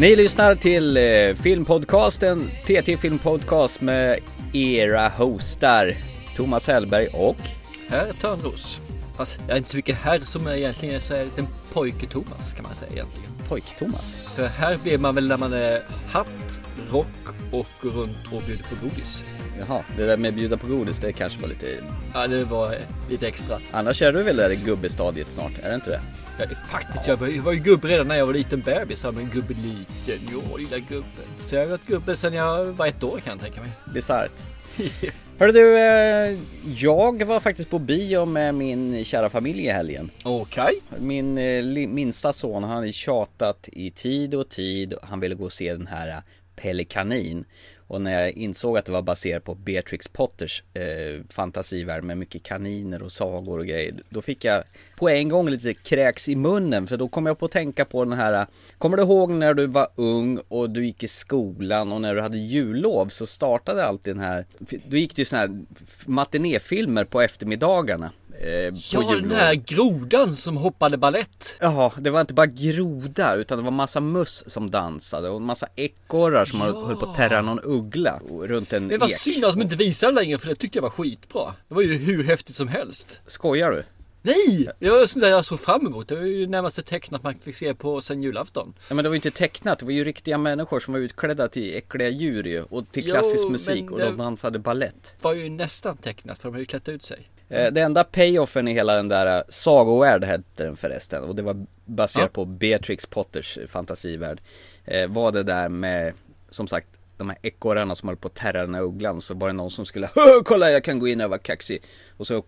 Ni 0.00 0.16
lyssnar 0.16 0.54
till 0.54 0.96
eh, 0.96 1.34
filmpodcasten 1.42 2.50
TT 2.66 2.96
Filmpodcast 2.96 3.80
med 3.80 4.18
era 4.52 5.08
hostar 5.08 5.94
Thomas 6.36 6.66
Hellberg 6.66 7.06
och 7.06 7.36
Herr 7.88 8.12
Törnros. 8.20 8.82
Fast 9.16 9.40
jag 9.46 9.54
är 9.54 9.58
inte 9.58 9.70
så 9.70 9.76
mycket 9.76 9.96
herr 9.96 10.20
som 10.20 10.46
jag 10.46 10.58
egentligen 10.58 10.94
är 10.94 11.00
så 11.00 11.14
är 11.14 11.18
det 11.18 11.40
en 11.40 11.46
pojke 11.72 12.06
Thomas 12.06 12.54
kan 12.54 12.62
man 12.62 12.74
säga 12.74 12.92
egentligen. 12.92 13.30
Pojk-Thomas. 13.48 14.28
För 14.36 14.46
här 14.46 14.76
blir 14.76 14.98
man 14.98 15.14
väl 15.14 15.28
när 15.28 15.36
man 15.36 15.52
är 15.52 15.82
hatt, 16.08 16.60
rock 16.90 17.28
och 17.52 17.66
går 17.82 17.90
runt 17.90 18.32
och 18.32 18.42
bjuder 18.46 18.64
på 18.64 18.86
godis. 18.86 19.24
Jaha, 19.58 19.82
det 19.96 20.06
där 20.06 20.16
med 20.16 20.34
bjuda 20.34 20.56
på 20.56 20.66
godis 20.66 20.98
det 20.98 21.12
kanske 21.12 21.40
var 21.40 21.48
lite... 21.48 21.66
Ja, 22.14 22.26
det 22.26 22.44
var 22.44 22.74
lite 23.10 23.28
extra. 23.28 23.58
Annars 23.72 24.02
är 24.02 24.12
du 24.12 24.22
väl 24.22 24.36
där 24.36 24.50
i 24.50 24.56
gubbestadiet 24.56 25.30
snart, 25.30 25.52
är 25.62 25.68
det 25.68 25.74
inte 25.74 25.90
det? 25.90 26.00
Ja, 26.38 26.46
faktiskt, 26.68 27.06
jag 27.06 27.16
var, 27.16 27.28
jag 27.28 27.42
var 27.42 27.52
ju 27.52 27.58
gubbe 27.58 27.88
redan 27.88 28.08
när 28.08 28.16
jag 28.16 28.26
var 28.26 28.32
liten 28.32 28.60
bebis. 28.60 29.04
Ja, 29.04 29.10
men 29.10 29.28
gubbe 29.28 29.54
liten, 29.54 30.28
jo 30.32 30.56
lilla 30.56 30.78
gubben. 30.78 31.24
Så 31.40 31.54
jag 31.54 31.62
har 31.62 31.70
varit 31.70 31.86
gubbe 31.86 32.16
sedan 32.16 32.34
jag 32.34 32.64
var 32.64 32.86
ett 32.86 33.02
år 33.02 33.18
kan 33.18 33.32
jag 33.32 33.40
tänka 33.40 33.60
mig. 33.60 33.70
Bisarrt. 33.94 34.32
Hörru 35.38 35.52
du, 35.52 35.78
eh, 35.78 36.38
jag 36.76 37.24
var 37.24 37.40
faktiskt 37.40 37.70
på 37.70 37.78
bio 37.78 38.24
med 38.24 38.54
min 38.54 39.04
kära 39.04 39.30
familj 39.30 39.64
i 39.64 39.70
helgen. 39.70 40.10
Okej. 40.22 40.80
Min 40.98 41.38
eh, 41.38 41.64
minsta 41.88 42.32
son, 42.32 42.64
han 42.64 42.72
hade 42.72 42.92
tjatat 42.92 43.68
i 43.72 43.90
tid 43.90 44.34
och 44.34 44.48
tid. 44.48 44.94
Han 45.02 45.20
ville 45.20 45.34
gå 45.34 45.44
och 45.44 45.52
se 45.52 45.72
den 45.72 45.86
här 45.86 46.08
eh, 46.08 46.22
Pelle 46.56 46.84
Kanin. 46.84 47.44
Och 47.88 48.00
när 48.00 48.20
jag 48.22 48.32
insåg 48.32 48.78
att 48.78 48.84
det 48.84 48.92
var 48.92 49.02
baserat 49.02 49.44
på 49.44 49.54
Beatrix 49.54 50.08
Potters 50.08 50.62
eh, 50.74 51.24
fantasivärld 51.30 52.04
med 52.04 52.18
mycket 52.18 52.42
kaniner 52.42 53.02
och 53.02 53.12
sagor 53.12 53.58
och 53.58 53.66
grejer. 53.66 53.94
Då 54.08 54.22
fick 54.22 54.44
jag 54.44 54.62
på 54.96 55.08
en 55.08 55.28
gång 55.28 55.48
lite 55.48 55.74
kräks 55.74 56.28
i 56.28 56.36
munnen 56.36 56.86
för 56.86 56.96
då 56.96 57.08
kom 57.08 57.26
jag 57.26 57.38
på 57.38 57.46
att 57.46 57.52
tänka 57.52 57.84
på 57.84 58.04
den 58.04 58.12
här 58.12 58.46
Kommer 58.78 58.96
du 58.96 59.02
ihåg 59.02 59.30
när 59.30 59.54
du 59.54 59.66
var 59.66 59.88
ung 59.94 60.40
och 60.48 60.70
du 60.70 60.86
gick 60.86 61.02
i 61.02 61.08
skolan 61.08 61.92
och 61.92 62.00
när 62.00 62.14
du 62.14 62.20
hade 62.20 62.38
jullov 62.38 63.08
så 63.08 63.26
startade 63.26 63.84
alltid 63.84 64.14
den 64.14 64.24
här 64.24 64.46
Då 64.58 64.96
gick 64.96 65.16
det 65.16 65.22
ju 65.22 65.26
sådana 65.26 65.46
här 65.46 65.64
matinéfilmer 66.06 67.04
på 67.04 67.20
eftermiddagarna 67.20 68.12
eh, 68.40 68.74
Ja, 68.92 69.00
den 69.20 69.28
där 69.28 69.54
grodan 69.54 70.34
som 70.34 70.56
hoppade 70.56 70.96
ballett. 70.96 71.56
Ja, 71.60 71.92
det 71.98 72.10
var 72.10 72.20
inte 72.20 72.34
bara 72.34 72.46
groda 72.46 73.34
utan 73.34 73.58
det 73.58 73.64
var 73.64 73.70
massa 73.70 74.00
möss 74.00 74.44
som 74.46 74.70
dansade 74.70 75.28
och 75.28 75.36
en 75.36 75.42
massa 75.44 75.66
ekorrar 75.76 76.44
som 76.44 76.60
Ja. 76.60 76.86
höll 76.86 76.96
på 76.96 77.06
att 77.10 77.16
terra 77.16 77.40
någon 77.42 77.60
uggla 77.64 78.20
runt 78.42 78.72
en 78.72 78.88
Det 78.88 78.98
var 78.98 79.06
ek. 79.08 79.18
synd 79.18 79.44
att 79.44 79.54
de 79.54 79.62
inte 79.62 79.76
visade 79.76 80.12
längre 80.12 80.38
för 80.38 80.48
det 80.48 80.54
tyckte 80.54 80.78
jag 80.78 80.82
var 80.82 80.90
skitbra. 80.90 81.54
Det 81.68 81.74
var 81.74 81.82
ju 81.82 81.98
hur 81.98 82.24
häftigt 82.24 82.56
som 82.56 82.68
helst. 82.68 83.20
Skojar 83.26 83.70
du? 83.70 83.84
Nej! 84.28 84.68
Det 84.78 84.90
var 84.90 85.06
sånt 85.06 85.22
där 85.22 85.30
jag 85.30 85.44
såg 85.44 85.60
fram 85.60 85.86
emot. 85.86 86.08
Det 86.08 86.14
var 86.14 86.22
ju 86.22 86.46
närmaste 86.46 86.82
tecknat 86.82 87.22
man 87.22 87.34
fick 87.38 87.56
se 87.56 87.74
på 87.74 88.00
sen 88.00 88.22
julafton. 88.22 88.74
Ja, 88.88 88.94
men 88.94 89.02
det 89.02 89.08
var 89.08 89.14
ju 89.14 89.16
inte 89.16 89.30
tecknat, 89.30 89.78
det 89.78 89.84
var 89.84 89.92
ju 89.92 90.04
riktiga 90.04 90.38
människor 90.38 90.80
som 90.80 90.92
var 90.94 91.00
utklädda 91.00 91.48
till 91.48 91.76
äckliga 91.76 92.08
djur 92.08 92.44
ju 92.44 92.62
och 92.62 92.92
till 92.92 93.04
Jo, 93.06 93.12
klassisk 93.14 93.48
musik 93.48 93.84
men 93.84 93.92
och 93.92 93.98
det- 93.98 94.04
de 94.04 94.16
dansade 94.16 94.58
ballett. 94.58 95.14
var 95.20 95.32
ju 95.34 95.48
nästan 95.50 95.96
tecknat 95.96 96.38
för 96.38 96.48
de 96.48 96.52
hade 96.52 96.62
ju 96.62 96.66
klätt 96.66 96.88
ut 96.88 97.02
sig. 97.02 97.28
Eh, 97.48 97.72
Det 97.72 97.80
enda 97.80 98.04
payoffen 98.04 98.68
i 98.68 98.72
hela 98.72 98.96
den 98.96 99.08
där 99.08 99.36
eh, 99.38 99.42
Sagovärld 99.48 100.24
hette 100.24 100.64
den 100.64 100.76
förresten 100.76 101.22
och 101.24 101.34
det 101.36 101.42
var 101.42 101.66
baserat 101.84 102.24
Ja. 102.24 102.34
på 102.34 102.44
Beatrix 102.44 103.06
Potters 103.06 103.58
fantasivärld. 103.66 104.40
Eh, 104.84 105.06
Var 105.08 105.32
det 105.32 105.42
där 105.42 105.68
med, 105.68 106.12
som 106.50 106.66
sagt, 106.68 106.88
de 107.18 107.28
här 107.28 107.38
ekorrarna 107.42 107.94
som 107.94 108.08
höll 108.08 108.16
på 108.16 108.28
att 108.28 108.34
terra 108.34 108.60
den 108.60 108.74
här 108.74 108.82
ugglan 108.82 109.20
så 109.20 109.34
var 109.34 109.46
det 109.48 109.52
någon 109.52 109.70
som 109.70 109.86
skulle 109.86 110.06
"Hö, 110.14 110.42
Kolla 110.44 110.70
jag 110.70 110.84
kan 110.84 110.98
gå 110.98 111.08
in 111.08 111.20
och 111.20 111.30
vara 111.30 111.38
kaxig 111.38 111.82
Och 112.16 112.26
så 112.26 112.44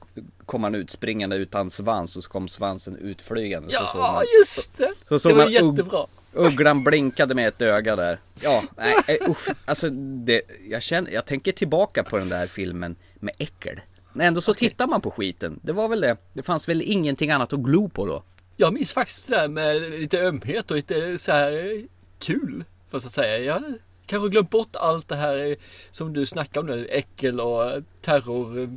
kom 0.46 0.64
han 0.64 0.74
ut 0.74 0.90
springande 0.90 1.36
utan 1.36 1.70
svans 1.70 2.16
och 2.16 2.24
så 2.24 2.30
kom 2.30 2.48
svansen 2.48 2.96
utflygande 2.96 3.68
så 3.72 3.78
Ja, 3.94 4.12
man, 4.12 4.24
just 4.40 4.76
det! 4.78 4.92
så 5.08 5.18
såg 5.18 5.32
det 5.32 5.38
var 5.38 5.46
jättebra. 5.48 6.06
Ugglan 6.32 6.84
blinkade 6.84 7.34
med 7.34 7.48
ett 7.48 7.62
öga 7.62 7.96
där 7.96 8.20
Ja, 8.40 8.62
nej 8.76 8.94
eh, 9.06 9.30
usch 9.30 9.48
Alltså 9.64 9.88
det, 10.24 10.42
jag 10.68 10.82
känner, 10.82 11.10
jag 11.10 11.24
tänker 11.26 11.52
tillbaka 11.52 12.04
på 12.04 12.18
den 12.18 12.28
där 12.28 12.46
filmen 12.46 12.96
med 13.14 13.34
äckel 13.38 13.80
Men 14.12 14.26
ändå 14.26 14.40
så 14.40 14.54
tittar 14.54 14.86
man 14.86 15.00
på 15.00 15.10
skiten 15.10 15.60
Det 15.62 15.72
var 15.72 15.88
väl 15.88 16.00
det 16.00 16.16
Det 16.32 16.42
fanns 16.42 16.68
väl 16.68 16.82
ingenting 16.82 17.30
annat 17.30 17.52
att 17.52 17.60
glo 17.60 17.88
på 17.88 18.06
då 18.06 18.22
Jag 18.56 18.72
minns 18.72 18.92
faktiskt 18.92 19.26
det 19.28 19.36
där 19.36 19.48
med 19.48 19.80
lite 19.82 20.20
ömhet 20.20 20.70
och 20.70 20.76
lite 20.76 21.18
så 21.18 21.32
här 21.32 21.52
eh, 21.52 21.82
kul. 22.18 22.64
Fast 22.90 23.06
att 23.06 23.12
säga. 23.12 23.38
Jag 23.38 23.62
kanske 24.10 24.28
glömt 24.28 24.50
bort 24.50 24.76
allt 24.76 25.08
det 25.08 25.16
här 25.16 25.56
som 25.90 26.12
du 26.12 26.26
snackade 26.26 26.72
om 26.72 26.78
nu. 26.78 26.86
Äckel 26.86 27.40
och 27.40 27.82
terror, 28.00 28.68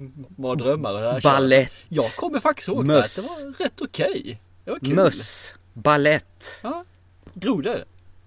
mardrömmar 0.42 0.94
och 0.94 1.00
det 1.02 1.12
här. 1.12 1.22
Ballett. 1.22 1.72
Jag 1.90 2.12
kommer 2.12 2.40
faktiskt 2.40 2.68
ihåg 2.68 2.84
det. 2.84 2.88
Möss. 2.88 3.16
Det 3.16 3.22
var 3.22 3.54
rätt 3.66 3.82
okej. 3.82 4.40
Det 4.66 4.72
var 4.72 4.80
kul. 4.80 4.96
Möss 4.96 5.54
Ballett 5.74 6.60
Ja. 6.62 6.86
Grodor. 7.34 7.84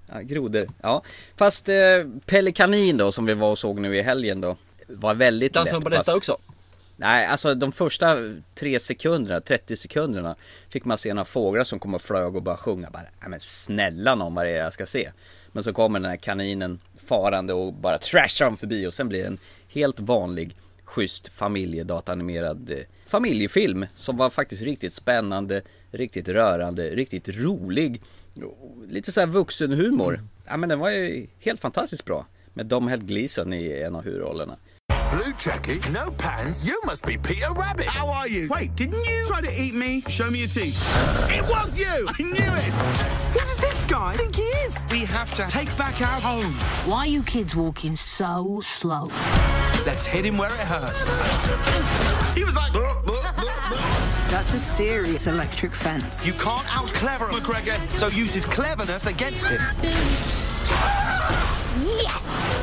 ja, 0.07 0.21
Grodor 0.21 0.67
Ja 0.83 1.03
Fast 1.37 1.69
eh, 1.69 1.75
Pelle 2.27 2.53
Kanin 2.53 2.97
då 2.97 3.13
som 3.13 3.27
vi 3.27 3.35
var 3.35 3.51
och 3.51 3.59
såg 3.59 3.79
nu 3.81 3.97
i 3.97 4.03
helgen 4.03 4.41
då 4.41 4.57
Var 4.87 5.15
väldigt 5.15 5.53
Dansar 5.55 5.81
de 5.81 5.91
lätt 5.91 5.99
pass. 5.99 6.07
där 6.07 6.17
också? 6.17 6.39
Nej, 6.97 7.27
alltså 7.27 7.55
de 7.55 7.73
första 7.73 8.17
tre 8.55 8.81
sekunderna, 8.81 9.41
30 9.41 9.77
sekunderna 9.77 10.37
Fick 10.69 10.85
man 10.85 10.99
se 10.99 11.15
några 11.15 11.25
fåglar 11.25 11.65
som 11.65 11.79
kom 11.79 11.95
och 11.95 12.03
flög 12.03 12.37
och 12.37 12.43
bara 12.43 12.57
sjunga 12.57 12.91
bara 12.91 13.29
men 13.29 13.41
snälla 13.41 14.15
någon 14.15 14.35
vad 14.35 14.47
det 14.47 14.51
är 14.51 14.57
jag 14.65 14.73
ska 14.73 14.87
se 14.87 15.11
Men 15.53 15.63
så 15.65 15.73
kommer 15.73 16.01
den 16.01 16.11
här 16.11 16.17
kaninen 16.17 16.81
farande 17.07 17.53
och 17.53 17.73
bara 17.73 17.99
trashar 17.99 18.45
dem 18.45 18.57
förbi 18.57 18.87
och 18.87 18.95
sen 18.95 19.09
blir 19.09 19.21
det 19.21 19.27
en 19.27 19.39
helt 19.69 20.01
vanlig 20.01 20.57
Schysst 20.85 21.29
familjedatanimerad 21.29 22.71
eh, 22.71 22.79
familjefilm 23.07 23.87
Som 23.95 24.17
var 24.17 24.31
faktiskt 24.31 24.63
riktigt 24.63 24.93
spännande 24.93 25.63
Riktigt 25.91 26.29
rörande, 26.29 26.91
riktigt 26.91 27.29
rolig. 27.29 28.03
Lite 28.89 29.13
så 29.13 29.21
här 29.21 29.27
vuxenhumor. 29.27 30.21
Ja 30.47 30.57
men 30.57 30.69
den 30.69 30.79
var 30.79 30.91
ju 30.91 31.27
helt 31.39 31.61
fantastiskt 31.61 32.05
bra. 32.05 32.27
Med 32.55 32.67
Dom 32.67 32.89
Held 32.89 33.09
Gleeson 33.09 33.53
i 33.53 33.83
en 33.83 33.95
av 33.95 34.05
huvudrollerna 34.05 34.57
Blue 35.11 35.33
jacket, 35.35 35.89
no 35.91 36.11
pants. 36.11 36.65
You 36.65 36.81
must 36.85 37.05
be 37.05 37.17
Peter 37.17 37.53
Rabbit. 37.53 37.87
How 37.87 38.09
are 38.09 38.29
you? 38.29 38.49
Wait, 38.49 38.75
didn't 38.75 39.05
you 39.05 39.25
try 39.27 39.41
to 39.41 39.51
eat 39.61 39.75
me? 39.75 40.03
Show 40.09 40.31
me 40.31 40.41
your 40.41 40.49
teeth. 40.49 40.77
It 41.31 41.43
was 41.49 41.79
you. 41.79 41.87
I 42.19 42.23
knew 42.23 42.33
it. 42.33 42.75
Who 43.33 43.39
does 43.41 43.57
this 43.59 43.85
guy 43.85 44.15
think 44.15 44.35
he 44.37 44.43
is? 44.43 44.87
We 44.91 45.05
have 45.07 45.33
to 45.35 45.47
take 45.49 45.75
back 45.77 46.01
our 46.01 46.21
home. 46.21 46.53
Why 46.91 46.99
are 46.99 47.07
you 47.07 47.23
kids 47.23 47.55
walking 47.55 47.97
so 47.97 48.61
slow? 48.63 49.11
Let's 49.87 50.05
hit 50.05 50.25
him 50.25 50.37
where 50.37 50.51
it 50.51 50.61
hurts. 50.61 51.07
He 52.35 52.45
was 52.45 52.57
like, 52.57 52.73
That's 54.29 54.55
a 54.55 54.61
serious 54.61 55.27
electric 55.27 55.75
fence. 55.75 56.27
you 56.27 56.33
can't 56.35 56.67
out 56.77 56.93
clever 56.93 57.27
McGregor, 57.27 57.77
so 57.97 58.09
use 58.09 58.35
his 58.35 58.45
cleverness 58.45 59.07
against 59.07 59.47
him. 59.47 59.61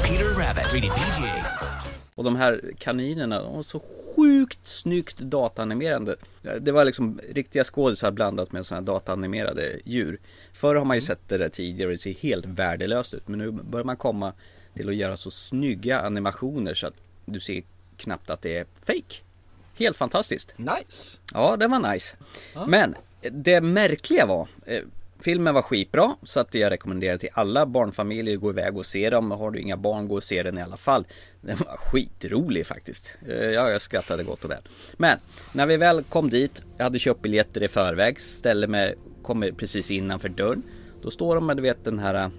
Peter 0.04 0.34
Rabbit. 0.34 0.72
Rated 0.74 0.92
PG. 0.92 1.83
Och 2.16 2.24
de 2.24 2.36
här 2.36 2.74
kaninerna, 2.80 3.44
de 3.44 3.56
var 3.56 3.64
så 3.64 3.82
sjukt 4.16 4.68
snyggt 4.68 5.18
dataanimerade. 5.18 6.16
Det 6.60 6.72
var 6.72 6.86
liksom 6.86 7.20
riktiga 7.30 7.64
skådisar 7.64 8.12
blandat 8.12 8.52
med 8.52 8.66
sådana 8.66 8.82
här 8.82 8.86
dataanimerade 8.94 9.80
djur. 9.84 10.20
Förr 10.54 10.76
har 10.76 10.86
man 10.86 10.98
ju 10.98 11.02
sett 11.02 11.20
det 11.28 11.38
där 11.38 11.50
tidigare 11.50 11.88
och 11.88 11.94
det 11.94 12.02
ser 12.02 12.14
helt 12.14 12.46
värdelöst 12.46 13.14
ut. 13.14 13.28
Men 13.28 13.40
nu 13.40 13.52
börjar 13.52 13.86
man 13.86 13.98
komma 13.98 14.34
till 14.74 14.90
att 14.90 14.96
göra 14.96 15.18
så 15.18 15.32
snygga 15.32 16.00
animationer 16.00 16.74
så 16.74 16.88
att 16.88 16.94
du 17.26 17.40
ser 17.40 17.64
knappt 17.98 18.30
att 18.30 18.42
det 18.42 18.58
är 18.58 18.66
fake. 18.86 19.16
Helt 19.76 19.98
fantastiskt. 19.98 20.54
Nice. 20.58 21.20
Ja, 21.34 21.58
det 21.58 21.68
var 21.68 21.94
nice. 21.94 22.16
Men 22.68 22.96
det 23.32 23.62
märkliga 23.62 24.26
var, 24.26 24.48
eh, 24.66 24.84
filmen 25.24 25.54
var 25.54 25.62
skitbra 25.62 26.16
så 26.24 26.40
att 26.40 26.54
jag 26.54 26.72
rekommenderar 26.72 27.18
till 27.18 27.30
alla 27.34 27.66
barnfamiljer 27.66 28.36
att 28.36 28.42
gå 28.42 28.50
iväg 28.50 28.78
och 28.78 28.86
se 28.86 29.10
dem. 29.10 29.32
Har 29.32 29.52
du 29.52 29.60
inga 29.60 29.78
barn, 29.78 30.08
gå 30.08 30.16
och 30.16 30.24
se 30.24 30.44
den 30.44 30.58
i 30.58 30.62
alla 30.62 30.78
fall. 30.78 31.08
Den 31.42 31.58
var 31.58 31.78
skitrolig 31.78 32.66
faktiskt. 32.66 33.14
Eh, 33.30 33.36
ja, 33.36 33.70
jag 33.70 33.82
skrattade 33.82 34.24
gott 34.24 34.44
och 34.44 34.52
väl. 34.52 34.62
Men 34.98 35.18
när 35.54 35.68
vi 35.68 35.78
väl 35.78 36.04
kom 36.04 36.30
dit, 36.30 36.64
jag 36.78 36.84
hade 36.84 37.00
köpt 37.00 37.22
biljetter 37.22 37.64
i 37.64 37.68
förväg, 37.68 38.20
ställde 38.20 38.68
mig, 38.68 38.96
kommer 39.22 39.52
precis 39.52 39.92
innanför 39.92 40.30
dörren. 40.30 40.64
Då 41.02 41.12
står 41.12 41.36
de 41.36 41.46
med, 41.46 41.58
du 41.58 41.64
vet 41.64 41.86
den 41.86 42.00
här 42.00 42.16
eh, 42.16 42.30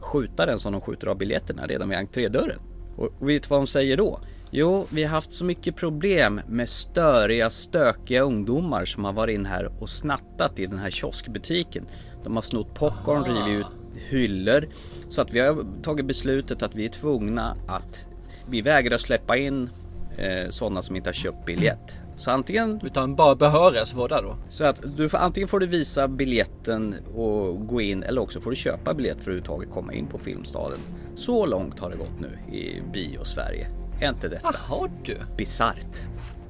skjutaren 0.00 0.58
som 0.58 0.72
de 0.72 0.80
skjuter 0.80 1.06
av 1.06 1.18
biljetterna 1.18 1.66
redan 1.66 1.88
vid 1.88 1.98
entrédörren. 1.98 2.60
Och 2.96 3.30
vet 3.30 3.42
du 3.42 3.48
vad 3.48 3.58
de 3.58 3.66
säger 3.66 3.96
då? 3.96 4.20
Jo, 4.50 4.86
vi 4.90 5.04
har 5.04 5.10
haft 5.10 5.32
så 5.32 5.44
mycket 5.44 5.76
problem 5.76 6.40
med 6.48 6.68
störiga, 6.68 7.50
stökiga 7.50 8.22
ungdomar 8.22 8.84
som 8.84 9.04
har 9.04 9.12
varit 9.12 9.34
in 9.34 9.46
här 9.46 9.82
och 9.82 9.90
snattat 9.90 10.58
i 10.58 10.66
den 10.66 10.78
här 10.78 10.90
kioskbutiken. 10.90 11.86
De 12.24 12.34
har 12.34 12.42
snott 12.42 12.74
popcorn, 12.74 13.24
rivit 13.24 13.60
ut 13.60 13.66
hyllor. 14.10 14.68
Så 15.08 15.22
att 15.22 15.32
vi 15.32 15.40
har 15.40 15.66
tagit 15.82 16.06
beslutet 16.06 16.62
att 16.62 16.74
vi 16.74 16.84
är 16.84 16.88
tvungna 16.88 17.56
att 17.66 18.06
vi 18.50 18.60
vägrar 18.62 18.98
släppa 18.98 19.36
in 19.36 19.70
eh, 20.16 20.48
sådana 20.50 20.82
som 20.82 20.96
inte 20.96 21.08
har 21.08 21.14
köpt 21.14 21.46
biljett. 21.46 21.98
Så 22.16 22.30
antingen 22.30 22.80
Utan 22.84 23.14
bara 23.16 23.34
behöriga 23.34 23.86
som 23.86 23.98
var 23.98 24.08
där 24.08 24.22
då. 24.22 24.36
så 24.48 24.64
att 24.64 24.96
du 24.96 25.08
får, 25.08 25.18
antingen 25.18 25.48
får 25.48 25.60
du 25.60 25.66
visa 25.66 26.08
biljetten 26.08 26.94
och 27.14 27.66
gå 27.66 27.80
in 27.80 28.02
eller 28.02 28.20
också 28.20 28.40
får 28.40 28.50
du 28.50 28.56
köpa 28.56 28.94
biljett 28.94 29.14
för 29.16 29.20
att 29.20 29.26
överhuvudtaget 29.26 29.70
komma 29.70 29.92
in 29.92 30.06
på 30.06 30.18
Filmstaden. 30.18 30.78
Så 31.16 31.46
långt 31.46 31.78
har 31.78 31.90
det 31.90 31.96
gått 31.96 32.20
nu 32.20 32.56
i 32.56 32.82
bio-Sverige. 32.92 33.66
Är 34.00 34.08
inte 34.08 34.28
detta 34.28 34.54
Jaha 34.68 34.88
du. 35.04 35.18
bisarrt? 35.36 35.98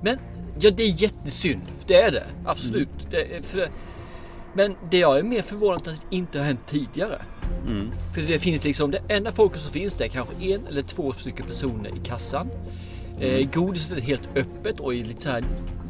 Men 0.00 0.18
ja, 0.60 0.70
det 0.70 0.82
är 0.82 1.02
jättesynd. 1.02 1.62
Det 1.86 1.94
är 2.02 2.10
det. 2.12 2.24
Absolut. 2.46 2.88
Det 3.10 3.36
är, 3.36 3.42
för 3.42 3.58
det, 3.58 3.68
Men 4.54 4.76
det 4.90 4.98
jag 4.98 5.18
är 5.18 5.22
mer 5.22 5.42
förvånad 5.42 5.76
att 5.76 5.84
det 6.10 6.16
inte 6.16 6.38
har 6.38 6.46
hänt 6.46 6.66
tidigare. 6.66 7.22
För 8.14 8.22
det 8.22 8.38
finns 8.38 8.64
liksom, 8.64 8.90
det 8.90 9.00
enda 9.08 9.32
folket 9.32 9.62
som 9.62 9.70
finns 9.70 9.96
där 9.96 10.04
är 10.04 10.08
kanske 10.08 10.34
en 10.40 10.66
eller 10.66 10.82
två 10.82 11.12
stycken 11.12 11.46
personer 11.46 11.90
i 11.90 11.98
kassan. 12.04 12.48
Eh, 13.20 13.50
godiset 13.50 13.98
är 13.98 14.02
helt 14.02 14.28
öppet 14.36 14.80
och 14.80 14.94
är 14.94 15.04
lite 15.04 15.22
så 15.22 15.30
här 15.30 15.44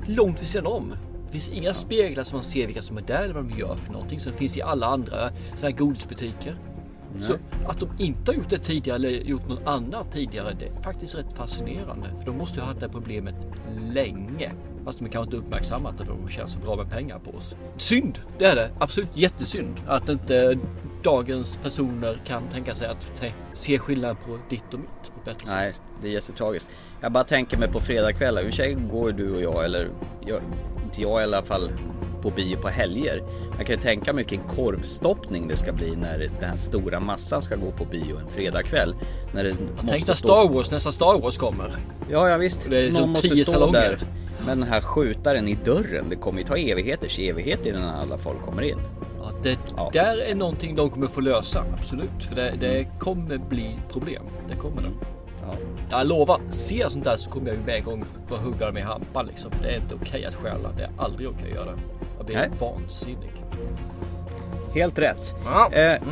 långt 0.06 0.42
vid 0.42 0.48
sidan 0.48 0.66
om. 0.66 0.94
Det 1.26 1.32
finns 1.32 1.48
inga 1.48 1.74
speglar 1.74 2.24
som 2.24 2.36
man 2.36 2.44
ser 2.44 2.66
vilka 2.66 2.82
som 2.82 2.96
är 2.98 3.02
där 3.02 3.22
eller 3.22 3.34
vad 3.34 3.44
de 3.44 3.58
gör 3.58 3.74
för 3.74 3.92
någonting 3.92 4.20
som 4.20 4.32
finns 4.32 4.56
i 4.56 4.62
alla 4.62 4.86
andra 4.86 5.30
sådana 5.50 5.68
här 5.68 5.70
godisbutiker. 5.70 6.56
Så 7.20 7.36
att 7.68 7.80
de 7.80 7.88
inte 7.98 8.30
har 8.30 8.36
gjort 8.36 8.50
det 8.50 8.58
tidigare 8.58 8.96
eller 8.96 9.10
gjort 9.10 9.48
något 9.48 9.66
annat 9.66 10.12
tidigare, 10.12 10.56
det 10.58 10.66
är 10.66 10.82
faktiskt 10.82 11.14
rätt 11.14 11.32
fascinerande. 11.34 12.08
För 12.18 12.26
de 12.26 12.38
måste 12.38 12.54
ju 12.56 12.60
ha 12.60 12.68
haft 12.68 12.80
det 12.80 12.86
här 12.86 12.92
problemet 12.92 13.34
länge. 13.92 14.52
Fast 14.84 14.98
de 14.98 15.08
kanske 15.08 15.36
inte 15.36 15.46
uppmärksammat 15.46 15.98
det 15.98 16.04
för 16.04 16.12
de 16.12 16.28
tjänar 16.28 16.46
så 16.46 16.58
bra 16.58 16.76
med 16.76 16.90
pengar 16.90 17.18
på 17.18 17.30
oss. 17.30 17.54
Synd, 17.76 18.18
det 18.38 18.44
är 18.44 18.56
det. 18.56 18.70
Absolut 18.78 19.08
jättesynd 19.14 19.80
att 19.86 20.08
inte 20.08 20.58
dagens 21.02 21.56
personer 21.56 22.20
kan 22.24 22.42
tänka 22.48 22.74
sig 22.74 22.88
att 22.88 23.22
se 23.52 23.78
skillnad 23.78 24.16
på 24.26 24.38
ditt 24.50 24.74
och 24.74 24.80
mitt 24.80 25.12
på 25.14 25.18
ett 25.18 25.24
bättre 25.24 25.54
Nej, 25.54 25.72
sätt. 25.72 25.80
det 26.02 26.08
är 26.08 26.12
jättetragiskt. 26.12 26.70
Jag 27.00 27.12
bara 27.12 27.24
tänker 27.24 27.58
mig 27.58 27.68
på 27.68 27.80
fredagkvällar. 27.80 28.42
I 28.42 28.44
och 28.44 28.48
för 28.48 28.56
sig 28.56 28.74
går 28.74 29.12
du 29.12 29.34
och 29.34 29.42
jag, 29.42 29.64
eller 29.64 29.88
jag, 30.26 30.40
inte 30.84 31.02
jag 31.02 31.20
i 31.20 31.24
alla 31.24 31.42
fall, 31.42 31.70
på 32.22 32.30
bio 32.30 32.56
på 32.56 32.68
helger. 32.68 33.22
Jag 33.58 33.66
kan 33.66 33.76
ju 33.76 33.82
tänka 33.82 34.12
mig 34.12 34.24
vilken 34.24 34.48
korvstoppning 34.48 35.48
det 35.48 35.56
ska 35.56 35.72
bli 35.72 35.96
när 35.96 36.18
den 36.40 36.50
här 36.50 36.56
stora 36.56 37.00
massan 37.00 37.42
ska 37.42 37.56
gå 37.56 37.70
på 37.70 37.84
bio 37.84 38.16
en 38.16 38.28
fredagkväll. 38.28 38.94
När 39.32 39.44
det 39.44 39.54
Tänk 39.88 40.06
när 40.06 40.14
Star 40.14 40.52
Wars, 40.52 40.70
nästa 40.70 40.92
Star 40.92 41.20
Wars 41.20 41.36
kommer. 41.36 41.76
Ja, 42.10 42.28
ja 42.28 42.36
visst. 42.36 42.66
Det 42.70 42.78
är 42.80 42.92
Någon 42.92 43.00
som 43.00 43.10
måste 43.10 43.28
stå 43.36 43.52
salonger. 43.52 43.72
där 43.80 43.98
med 44.46 44.58
den 44.58 44.68
här 44.68 44.80
skjutaren 44.80 45.48
i 45.48 45.58
dörren. 45.64 46.04
Det 46.08 46.16
kommer 46.16 46.40
ju 46.40 46.46
ta 46.46 46.56
evigheters 46.56 47.18
evigheter 47.18 47.70
innan 47.70 47.88
alla 47.94 48.18
folk 48.18 48.42
kommer 48.42 48.62
in. 48.62 48.78
Ja, 49.20 49.30
det 49.42 49.58
Ja. 49.76 49.90
där 49.92 50.18
är 50.18 50.34
någonting 50.34 50.74
de 50.76 50.90
kommer 50.90 51.06
få 51.06 51.20
lösa, 51.20 51.64
absolut. 51.78 52.24
För 52.28 52.36
det, 52.36 52.54
det 52.60 52.86
kommer 52.98 53.38
bli 53.38 53.76
problem. 53.92 54.22
Det 54.48 54.54
kommer 54.56 54.82
det. 54.82 54.88
Ja. 55.42 55.54
Jag 55.90 56.06
lovar, 56.06 56.40
ser 56.50 56.80
jag 56.80 56.92
sånt 56.92 57.04
där 57.04 57.16
så 57.16 57.30
kommer 57.30 57.46
jag 57.48 57.56
ju 57.56 57.62
med 57.62 57.74
en 57.76 57.84
gång 57.84 58.04
på 58.28 58.36
hugga 58.36 58.72
med 58.72 58.82
hampan 58.84 59.26
liksom. 59.26 59.50
Det 59.62 59.68
är 59.68 59.76
inte 59.76 59.94
okej 59.94 60.24
att 60.24 60.34
stjäla. 60.34 60.68
Det 60.76 60.82
är 60.82 60.90
aldrig 60.98 61.28
okej 61.28 61.48
att 61.50 61.54
göra. 61.54 61.72
Jag 62.32 62.50
blir 62.50 62.58
Nej. 62.60 62.72
vansinnig. 62.72 63.30
Helt 64.74 64.98
rätt. 64.98 65.34
Ja. 65.44 65.72
Eh, 65.72 66.02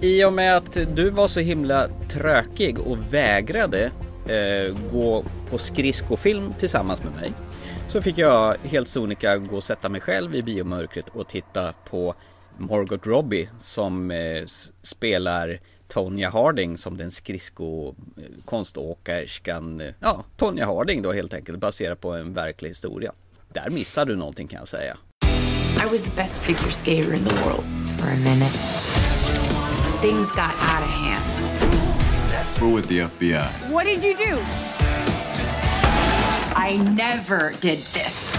I 0.00 0.24
och 0.24 0.32
med 0.32 0.56
att 0.56 0.78
du 0.94 1.10
var 1.10 1.28
så 1.28 1.40
himla 1.40 1.88
trökig 2.08 2.78
och 2.78 3.14
vägrade 3.14 3.90
eh, 4.26 4.76
gå 4.92 5.24
på 5.50 5.58
skridskofilm 5.58 6.54
tillsammans 6.58 7.02
med 7.04 7.12
mig 7.12 7.32
så 7.88 8.00
fick 8.00 8.18
jag 8.18 8.56
helt 8.62 8.88
sonika 8.88 9.36
gå 9.36 9.56
och 9.56 9.64
sätta 9.64 9.88
mig 9.88 10.00
själv 10.00 10.34
i 10.34 10.42
biomörkret 10.42 11.08
och 11.08 11.28
titta 11.28 11.72
på 11.90 12.14
Margot 12.58 13.06
Robbie 13.06 13.48
som 13.60 14.10
eh, 14.10 14.44
spelar 14.82 15.60
Tonya 15.88 16.30
Harding 16.30 16.78
som 16.78 16.96
den 16.96 17.10
skridskokonståkerskan. 17.10 19.80
Eh, 19.80 19.94
ja, 20.00 20.24
Tonya 20.36 20.66
Harding 20.66 21.02
då 21.02 21.12
helt 21.12 21.34
enkelt 21.34 21.58
baserat 21.58 22.00
på 22.00 22.12
en 22.12 22.34
verklig 22.34 22.68
historia. 22.68 23.12
Där 23.52 23.70
missade 23.70 24.12
du 24.12 24.16
någonting 24.16 24.48
kan 24.48 24.58
jag 24.58 24.68
säga. 24.68 24.96
I 25.82 25.86
was 25.86 26.04
the 26.04 26.10
best 26.10 26.38
figure 26.38 26.70
skater 26.70 27.12
in 27.12 27.24
the 27.24 27.34
world 27.44 27.64
for 27.98 28.06
a 28.06 28.16
minute. 28.18 28.52
Things 30.00 30.30
got 30.30 30.54
out 30.70 30.82
of 30.84 30.88
hand. 30.88 31.24
We're 32.60 32.72
with 32.72 32.86
the 32.86 32.98
FBI. 33.00 33.50
What 33.68 33.84
did 33.86 34.04
you 34.04 34.16
do? 34.16 34.38
I 36.54 36.76
never 36.76 37.50
did 37.60 37.78
this. 37.94 38.30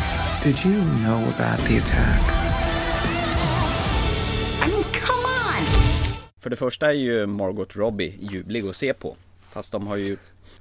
Did 0.41 0.63
you 0.63 0.79
know 1.03 1.19
about 1.35 1.59
the 1.67 1.79
attack? 1.79 2.21
I 4.61 4.67
mean, 4.71 4.83
come 4.93 5.25
on! 5.25 5.65
För 6.39 6.49
det 6.49 6.55
första 6.55 6.87
är 6.87 6.93
ju 6.93 7.25
Margot 7.25 7.75
Robbie 7.75 8.17
ljuvlig 8.21 8.67
att 8.67 8.75
se 8.75 8.93
på. 8.93 9.15
Fast 9.51 9.71
de 9.71 9.87
har 9.87 9.95
ju 9.95 10.17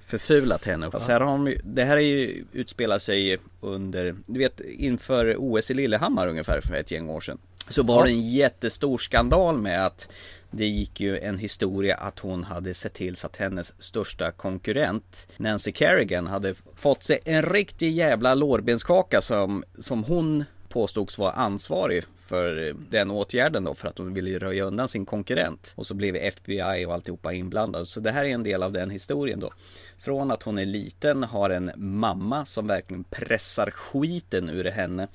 förfulat 0.06 0.64
henne. 0.64 0.90
Fast 0.90 1.08
här 1.08 1.20
har 1.20 1.26
de, 1.26 1.46
ju- 1.46 1.60
det 1.64 1.84
här 1.84 1.96
är 1.96 2.00
ju 2.00 2.44
utspelar 2.52 2.98
sig 2.98 3.38
under, 3.60 4.14
du 4.26 4.38
vet 4.38 4.60
inför 4.60 5.36
OS 5.38 5.70
i 5.70 5.74
Lillehammar 5.74 6.28
ungefär 6.28 6.60
för 6.60 6.74
ett 6.74 6.90
gäng 6.90 7.08
år 7.08 7.20
sedan. 7.20 7.38
Så 7.68 7.82
var 7.82 8.04
det 8.04 8.10
en 8.10 8.30
jättestor 8.30 8.98
skandal 8.98 9.58
med 9.58 9.86
att 9.86 10.08
det 10.50 10.66
gick 10.66 11.00
ju 11.00 11.18
en 11.18 11.38
historia 11.38 11.96
att 11.96 12.18
hon 12.18 12.44
hade 12.44 12.74
sett 12.74 12.94
till 12.94 13.16
så 13.16 13.26
att 13.26 13.36
hennes 13.36 13.74
största 13.82 14.30
konkurrent 14.30 15.26
Nancy 15.36 15.72
Kerrigan 15.72 16.26
hade 16.26 16.54
fått 16.76 17.02
sig 17.02 17.18
en 17.24 17.42
riktig 17.42 17.92
jävla 17.92 18.34
lårbenskaka 18.34 19.20
som, 19.20 19.64
som 19.78 20.04
hon 20.04 20.44
påstods 20.68 21.18
vara 21.18 21.32
ansvarig 21.32 22.04
för 22.26 22.68
eh, 22.68 22.74
den 22.74 23.10
åtgärden 23.10 23.64
då 23.64 23.74
för 23.74 23.88
att 23.88 23.98
hon 23.98 24.14
ville 24.14 24.38
röja 24.38 24.64
undan 24.64 24.88
sin 24.88 25.06
konkurrent. 25.06 25.72
Och 25.76 25.86
så 25.86 25.94
blev 25.94 26.16
FBI 26.16 26.84
och 26.86 26.94
alltihopa 26.94 27.32
inblandade. 27.32 27.86
Så 27.86 28.00
det 28.00 28.10
här 28.10 28.24
är 28.24 28.28
en 28.28 28.42
del 28.42 28.62
av 28.62 28.72
den 28.72 28.90
historien 28.90 29.40
då. 29.40 29.50
Från 29.98 30.30
att 30.30 30.42
hon 30.42 30.58
är 30.58 30.66
liten 30.66 31.22
har 31.22 31.50
en 31.50 31.72
mamma 31.76 32.44
som 32.44 32.66
verkligen 32.66 33.04
pressar 33.04 33.70
skiten 33.70 34.50
ur 34.50 34.64
henne 34.64 35.08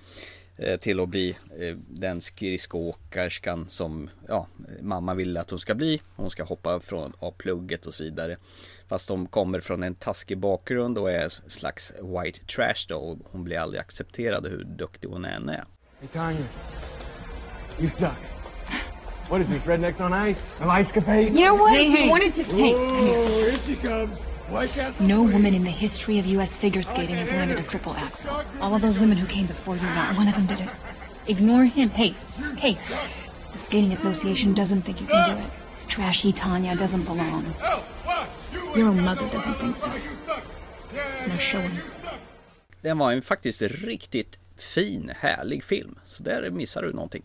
eh, 0.57 0.79
till 0.79 0.99
att 0.99 1.09
bli 1.09 1.37
eh, 1.59 1.75
den 1.89 2.21
skridskoåkerskan 2.21 3.65
som 3.69 4.09
ja, 4.27 4.47
mamma 4.81 5.13
vill 5.13 5.37
att 5.37 5.49
hon 5.49 5.59
ska 5.59 5.75
bli. 5.75 6.01
Hon 6.15 6.29
ska 6.29 6.43
hoppa 6.43 6.79
från 6.79 7.13
av 7.19 7.31
plugget 7.31 7.85
och 7.85 7.93
så 7.93 8.03
vidare. 8.03 8.37
Fast 8.87 9.07
de 9.07 9.27
kommer 9.27 9.59
från 9.59 9.83
en 9.83 9.95
taskig 9.95 10.37
bakgrund 10.37 10.97
och 10.97 11.11
är 11.11 11.23
en 11.23 11.29
slags 11.29 11.93
white 12.01 12.39
trash 12.45 12.85
då 12.87 12.95
och 12.95 13.17
hon 13.23 13.43
blir 13.43 13.59
aldrig 13.59 13.81
accepterad 13.81 14.47
hur 14.47 14.63
duktig 14.63 15.07
hon 15.07 15.25
än 15.25 15.49
är. 15.49 15.63
Hey, 15.99 16.07
Tanya. 16.13 16.47
You 17.79 17.89
suck. 17.89 18.15
What 19.29 19.41
is 19.41 19.49
this, 19.49 19.63
rednecks 19.63 19.99
on 19.99 20.13
ice? 20.13 20.49
An 20.59 20.69
ice 20.69 20.91
capade? 20.91 21.33
You 21.33 21.45
know 21.45 21.55
what? 21.55 21.73
Hey, 21.73 21.89
hey. 21.89 22.07
wanted 22.07 22.35
to 22.35 22.43
hey, 22.43 22.71
come 22.71 23.05
here. 23.05 23.17
Oh, 23.17 23.49
here 23.49 23.57
she 23.65 23.75
comes. 23.75 24.19
White 24.49 24.69
Castle. 24.69 25.05
No 25.07 25.23
woman 25.23 25.55
in 25.55 25.63
the 25.63 25.71
history 25.71 26.19
of 26.19 26.25
U.S. 26.27 26.55
figure 26.55 26.83
skating 26.83 27.15
has 27.15 27.31
landed 27.31 27.57
a 27.57 27.63
triple 27.63 27.93
axel. 27.95 28.43
All 28.61 28.75
of 28.75 28.81
those 28.81 28.99
women 28.99 29.17
who 29.17 29.25
came 29.25 29.47
before 29.47 29.75
you, 29.75 29.81
not 29.81 30.15
one 30.15 30.27
of 30.27 30.35
them 30.35 30.45
did 30.45 30.61
it. 30.61 30.69
Ignore 31.27 31.65
him. 31.65 31.89
Hey, 31.89 32.13
hey. 32.57 32.77
The 33.53 33.59
Skating 33.59 33.91
Association 33.91 34.53
doesn't 34.53 34.83
think 34.83 35.01
you 35.01 35.07
can 35.07 35.35
do 35.35 35.43
it. 35.43 35.49
Trashy 35.87 36.31
Tanya 36.31 36.75
doesn't 36.75 37.03
belong. 37.03 37.53
Oh, 37.63 37.83
what? 38.05 38.29
You 38.53 38.81
Your 38.81 38.89
own 38.89 39.03
mother 39.03 39.27
doesn't 39.29 39.55
think 39.55 39.75
so. 39.75 39.91
You 39.93 40.01
suck. 40.27 40.43
Now 41.27 41.37
show 41.37 41.59
him. 41.59 41.81
Den 42.81 42.97
var 42.97 43.11
en 43.11 43.21
faktiskt 43.21 43.61
riktigt 43.61 44.39
fin, 44.61 45.11
härlig 45.15 45.63
film. 45.63 45.95
Så 46.05 46.23
där 46.23 46.49
missar 46.49 46.81
du 46.81 46.93
någonting. 46.93 47.23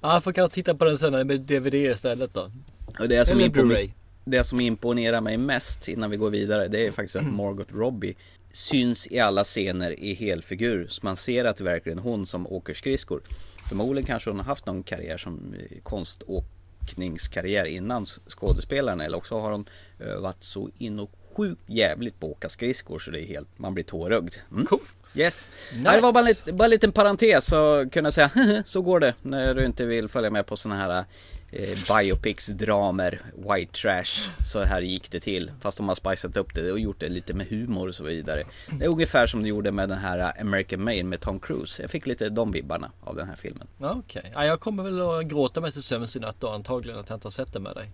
Ja, 0.00 0.12
jag 0.12 0.24
får 0.24 0.32
kanske 0.32 0.54
titta 0.54 0.74
på 0.74 0.84
den 0.84 0.98
sen 0.98 1.26
med 1.26 1.40
DVD 1.40 1.74
istället 1.74 2.34
då. 2.34 2.50
Och 2.98 3.08
det, 3.08 3.26
som 3.28 3.38
Eller 3.38 3.48
impone- 3.48 3.62
Blu-ray. 3.72 3.90
det 4.24 4.44
som 4.44 4.60
imponerar 4.60 5.20
mig 5.20 5.36
mest 5.36 5.88
innan 5.88 6.10
vi 6.10 6.16
går 6.16 6.30
vidare 6.30 6.68
det 6.68 6.86
är 6.86 6.92
faktiskt 6.92 7.16
att 7.16 7.26
Margot 7.32 7.72
Robbie 7.72 8.14
syns 8.52 9.08
i 9.10 9.18
alla 9.18 9.44
scener 9.44 10.00
i 10.00 10.14
helfigur. 10.14 10.86
Så 10.88 11.00
man 11.02 11.16
ser 11.16 11.44
att 11.44 11.56
det 11.56 11.64
verkligen 11.64 11.98
är 11.98 12.02
hon 12.02 12.26
som 12.26 12.46
åker 12.46 12.74
skridskor. 12.74 13.22
Förmodligen 13.68 14.06
kanske 14.06 14.30
hon 14.30 14.38
har 14.38 14.46
haft 14.46 14.66
någon 14.66 14.82
karriär 14.82 15.16
som 15.16 15.54
eh, 15.70 15.78
konståkningskarriär 15.82 17.64
innan 17.64 18.06
skådespelaren 18.06 19.00
eller 19.00 19.16
också 19.16 19.40
har 19.40 19.52
hon 19.52 19.64
övat 19.98 20.36
så 20.44 20.70
in 20.78 20.98
och 20.98 21.10
sjukt 21.40 21.62
jävligt 21.66 22.20
på 22.20 22.26
att 22.26 22.32
åka 22.32 22.48
skridskor 22.48 22.98
så 22.98 23.10
det 23.10 23.20
är 23.20 23.26
helt, 23.26 23.48
man 23.56 23.74
blir 23.74 23.84
tårögd. 23.84 24.34
Mm. 24.50 24.66
Cool. 24.66 24.80
Yes. 25.14 25.48
Nice. 25.72 25.90
Det 25.90 26.00
var 26.00 26.12
bara, 26.12 26.24
lite, 26.24 26.52
bara 26.52 26.64
en 26.64 26.70
liten 26.70 26.92
parentes 26.92 27.46
så 27.46 27.88
kunna 27.92 28.10
säga 28.10 28.30
så 28.66 28.82
går 28.82 29.00
det 29.00 29.14
när 29.22 29.54
du 29.54 29.64
inte 29.64 29.86
vill 29.86 30.08
följa 30.08 30.30
med 30.30 30.46
på 30.46 30.56
såna 30.56 30.76
här 30.76 31.04
eh, 31.52 31.98
biopics, 31.98 32.46
dramer, 32.46 33.20
white 33.36 33.72
trash. 33.72 34.30
Så 34.52 34.62
här 34.62 34.80
gick 34.80 35.10
det 35.10 35.20
till. 35.20 35.52
Fast 35.60 35.76
de 35.76 35.88
har 35.88 35.94
spicat 35.94 36.36
upp 36.36 36.54
det 36.54 36.72
och 36.72 36.80
gjort 36.80 37.00
det 37.00 37.08
lite 37.08 37.34
med 37.34 37.46
humor 37.46 37.88
och 37.88 37.94
så 37.94 38.04
vidare. 38.04 38.44
Det 38.70 38.84
är 38.84 38.88
ungefär 38.88 39.26
som 39.26 39.42
de 39.42 39.48
gjorde 39.48 39.72
med 39.72 39.88
den 39.88 39.98
här 39.98 40.40
American 40.40 40.84
Made 40.84 41.04
med 41.04 41.20
Tom 41.20 41.40
Cruise. 41.40 41.82
Jag 41.82 41.90
fick 41.90 42.06
lite 42.06 42.28
de 42.28 42.52
vibbarna 42.52 42.90
av 43.00 43.16
den 43.16 43.28
här 43.28 43.36
filmen. 43.36 43.66
Okej, 43.80 44.32
ja, 44.34 44.44
jag 44.46 44.60
kommer 44.60 44.82
väl 44.82 45.00
att 45.00 45.26
gråta 45.26 45.60
mig 45.60 45.72
till 45.72 45.82
sömns 45.82 46.16
i 46.16 46.20
natt 46.20 46.36
då 46.38 46.48
antagligen 46.48 47.00
att 47.00 47.08
jag 47.08 47.16
inte 47.16 47.26
har 47.26 47.30
sett 47.30 47.52
det 47.52 47.60
med 47.60 47.74
dig. 47.74 47.90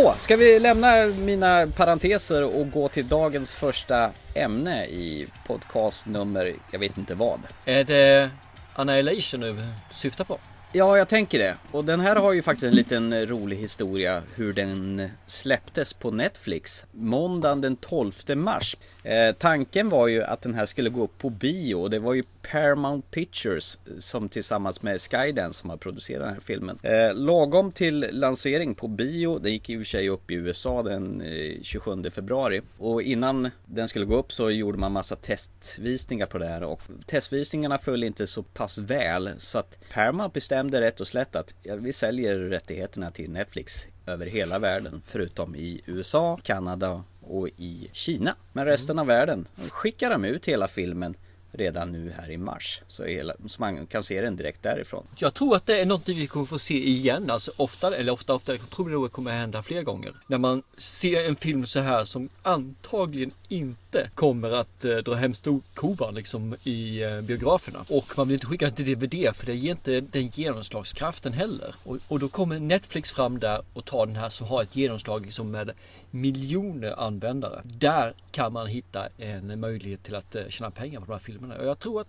Så, 0.00 0.14
ska 0.18 0.36
vi 0.36 0.58
lämna 0.58 1.06
mina 1.06 1.66
parenteser 1.66 2.60
och 2.60 2.70
gå 2.70 2.88
till 2.88 3.08
dagens 3.08 3.52
första 3.52 4.10
ämne 4.34 4.86
i 4.86 5.26
podcast 5.46 6.06
nummer, 6.06 6.54
jag 6.70 6.78
vet 6.78 6.98
inte 6.98 7.14
vad. 7.14 7.40
Är 7.64 7.84
det 7.84 8.30
Annihilation 8.74 9.40
du 9.40 9.66
syftar 9.90 10.24
på? 10.24 10.38
Ja, 10.72 10.98
jag 10.98 11.08
tänker 11.08 11.38
det. 11.38 11.56
Och 11.70 11.84
den 11.84 12.00
här 12.00 12.16
har 12.16 12.32
ju 12.32 12.42
faktiskt 12.42 12.64
en 12.64 12.74
liten 12.74 13.12
eh, 13.12 13.26
rolig 13.26 13.56
historia 13.56 14.22
hur 14.36 14.52
den 14.52 15.08
släpptes 15.26 15.94
på 15.94 16.10
Netflix. 16.10 16.86
Måndagen 16.92 17.60
den 17.60 17.76
12 17.76 18.12
mars. 18.36 18.76
Eh, 19.04 19.34
tanken 19.38 19.88
var 19.88 20.08
ju 20.08 20.22
att 20.22 20.42
den 20.42 20.54
här 20.54 20.66
skulle 20.66 20.90
gå 20.90 21.04
upp 21.04 21.18
på 21.18 21.30
bio 21.30 21.74
och 21.74 21.90
det 21.90 21.98
var 21.98 22.14
ju 22.14 22.22
Paramount 22.50 23.06
Pictures 23.10 23.78
eh, 23.86 23.98
som 23.98 24.28
tillsammans 24.28 24.82
med 24.82 25.00
Skydance 25.00 25.60
som 25.60 25.70
har 25.70 25.76
producerat 25.76 26.22
den 26.22 26.32
här 26.32 26.40
filmen. 26.40 26.78
Eh, 26.82 27.14
lagom 27.14 27.72
till 27.72 28.06
lansering 28.10 28.74
på 28.74 28.88
bio, 28.88 29.38
den 29.38 29.52
gick 29.52 29.70
i 29.70 29.76
och 29.76 29.80
för 29.80 29.84
sig 29.84 30.08
upp 30.08 30.30
i 30.30 30.34
USA 30.34 30.82
den 30.82 31.20
eh, 31.20 31.62
27 31.62 32.10
februari. 32.10 32.60
Och 32.78 33.02
innan 33.02 33.50
den 33.66 33.88
skulle 33.88 34.04
gå 34.04 34.16
upp 34.16 34.32
så 34.32 34.50
gjorde 34.50 34.78
man 34.78 34.92
massa 34.92 35.16
testvisningar 35.16 36.26
på 36.26 36.38
det 36.38 36.46
här 36.46 36.62
och 36.62 36.82
testvisningarna 37.06 37.78
föll 37.78 38.04
inte 38.04 38.26
så 38.26 38.42
pass 38.42 38.78
väl 38.78 39.30
så 39.38 39.58
att 39.58 39.78
Paramount 39.92 40.34
bestämde 40.34 40.59
rätt 40.80 41.00
och 41.00 41.08
slätt 41.08 41.36
att 41.36 41.54
ja, 41.62 41.76
vi 41.76 41.92
säljer 41.92 42.38
rättigheterna 42.38 43.10
till 43.10 43.30
Netflix 43.30 43.86
över 44.06 44.26
hela 44.26 44.58
världen 44.58 45.02
förutom 45.06 45.54
i 45.54 45.80
USA, 45.86 46.38
Kanada 46.42 47.04
och 47.20 47.48
i 47.48 47.90
Kina. 47.92 48.36
Men 48.52 48.64
resten 48.64 48.98
av 48.98 49.06
världen 49.06 49.46
skickar 49.68 50.10
de 50.10 50.24
ut 50.24 50.48
hela 50.48 50.68
filmen 50.68 51.14
redan 51.52 51.92
nu 51.92 52.12
här 52.16 52.30
i 52.30 52.36
mars. 52.36 52.80
Så, 52.88 53.04
hela, 53.04 53.34
så 53.48 53.60
man 53.60 53.86
kan 53.86 54.02
se 54.02 54.20
den 54.20 54.36
direkt 54.36 54.62
därifrån. 54.62 55.06
Jag 55.16 55.34
tror 55.34 55.56
att 55.56 55.66
det 55.66 55.80
är 55.80 55.86
något 55.86 56.08
vi 56.08 56.26
kommer 56.26 56.46
få 56.46 56.58
se 56.58 56.88
igen. 56.88 57.30
Alltså 57.30 57.52
ofta, 57.56 57.96
eller 57.96 58.12
ofta, 58.12 58.34
ofta. 58.34 58.52
Jag 58.52 58.70
tror 58.70 59.02
det 59.02 59.08
kommer 59.08 59.30
hända 59.30 59.62
fler 59.62 59.82
gånger. 59.82 60.12
När 60.26 60.38
man 60.38 60.62
ser 60.76 61.28
en 61.28 61.36
film 61.36 61.66
så 61.66 61.80
här 61.80 62.04
som 62.04 62.28
antagligen 62.42 63.30
inte 63.48 64.10
kommer 64.14 64.50
att 64.50 64.84
eh, 64.84 64.96
dra 64.96 65.14
hem 65.14 65.34
storkovan 65.34 66.14
liksom 66.14 66.56
i 66.64 67.02
eh, 67.02 67.20
biograferna. 67.20 67.84
Och 67.88 68.12
man 68.16 68.28
vill 68.28 68.34
inte 68.34 68.46
skicka 68.46 68.64
den 68.64 68.74
till 68.74 68.94
DVD 68.94 69.36
för 69.36 69.46
det 69.46 69.54
ger 69.54 69.70
inte 69.70 70.00
den 70.00 70.28
genomslagskraften 70.28 71.32
heller. 71.32 71.74
Och, 71.84 71.98
och 72.08 72.18
då 72.18 72.28
kommer 72.28 72.58
Netflix 72.58 73.10
fram 73.12 73.38
där 73.38 73.62
och 73.72 73.84
tar 73.84 74.06
den 74.06 74.16
här 74.16 74.28
som 74.28 74.46
har 74.46 74.62
ett 74.62 74.76
genomslag 74.76 75.26
liksom 75.26 75.50
med 75.50 75.70
miljoner 76.10 77.00
användare. 77.00 77.62
Där 77.64 78.14
kan 78.30 78.52
man 78.52 78.66
hitta 78.66 79.08
en 79.18 79.60
möjlighet 79.60 80.02
till 80.02 80.14
att 80.14 80.34
eh, 80.34 80.42
tjäna 80.48 80.70
pengar 80.70 81.00
på 81.00 81.06
de 81.06 81.12
här 81.12 81.18
filmerna. 81.18 81.56
Och 81.56 81.66
jag 81.66 81.78
tror 81.78 82.00
att 82.00 82.08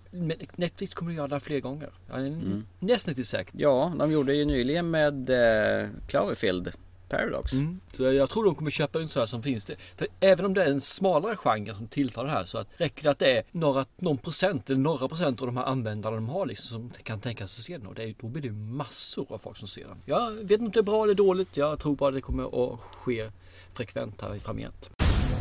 Netflix 0.55 0.93
kommer 0.93 1.11
att 1.11 1.17
göra 1.17 1.27
det 1.27 1.39
fler 1.39 1.59
gånger. 1.59 1.89
Jag 2.09 2.21
är 2.21 2.27
mm. 2.27 2.65
nästan 2.79 3.15
till 3.15 3.25
säker. 3.25 3.55
Ja, 3.57 3.93
de 3.99 4.11
gjorde 4.11 4.33
ju 4.33 4.45
nyligen 4.45 4.89
med 4.89 5.29
eh, 5.29 5.89
Cloverfield 6.07 6.71
Paradox. 7.11 7.53
Mm. 7.53 7.79
Så 7.93 8.03
jag 8.03 8.29
tror 8.29 8.45
de 8.45 8.55
kommer 8.55 8.71
köpa 8.71 9.01
in 9.01 9.09
sådär 9.09 9.25
som 9.25 9.43
finns 9.43 9.65
det. 9.65 9.75
För 9.97 10.07
även 10.19 10.45
om 10.45 10.53
det 10.53 10.63
är 10.63 10.71
en 10.71 10.81
smalare 10.81 11.35
genre 11.35 11.75
som 11.75 11.87
tilltar 11.87 12.25
det 12.25 12.31
här 12.31 12.43
så 12.43 12.57
att 12.57 12.67
räcker 12.77 13.03
det 13.03 13.09
att 13.09 13.19
det 13.19 13.37
är 13.37 13.43
några, 13.51 13.85
någon 13.97 14.17
procent 14.17 14.69
eller 14.69 14.79
några 14.79 15.07
procent 15.07 15.41
av 15.41 15.47
de 15.47 15.57
här 15.57 15.63
användarna 15.63 16.15
de 16.15 16.29
har 16.29 16.45
liksom 16.45 16.69
som 16.69 17.03
kan 17.03 17.19
tänka 17.19 17.47
sig 17.47 17.61
att 17.61 17.65
se 17.65 17.77
den. 17.77 17.87
Och 17.87 17.95
det 17.95 18.13
då 18.21 18.27
blir 18.27 18.41
det 18.43 18.51
massor 18.51 19.25
av 19.29 19.37
folk 19.37 19.57
som 19.57 19.67
ser 19.67 19.87
den. 19.87 19.97
Jag 20.05 20.31
vet 20.31 20.51
inte 20.51 20.65
om 20.65 20.71
det 20.71 20.79
är 20.79 20.83
bra 20.83 21.03
eller 21.03 21.13
dåligt. 21.13 21.57
Jag 21.57 21.79
tror 21.79 21.95
bara 21.95 22.11
det 22.11 22.21
kommer 22.21 22.73
att 22.73 22.79
ske 22.79 23.31
frekvent 23.73 24.21
här 24.21 24.39
framgent. 24.39 24.89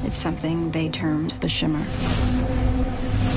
It's 0.07 0.23
something 0.23 0.73
they 0.73 0.91
termed 0.91 1.35
the 1.41 1.49
shimmer. 1.49 1.85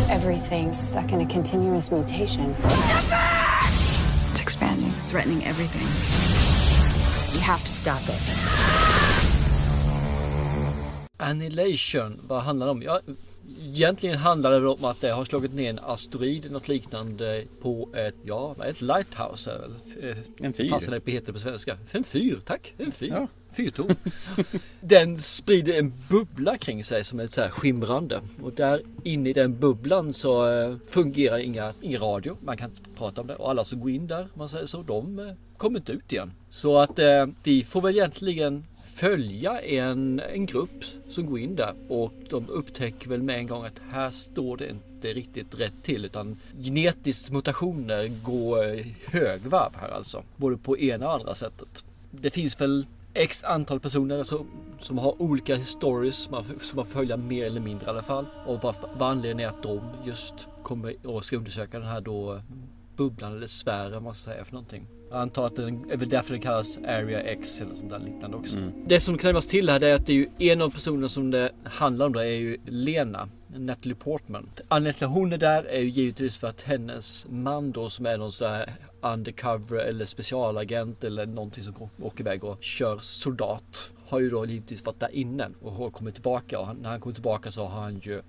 Everything's 0.10 0.76
stuck 0.76 1.12
in 1.12 1.22
a 1.22 1.30
continuous 1.34 1.92
mutation. 1.92 2.56
It's 4.32 4.42
expanding, 4.42 4.92
threatening 5.10 5.44
everything. 5.44 6.53
Have 7.44 7.60
to 7.60 7.72
stop 7.72 8.14
it. 8.14 8.22
Annihilation, 11.18 12.22
vad 12.28 12.42
handlar 12.42 12.66
det 12.66 12.72
om? 12.72 12.82
Ja, 12.82 13.02
egentligen 13.62 14.18
handlar 14.18 14.52
det 14.62 14.68
om 14.68 14.86
att 14.86 15.02
det 15.02 15.10
har 15.10 15.26
slagit 15.26 15.54
ner 15.54 15.70
en 15.70 15.80
asteroid 15.80 16.52
något 16.52 16.68
liknande 16.68 17.44
på 17.62 17.90
ett, 17.96 18.16
ja, 18.24 18.56
ett 18.66 18.82
lighthouse. 18.82 19.52
Eller, 19.52 20.18
en 20.40 20.54
fyr. 20.54 20.70
Passar 20.70 21.00
det 21.06 21.12
heter 21.12 21.34
på 21.34 21.40
svenska. 21.40 21.78
En 21.92 22.04
fyr, 22.04 22.40
tack. 22.46 22.74
En 22.78 22.92
fyr. 22.92 23.10
Ja. 23.10 23.28
Fyrtorn. 23.52 23.96
den 24.82 25.20
sprider 25.20 25.80
en 25.80 25.94
bubbla 26.10 26.58
kring 26.58 26.84
sig 26.84 27.04
som 27.04 27.20
är 27.20 27.28
så 27.28 27.42
här 27.42 27.50
skimrande. 27.50 28.22
Och 28.42 28.54
där 28.54 28.82
inne 29.04 29.30
i 29.30 29.34
den 29.34 29.60
bubblan 29.60 30.14
så 30.14 30.52
eh, 30.52 30.78
fungerar 30.88 31.38
inga, 31.38 31.74
ingen 31.82 32.02
radio. 32.02 32.38
Man 32.42 32.58
kan 32.58 32.70
inte 32.70 32.82
prata 32.98 33.22
om 33.22 33.28
det. 33.28 33.36
Och 33.36 33.50
alla 33.50 33.64
som 33.64 33.80
går 33.80 33.90
in 33.90 34.08
där, 34.08 34.28
man 34.34 34.50
säger 34.50 34.66
så, 34.66 34.82
de 34.82 35.36
kommit 35.64 35.80
inte 35.80 35.92
ut 35.92 36.14
igen. 36.14 36.32
Så 36.50 36.78
att 36.78 37.00
eh, 37.00 37.26
vi 37.44 37.64
får 37.64 37.82
väl 37.82 37.96
egentligen 37.96 38.66
följa 38.84 39.62
en, 39.62 40.20
en 40.20 40.46
grupp 40.46 40.84
som 41.10 41.26
går 41.26 41.40
in 41.40 41.56
där 41.56 41.74
och 41.90 42.14
de 42.30 42.50
upptäcker 42.50 43.10
väl 43.10 43.24
med 43.24 43.38
en 43.38 43.48
gång 43.48 43.66
att 43.66 43.82
här 43.92 44.12
står 44.12 44.58
det 44.58 44.70
inte 44.70 45.08
riktigt 45.14 45.60
rätt 45.60 45.84
till 45.84 46.06
utan 46.06 46.38
genetiskt 46.64 47.32
mutationer 47.32 48.08
går 48.08 48.84
högvarv 49.12 49.72
här 49.76 49.90
alltså. 49.90 50.24
Både 50.36 50.58
på 50.58 50.78
ena 50.78 51.08
och 51.08 51.14
andra 51.14 51.36
sättet. 51.36 51.84
Det 52.12 52.30
finns 52.30 52.62
väl 52.62 52.86
X 53.14 53.44
antal 53.44 53.80
personer 53.80 54.24
som, 54.24 54.48
som 54.80 54.98
har 54.98 55.22
olika 55.22 55.60
stories 55.64 56.16
som 56.16 56.32
man, 56.32 56.44
som 56.62 56.86
man 57.10 57.28
mer 57.28 57.46
eller 57.46 57.62
mindre 57.62 57.86
i 57.86 57.90
alla 57.90 58.04
fall. 58.04 58.26
Och 58.46 58.64
vad, 58.64 58.76
vad 58.98 59.10
anledningen 59.10 59.50
är 59.50 59.58
att 59.58 59.64
de 59.64 59.82
just 60.06 60.48
kommer 60.64 61.08
och 61.08 61.26
ska 61.26 61.38
undersöka 61.38 61.80
den 61.80 61.88
här 61.88 62.02
då 62.02 62.42
bubblan 62.96 63.36
eller 63.36 63.48
sfären 63.48 64.04
vad 64.04 64.16
ska 64.16 64.32
säga 64.32 64.46
för 64.46 64.54
någonting. 64.54 64.88
Jag 65.14 65.22
antar 65.22 65.46
att 65.46 65.56
den 65.56 65.92
är 65.92 65.98
väl 65.98 66.10
därför 66.10 66.32
den 66.32 66.42
kallas 66.42 66.78
Area 66.78 67.22
X 67.22 67.62
eller 67.62 67.76
sånt 67.76 67.90
där 67.90 68.00
liknande 68.00 68.38
också. 68.38 68.58
Mm. 68.58 68.72
Det 68.86 69.00
som 69.00 69.18
kan 69.18 69.28
läggas 69.28 69.48
till 69.48 69.70
här 69.70 69.84
är 69.84 69.96
att 69.96 70.06
det 70.06 70.14
är 70.14 70.16
ju 70.16 70.30
en 70.38 70.62
av 70.62 70.70
personerna 70.70 71.10
som 71.10 71.32
det 71.32 71.52
handlar 71.64 72.06
om 72.06 72.14
då 72.14 72.20
är 72.20 72.26
ju 72.26 72.58
Lena. 72.66 73.30
Natalie 73.48 73.96
Portman. 73.96 74.50
Anledningen 74.68 74.94
till 74.94 75.06
att 75.06 75.12
hon 75.12 75.34
är 75.34 75.38
där 75.38 75.64
är 75.64 75.80
ju 75.80 75.90
givetvis 75.90 76.38
för 76.38 76.48
att 76.48 76.62
hennes 76.62 77.28
man 77.30 77.72
då 77.72 77.90
som 77.90 78.06
är 78.06 78.18
någon 78.18 78.32
sån 78.32 78.48
där 78.48 78.70
undercover 79.02 79.78
eller 79.78 80.06
specialagent 80.06 81.04
eller 81.04 81.26
någonting 81.26 81.64
som 81.64 81.74
åker 82.02 82.24
iväg 82.24 82.44
och 82.44 82.64
kör 82.64 82.98
soldat. 82.98 83.92
Har 84.08 84.20
ju 84.20 84.30
då 84.30 84.46
givetvis 84.46 84.86
varit 84.86 85.00
där 85.00 85.16
inne 85.16 85.50
och 85.62 85.72
har 85.72 85.90
kommit 85.90 86.14
tillbaka 86.14 86.60
och 86.60 86.78
när 86.82 86.90
han 86.90 87.00
kommer 87.00 87.14
tillbaka 87.14 87.52
så 87.52 87.66
har 87.66 87.82
han 87.82 88.00
ju 88.00 88.22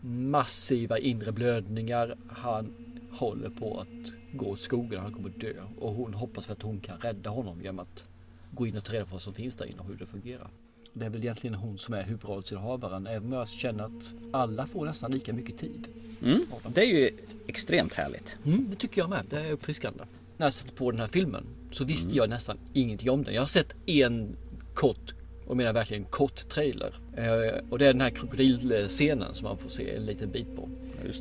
massiva 0.00 0.98
inre 0.98 1.32
blödningar. 1.32 2.16
Han 2.28 2.74
håller 3.10 3.48
på 3.48 3.80
att 3.80 4.23
gå 4.36 4.46
åt 4.46 4.60
skogen, 4.60 5.00
han 5.00 5.12
kommer 5.12 5.28
dö 5.28 5.52
och 5.78 5.94
hon 5.94 6.14
hoppas 6.14 6.50
att 6.50 6.62
hon 6.62 6.80
kan 6.80 6.98
rädda 6.98 7.30
honom 7.30 7.62
genom 7.62 7.78
att 7.78 8.04
gå 8.50 8.66
in 8.66 8.76
och 8.76 8.84
ta 8.84 8.92
reda 8.92 9.04
på 9.04 9.12
vad 9.12 9.22
som 9.22 9.34
finns 9.34 9.56
där 9.56 9.66
inne 9.66 9.78
och 9.78 9.86
hur 9.86 9.96
det 9.96 10.06
fungerar. 10.06 10.50
Det 10.92 11.04
är 11.06 11.10
väl 11.10 11.22
egentligen 11.22 11.54
hon 11.54 11.78
som 11.78 11.94
är 11.94 12.02
huvudrollsinnehavaren 12.02 13.06
även 13.06 13.24
om 13.24 13.32
jag 13.32 13.48
känner 13.48 13.84
att 13.84 14.14
alla 14.32 14.66
får 14.66 14.86
nästan 14.86 15.12
lika 15.12 15.32
mycket 15.32 15.58
tid. 15.58 15.88
Mm. 16.22 16.46
Det 16.68 16.80
är 16.80 16.86
ju 16.86 17.10
extremt 17.46 17.94
härligt. 17.94 18.36
Mm, 18.44 18.66
det 18.70 18.76
tycker 18.76 19.00
jag 19.00 19.10
med. 19.10 19.24
Det 19.30 19.40
är 19.40 19.52
uppfriskande. 19.52 20.04
När 20.36 20.46
jag 20.46 20.54
satte 20.54 20.72
på 20.72 20.90
den 20.90 21.00
här 21.00 21.06
filmen 21.06 21.44
så 21.72 21.84
visste 21.84 22.08
mm. 22.08 22.16
jag 22.16 22.30
nästan 22.30 22.58
ingenting 22.72 23.10
om 23.10 23.24
den. 23.24 23.34
Jag 23.34 23.42
har 23.42 23.46
sett 23.46 23.74
en 23.86 24.36
kort 24.74 25.14
och 25.46 25.56
menar 25.56 25.72
verkligen 25.72 26.04
kort 26.04 26.48
trailer. 26.48 26.94
Eh, 27.16 27.70
och 27.70 27.78
det 27.78 27.86
är 27.86 27.92
den 27.92 28.00
här 28.00 28.10
krokodilscenen 28.10 29.34
som 29.34 29.44
man 29.44 29.58
får 29.58 29.70
se 29.70 29.96
en 29.96 30.06
liten 30.06 30.30
bit 30.30 30.56
på. 30.56 30.68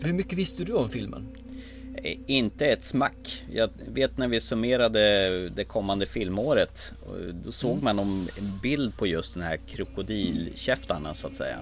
Hur 0.04 0.14
mycket 0.14 0.38
visste 0.38 0.64
du 0.64 0.74
om 0.74 0.90
filmen? 0.90 1.28
Eh, 1.96 2.18
inte 2.28 2.66
ett 2.66 2.84
smack. 2.84 3.46
Jag 3.52 3.70
vet 3.88 4.18
när 4.18 4.28
vi 4.28 4.42
summerade 4.42 5.50
det 5.50 5.64
kommande 5.64 6.06
filmåret. 6.06 6.94
Då 7.34 7.52
såg 7.52 7.72
mm. 7.72 7.84
man 7.84 8.00
en 8.00 8.28
bild 8.62 8.98
på 8.98 9.08
just 9.08 9.34
den 9.34 9.44
här 9.44 9.58
krokodilkäftarna 9.58 11.14
så 11.14 11.28
att 11.28 11.36
säga. 11.36 11.58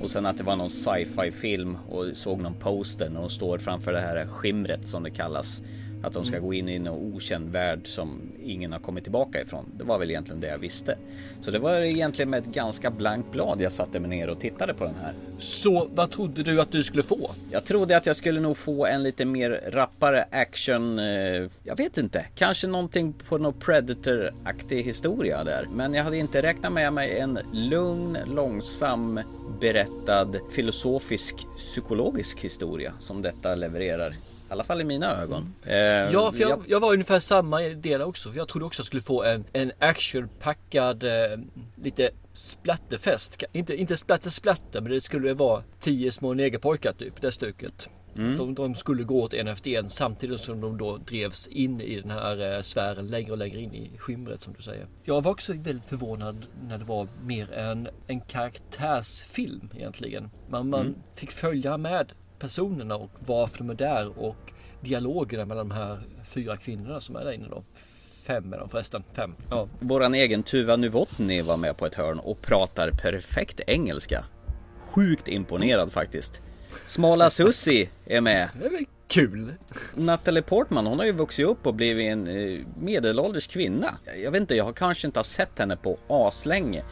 Och 0.00 0.10
sen 0.10 0.26
att 0.26 0.38
det 0.38 0.44
var 0.44 0.56
någon 0.56 0.70
sci-fi 0.70 1.32
film 1.32 1.76
och 1.88 2.06
såg 2.14 2.40
någon 2.40 2.54
poster 2.54 3.08
när 3.08 3.20
de 3.20 3.30
står 3.30 3.58
framför 3.58 3.92
det 3.92 4.00
här 4.00 4.26
skimret 4.26 4.88
som 4.88 5.02
det 5.02 5.10
kallas. 5.10 5.62
Att 6.02 6.12
de 6.12 6.24
ska 6.24 6.36
mm. 6.36 6.46
gå 6.46 6.54
in 6.54 6.68
i 6.68 6.74
en 6.74 6.88
okänd 6.88 7.52
värld 7.52 7.80
som 7.84 8.20
ingen 8.42 8.72
har 8.72 8.78
kommit 8.78 9.04
tillbaka 9.04 9.40
ifrån. 9.40 9.64
Det 9.78 9.84
var 9.84 9.98
väl 9.98 10.10
egentligen 10.10 10.40
det 10.40 10.46
jag 10.46 10.58
visste. 10.58 10.98
Så 11.40 11.50
det 11.50 11.58
var 11.58 11.80
egentligen 11.80 12.30
med 12.30 12.38
ett 12.38 12.54
ganska 12.54 12.90
blankt 12.90 13.32
blad 13.32 13.60
jag 13.60 13.72
satte 13.72 14.00
mig 14.00 14.10
ner 14.10 14.28
och 14.28 14.40
tittade 14.40 14.74
på 14.74 14.84
den 14.84 14.94
här. 15.02 15.14
Så 15.38 15.88
vad 15.94 16.10
trodde 16.10 16.42
du 16.42 16.60
att 16.60 16.72
du 16.72 16.82
skulle 16.82 17.02
få? 17.02 17.30
Jag 17.50 17.64
trodde 17.64 17.96
att 17.96 18.06
jag 18.06 18.16
skulle 18.16 18.40
nog 18.40 18.56
få 18.56 18.86
en 18.86 19.02
lite 19.02 19.24
mer 19.24 19.60
rappare 19.66 20.24
action. 20.30 20.98
Eh, 20.98 21.50
jag 21.62 21.76
vet 21.76 21.98
inte. 21.98 22.26
Kanske 22.34 22.66
någonting 22.66 23.12
på 23.12 23.38
någon 23.38 23.54
Predator-aktig 23.54 24.82
historia 24.82 25.44
där. 25.44 25.68
Men 25.72 25.94
jag 25.94 26.04
hade 26.04 26.16
inte 26.16 26.42
räknat 26.42 26.72
med 26.72 26.92
mig 26.92 27.18
en 27.18 27.38
lugn, 27.52 28.18
långsam 28.26 29.20
berättad 29.60 30.36
filosofisk 30.50 31.46
psykologisk 31.56 32.40
historia 32.40 32.92
som 32.98 33.22
detta 33.22 33.54
levererar. 33.54 34.14
I 34.48 34.52
alla 34.52 34.64
fall 34.64 34.80
i 34.80 34.84
mina 34.84 35.22
ögon. 35.22 35.54
Eh, 35.64 35.76
ja, 35.76 36.32
för 36.32 36.40
jag, 36.40 36.64
jag 36.68 36.80
var 36.80 36.92
ungefär 36.92 37.18
samma 37.18 37.60
del 37.60 38.02
också. 38.02 38.32
Jag 38.34 38.48
trodde 38.48 38.66
också 38.66 38.80
jag 38.80 38.86
skulle 38.86 39.02
få 39.02 39.24
en, 39.24 39.44
en 39.52 39.72
actionpackad, 39.78 41.04
eh, 41.04 41.38
lite 41.82 42.10
splatterfest. 42.32 43.42
Inte, 43.52 43.76
inte 43.76 43.96
splatter 43.96 44.30
splatter, 44.30 44.80
men 44.80 44.92
det 44.92 45.00
skulle 45.00 45.34
vara 45.34 45.62
tio 45.80 46.12
små 46.12 46.34
negerpojkar 46.34 46.92
typ, 46.92 47.20
det 47.20 47.32
stycket. 47.32 47.88
Mm. 48.18 48.36
De, 48.36 48.54
de, 48.54 48.74
skulle 48.74 49.02
gå 49.02 49.22
åt 49.22 49.34
en 49.34 49.48
efter 49.48 49.70
en 49.70 49.90
samtidigt 49.90 50.40
som 50.40 50.60
de 50.60 50.78
då 50.78 50.96
drevs 50.96 51.46
in 51.46 51.80
i 51.80 52.00
den 52.00 52.10
här 52.10 52.56
eh, 52.56 52.62
sfären 52.62 53.06
längre 53.06 53.32
och 53.32 53.38
längre 53.38 53.60
in 53.60 53.74
i 53.74 53.98
skimret 53.98 54.42
som 54.42 54.52
du 54.52 54.62
säger. 54.62 54.86
Jag 55.04 55.22
var 55.22 55.32
också 55.32 55.52
väldigt 55.52 55.84
förvånad 55.84 56.46
när 56.68 56.78
det 56.78 56.84
var 56.84 57.08
mer 57.22 57.52
en, 57.52 57.88
en 58.06 58.20
karaktärsfilm 58.20 59.70
egentligen. 59.76 60.30
Man, 60.48 60.70
man 60.70 60.80
mm. 60.80 60.94
fick 61.14 61.30
följa 61.30 61.76
med 61.76 62.12
personerna 62.38 62.96
och 62.96 63.10
varför 63.18 63.58
de 63.58 63.70
är 63.70 63.74
där 63.74 64.18
och 64.18 64.52
dialogerna 64.80 65.44
mellan 65.44 65.68
de 65.68 65.74
här 65.74 65.98
fyra 66.24 66.56
kvinnorna 66.56 67.00
som 67.00 67.16
är 67.16 67.24
där 67.24 67.32
inne 67.32 67.48
då. 67.48 67.64
Fem 68.26 68.52
är 68.52 68.58
de 68.58 68.68
förresten, 68.68 69.04
fem. 69.12 69.34
Ja. 69.50 69.68
Våran 69.80 70.14
egen 70.14 70.42
Tuva 70.42 70.76
Nuvotny 70.76 71.42
var 71.42 71.56
med 71.56 71.76
på 71.76 71.86
ett 71.86 71.94
hörn 71.94 72.18
och 72.18 72.42
pratar 72.42 72.90
perfekt 72.90 73.60
engelska. 73.66 74.24
Sjukt 74.90 75.28
imponerad 75.28 75.92
faktiskt. 75.92 76.42
Smala 76.86 77.30
Sussi 77.30 77.88
är 78.06 78.20
med. 78.20 78.48
Det 78.60 78.66
är 78.66 78.70
väl 78.70 78.84
kul. 79.08 79.54
Natalie 79.94 80.42
Portman 80.42 80.86
hon 80.86 80.98
har 80.98 81.06
ju 81.06 81.12
vuxit 81.12 81.46
upp 81.46 81.66
och 81.66 81.74
blivit 81.74 82.06
en 82.06 82.26
eh, 82.28 82.60
medelålders 82.80 83.46
kvinna. 83.46 83.98
Jag 84.22 84.30
vet 84.30 84.40
inte, 84.40 84.54
jag 84.54 84.64
har 84.64 84.72
kanske 84.72 85.06
inte 85.06 85.18
har 85.18 85.24
sett 85.24 85.58
henne 85.58 85.76
på 85.76 85.98
aslänge. 86.08 86.84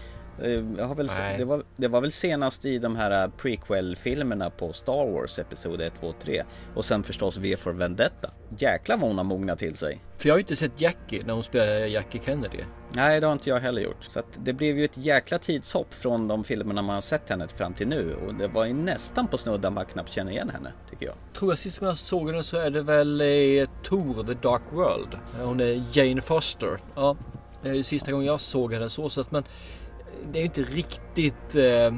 Eh, 0.43 0.95
väl, 0.95 1.09
det, 1.39 1.45
var, 1.45 1.63
det 1.77 1.89
var 1.89 2.01
väl 2.01 2.13
senast 2.13 2.65
i 2.65 2.79
de 2.79 2.97
här 2.97 3.29
prequel-filmerna 3.29 4.51
på 4.51 4.73
Star 4.73 5.13
Wars 5.13 5.39
Episod 5.39 5.81
1, 5.81 5.93
2, 6.01 6.13
3 6.23 6.45
och 6.75 6.85
sen 6.85 7.03
förstås 7.03 7.37
V 7.37 7.57
for 7.57 7.73
Vendetta. 7.73 8.31
Jäklar 8.59 8.97
vad 8.97 9.09
hon 9.09 9.17
har 9.17 9.25
mognat 9.25 9.59
till 9.59 9.77
sig. 9.77 10.01
För 10.17 10.29
jag 10.29 10.35
har 10.35 10.39
ju 10.39 10.43
inte 10.43 10.57
sett 10.57 10.81
Jackie 10.81 11.25
när 11.27 11.35
hon 11.35 11.43
spelar 11.43 11.87
Jackie 11.87 12.21
Kennedy. 12.25 12.65
Nej, 12.97 13.21
det 13.21 13.27
har 13.27 13.33
inte 13.33 13.51
jag 13.51 13.61
heller 13.61 13.83
gjort. 13.83 14.05
Så 14.05 14.19
att 14.19 14.39
det 14.45 14.53
blev 14.53 14.79
ju 14.79 14.85
ett 14.85 14.97
jäkla 14.97 15.39
tidshopp 15.39 15.95
från 15.95 16.29
de 16.29 16.45
filmerna 16.45 16.83
man 16.83 16.95
har 16.95 17.01
sett 17.01 17.29
henne 17.29 17.49
fram 17.49 17.75
till 17.75 17.89
nu 17.89 18.15
och 18.15 18.35
det 18.35 18.49
var 18.49 18.65
ju 18.65 18.73
nästan 18.73 19.29
på 19.29 19.39
snudden 19.39 19.75
man 19.75 19.87
knappt 19.87 20.13
känner 20.13 20.33
igen 20.33 20.51
henne, 20.51 20.73
tycker 20.91 21.07
jag. 21.07 21.15
Tror 21.33 21.53
jag 21.53 21.59
sist 21.59 21.83
jag 21.83 21.97
såg 21.97 22.31
henne 22.31 22.43
så 22.43 22.57
är 22.57 22.71
det 22.71 22.83
väl 22.83 23.23
i 23.23 23.67
Thor 23.83 24.25
The 24.25 24.35
Dark 24.49 24.63
World. 24.71 25.19
Hon 25.43 25.61
är 25.61 25.85
Jane 25.93 26.21
Foster. 26.21 26.79
Ja, 26.95 27.17
det 27.63 27.69
är 27.69 27.75
ju 27.75 27.83
sista 27.83 28.13
gången 28.13 28.27
jag 28.27 28.41
såg 28.41 28.73
henne 28.73 28.91
så. 28.91 29.09
så 29.09 29.21
att, 29.21 29.31
men 29.31 29.45
det 30.33 30.39
är 30.41 30.45
inte 30.45 30.63
riktigt 30.63 31.57
eh, 31.57 31.95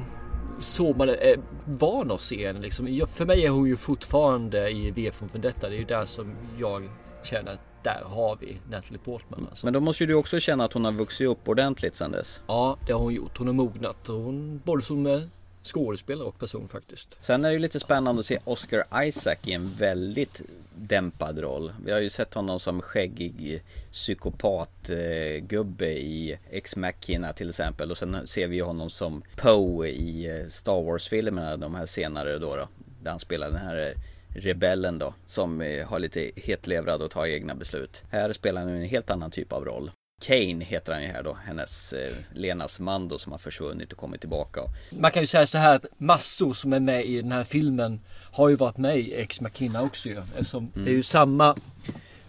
så 0.59 0.93
man 0.95 1.09
är 1.09 1.39
van 1.65 2.11
att 2.11 2.21
se 2.21 2.47
henne. 2.47 2.61
Liksom. 2.61 2.95
Jag- 2.95 3.09
För 3.09 3.27
mig 3.27 3.45
är 3.47 3.51
hon 3.51 3.67
ju 3.67 3.77
fortfarande 3.77 4.71
i 4.71 4.91
V 4.91 5.11
för 5.13 5.27
Vendetta. 5.27 5.69
Det 5.69 5.75
är 5.75 5.79
ju 5.79 5.85
där 5.85 6.05
som 6.05 6.35
jag 6.59 6.89
känner 7.23 7.53
att 7.53 7.61
där 7.83 8.03
har 8.07 8.37
vi 8.41 8.61
Natalie 8.71 8.99
Portman. 8.99 9.47
Alltså. 9.51 9.67
Men 9.67 9.73
då 9.75 9.81
måste 9.81 10.03
ju 10.03 10.07
du 10.07 10.15
också 10.15 10.41
känna 10.41 10.65
att 10.65 10.73
hon 10.73 10.85
har 10.85 10.93
vuxit 10.93 11.27
upp 11.29 11.49
ordentligt 11.49 11.97
sen 11.97 12.11
dess. 12.13 12.43
Ja, 12.47 12.77
det 12.87 12.93
har 12.93 13.01
hon 13.01 13.15
gjort. 13.15 13.39
Hon 13.39 13.47
har 13.47 13.55
mognat. 13.55 13.97
Hon, 14.07 14.61
både 14.65 14.83
som 14.83 15.07
eh, 15.07 15.21
skådespelare 15.67 16.29
och 16.29 16.39
person 16.39 16.69
faktiskt. 16.69 17.19
Sen 17.21 17.45
är 17.45 17.49
det 17.49 17.55
ju 17.55 17.59
lite 17.59 17.81
spännande 17.81 18.21
att 18.21 18.27
se 18.27 18.39
Oscar 18.45 18.85
Isaac 19.05 19.37
i 19.45 19.53
en 19.53 19.75
väldigt 19.79 20.43
dämpad 20.75 21.39
roll. 21.39 21.73
Vi 21.85 21.93
har 21.93 22.01
ju 22.01 22.11
sett 22.11 22.35
honom 22.35 22.61
som 22.61 22.83
skäggig 22.83 23.63
psykopatgubbe 23.93 25.89
i 25.89 26.39
Ex 26.51 26.77
Machina 26.77 27.33
till 27.33 27.49
exempel. 27.49 27.91
Och 27.91 27.99
sen 27.99 28.27
ser 28.27 28.47
vi 28.47 28.61
honom 28.61 28.91
som 28.91 29.23
Poe 29.37 29.89
i 29.89 30.41
eh, 30.41 30.49
Star 30.49 30.83
Wars-filmerna, 30.83 31.57
de 31.57 31.75
här 31.75 31.87
senare 31.87 32.39
då. 32.39 32.57
då 32.57 32.69
där 33.03 33.11
han 33.11 33.21
spelar 33.21 33.51
den 33.51 33.61
här 33.61 33.87
eh, 33.87 33.93
rebellen 34.41 34.99
då, 34.99 35.15
som 35.27 35.61
eh, 35.61 35.87
har 35.87 35.99
lite 35.99 36.31
hetlevrad 36.37 37.03
och 37.03 37.11
tar 37.11 37.27
egna 37.27 37.55
beslut. 37.55 38.03
Här 38.11 38.33
spelar 38.33 38.61
han 38.61 38.71
en 38.71 38.83
helt 38.83 39.11
annan 39.11 39.31
typ 39.31 39.53
av 39.53 39.65
roll. 39.65 39.91
Kane 40.21 40.65
heter 40.65 40.93
han 40.93 41.03
ju 41.03 41.09
här 41.09 41.23
då, 41.23 41.37
hennes 41.45 41.93
eh, 41.93 42.13
Lenas 42.35 42.81
man 42.81 43.09
då 43.09 43.19
som 43.19 43.33
har 43.33 43.39
försvunnit 43.39 43.93
och 43.93 43.99
kommit 43.99 44.21
tillbaka. 44.21 44.61
Man 44.91 45.11
kan 45.11 45.23
ju 45.23 45.27
säga 45.27 45.47
så 45.47 45.59
här 45.59 45.77
att 45.77 45.87
massor 45.99 46.55
som 46.55 46.73
är 46.73 46.81
med 46.81 47.05
i 47.05 47.23
den 47.23 47.33
här 47.33 47.45
filmen 47.45 48.01
har 48.33 48.49
ju 48.49 48.57
varit 48.57 48.77
med 48.77 48.99
i 48.99 49.15
Ex 49.15 49.41
Machina 49.41 49.83
också 49.83 50.09
ju. 50.09 50.19
Eftersom 50.19 50.71
det 50.75 50.91
är 50.91 50.95
ju 50.95 51.03
samma, 51.03 51.57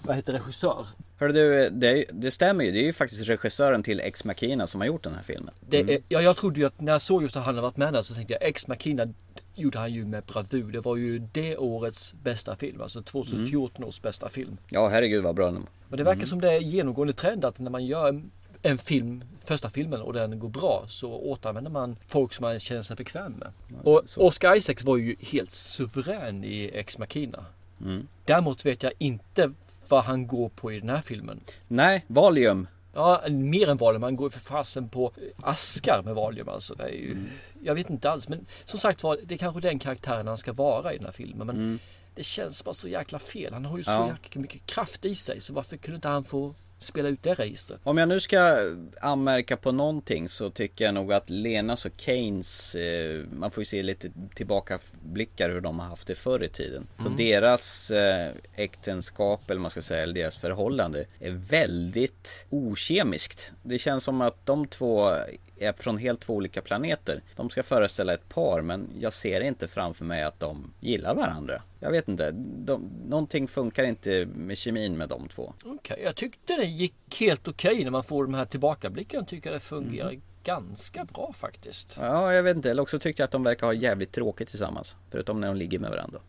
vad 0.02 0.16
heter 0.16 0.34
regissör? 0.34 0.88
Hörru 1.20 1.32
du, 1.34 1.70
det, 1.70 2.06
det 2.12 2.32
stämmer 2.32 2.66
ju. 2.66 2.72
Det 2.72 2.80
är 2.80 2.84
ju 2.84 2.94
faktiskt 2.94 3.28
regissören 3.28 3.84
till 3.84 4.00
Ex 4.00 4.24
Machina 4.26 4.68
som 4.68 4.82
har 4.82 4.88
gjort 4.88 5.04
den 5.04 5.16
här 5.16 5.24
filmen. 5.24 5.54
Det 5.70 5.80
är, 5.80 6.02
ja, 6.10 6.22
jag 6.22 6.38
trodde 6.38 6.60
ju 6.60 6.66
att 6.66 6.82
när 6.82 6.92
jag 6.92 7.02
såg 7.02 7.22
just 7.24 7.36
att 7.36 7.46
han 7.46 7.56
hade 7.56 7.62
varit 7.62 7.78
med 7.78 7.94
där 7.94 8.02
så 8.02 8.14
tänkte 8.14 8.34
jag 8.34 8.44
Ex 8.44 8.68
Machina 8.68 9.14
gjorde 9.56 9.80
han 9.80 9.94
ju 9.94 10.06
med 10.06 10.24
bravur. 10.24 10.72
Det 10.72 10.80
var 10.80 10.96
ju 10.96 11.20
det 11.20 11.58
årets 11.58 12.14
bästa 12.14 12.56
film, 12.56 12.82
alltså 12.82 13.02
2014 13.02 13.84
års 13.84 14.02
bästa 14.02 14.30
film. 14.30 14.58
Ja, 14.70 14.88
herregud 14.88 15.24
vad 15.24 15.36
bra 15.36 15.52
den 15.52 15.68
Men 15.90 15.98
det 15.98 16.04
verkar 16.04 16.26
som 16.26 16.42
det 16.42 16.52
är 16.54 16.60
genomgående 16.60 17.14
trend 17.14 17.46
att 17.46 17.60
när 17.60 17.72
man 17.72 17.86
gör 17.86 18.08
en, 18.08 18.32
en 18.62 18.78
film, 18.78 19.24
första 19.46 19.70
filmen 19.70 20.02
och 20.02 20.14
den 20.14 20.40
går 20.40 20.50
bra 20.50 20.86
så 20.88 21.12
återanvänder 21.12 21.72
man 21.72 21.96
folk 22.08 22.34
som 22.34 22.44
man 22.44 22.60
känner 22.60 22.82
sig 22.82 22.96
bekväm 22.96 23.32
med. 23.32 23.52
Och 23.84 24.04
Oscar 24.16 24.56
Isaacs 24.56 24.84
var 24.84 24.98
ju 24.98 25.16
helt 25.20 25.52
suverän 25.52 26.44
i 26.44 26.72
Ex 26.74 26.98
Machina. 26.98 27.46
Mm. 27.82 28.08
Däremot 28.26 28.66
vet 28.66 28.84
jag 28.84 28.94
inte 28.98 29.52
vad 29.90 30.04
han 30.04 30.28
går 30.28 30.50
på 30.50 30.72
i 30.72 30.80
den 30.80 30.90
här 30.90 31.02
filmen. 31.02 31.40
Nej, 31.68 32.06
Valium. 32.08 32.68
Ja, 32.94 33.22
mer 33.30 33.70
än 33.70 33.78
Valium. 33.78 34.04
Han 34.04 34.16
går 34.16 34.30
för 34.30 34.40
fasen 34.40 34.90
på 34.90 35.12
askar 35.42 36.02
med 36.06 36.16
Valium 36.16 36.50
alltså. 36.50 36.76
Det 36.76 36.84
är 36.84 36.88
ju, 36.88 37.12
Mm. 37.12 37.28
Jag 37.64 37.76
vet 37.76 37.90
inte 37.90 38.10
alls. 38.10 38.30
Men 38.30 38.46
som 38.66 38.80
sagt 38.80 39.04
var, 39.04 39.18
det 39.24 39.36
är 39.36 39.40
kanske 39.40 39.62
den 39.62 39.80
karaktären 39.80 40.28
han 40.28 40.38
ska 40.38 40.54
vara 40.54 40.94
i 40.94 40.98
den 40.98 41.06
här 41.06 41.12
filmen. 41.12 41.48
Men 41.48 41.80
det 42.18 42.24
känns 42.24 42.64
bara 42.64 42.74
så 42.74 42.88
jäkla 42.88 43.20
fel. 43.20 43.54
Han 43.54 43.66
har 43.66 43.78
ju 43.78 43.84
så. 43.84 43.92
Ja. 43.92 44.10
jäkla 44.24 44.42
mycket 44.42 44.66
kraft 44.66 45.06
i 45.06 45.16
sig. 45.16 45.42
Så 45.42 45.54
varför 45.54 45.78
kunde 45.78 45.96
inte 45.96 46.08
han 46.08 46.24
få 46.24 46.56
spela 46.80 47.10
ut 47.10 47.24
det 47.24 47.34
registret? 47.34 47.80
Om 47.84 47.98
jag 47.98 48.10
nu 48.10 48.20
ska 48.20 48.58
anmärka 49.02 49.58
på 49.58 49.72
någonting 49.72 50.30
så 50.30 50.50
tycker 50.50 50.86
jag 50.86 50.94
nog 50.94 51.14
att 51.14 51.30
Lenas 51.30 51.86
och 51.86 51.92
Keynes, 51.98 52.76
eh, 52.76 53.24
man 53.34 53.52
får 53.52 53.62
ju 53.62 53.66
se 53.66 53.84
lite 53.84 54.12
tillbakablickar 54.36 55.50
hur 55.50 55.62
de 55.62 55.80
har 55.80 55.88
haft 55.88 56.08
det 56.08 56.16
förr 56.16 56.44
i 56.44 56.50
tiden. 56.50 56.88
Så 56.98 57.02
Mm. 57.06 57.18
deras 57.18 57.92
eh, 57.92 58.32
äktenskap, 58.56 59.50
eller 59.50 59.62
man 59.62 59.72
ska 59.72 59.82
säga, 59.82 60.04
eller 60.04 60.14
deras 60.14 60.38
förhållande 60.38 61.06
är 61.20 61.32
väldigt 61.32 62.46
okemiskt. 62.50 63.52
Det 63.64 63.80
känns 63.80 64.04
som 64.04 64.22
att 64.22 64.46
de 64.46 64.68
två 64.68 65.16
är 65.60 65.74
från 65.74 65.98
helt 65.98 66.20
två 66.22 66.34
olika 66.34 66.62
planeter. 66.62 67.22
De 67.36 67.50
ska 67.50 67.64
föreställa 67.64 68.14
ett 68.14 68.30
par 68.30 68.62
men 68.62 68.88
jag 69.00 69.14
ser 69.14 69.42
inte 69.42 69.68
framför 69.68 70.06
mig 70.06 70.24
att 70.24 70.40
de 70.40 70.74
gillar 70.80 71.16
varandra. 71.16 71.62
Jag 71.80 71.92
vet 71.92 72.08
inte, 72.08 72.32
de, 72.66 72.90
någonting 73.10 73.48
funkar 73.48 73.84
inte 73.84 74.26
med 74.36 74.58
kemin 74.58 74.98
med 74.98 75.10
de 75.10 75.28
två. 75.28 75.54
Okej, 75.66 76.00
jag 76.04 76.16
tyckte 76.16 76.56
det 76.56 76.66
gick 76.66 76.94
helt 77.20 77.48
okej 77.48 77.84
när 77.84 77.92
man 77.92 78.04
får 78.04 78.24
de 78.24 78.34
här 78.34 78.46
tillbakablickarna. 78.46 79.26
Tycker 79.26 79.52
det 79.52 79.60
fungerar 79.60 80.10
Mm. 80.10 80.22
ganska 80.44 81.06
bra 81.06 81.34
faktiskt. 81.34 81.98
Ja, 82.00 82.34
jag 82.34 82.44
vet 82.44 82.56
inte. 82.56 82.72
Eller 82.72 82.82
också 82.82 83.00
tyckte 83.00 83.22
jag 83.22 83.26
att 83.26 83.32
de 83.32 83.44
verkar 83.44 83.68
ha 83.68 83.74
jävligt 83.74 84.12
tråkigt 84.12 84.50
tillsammans. 84.50 84.96
Förutom 85.12 85.42
när 85.42 85.48
de 85.48 85.58
ligger 85.58 85.80
med 85.80 85.90
varandra. 85.90 86.20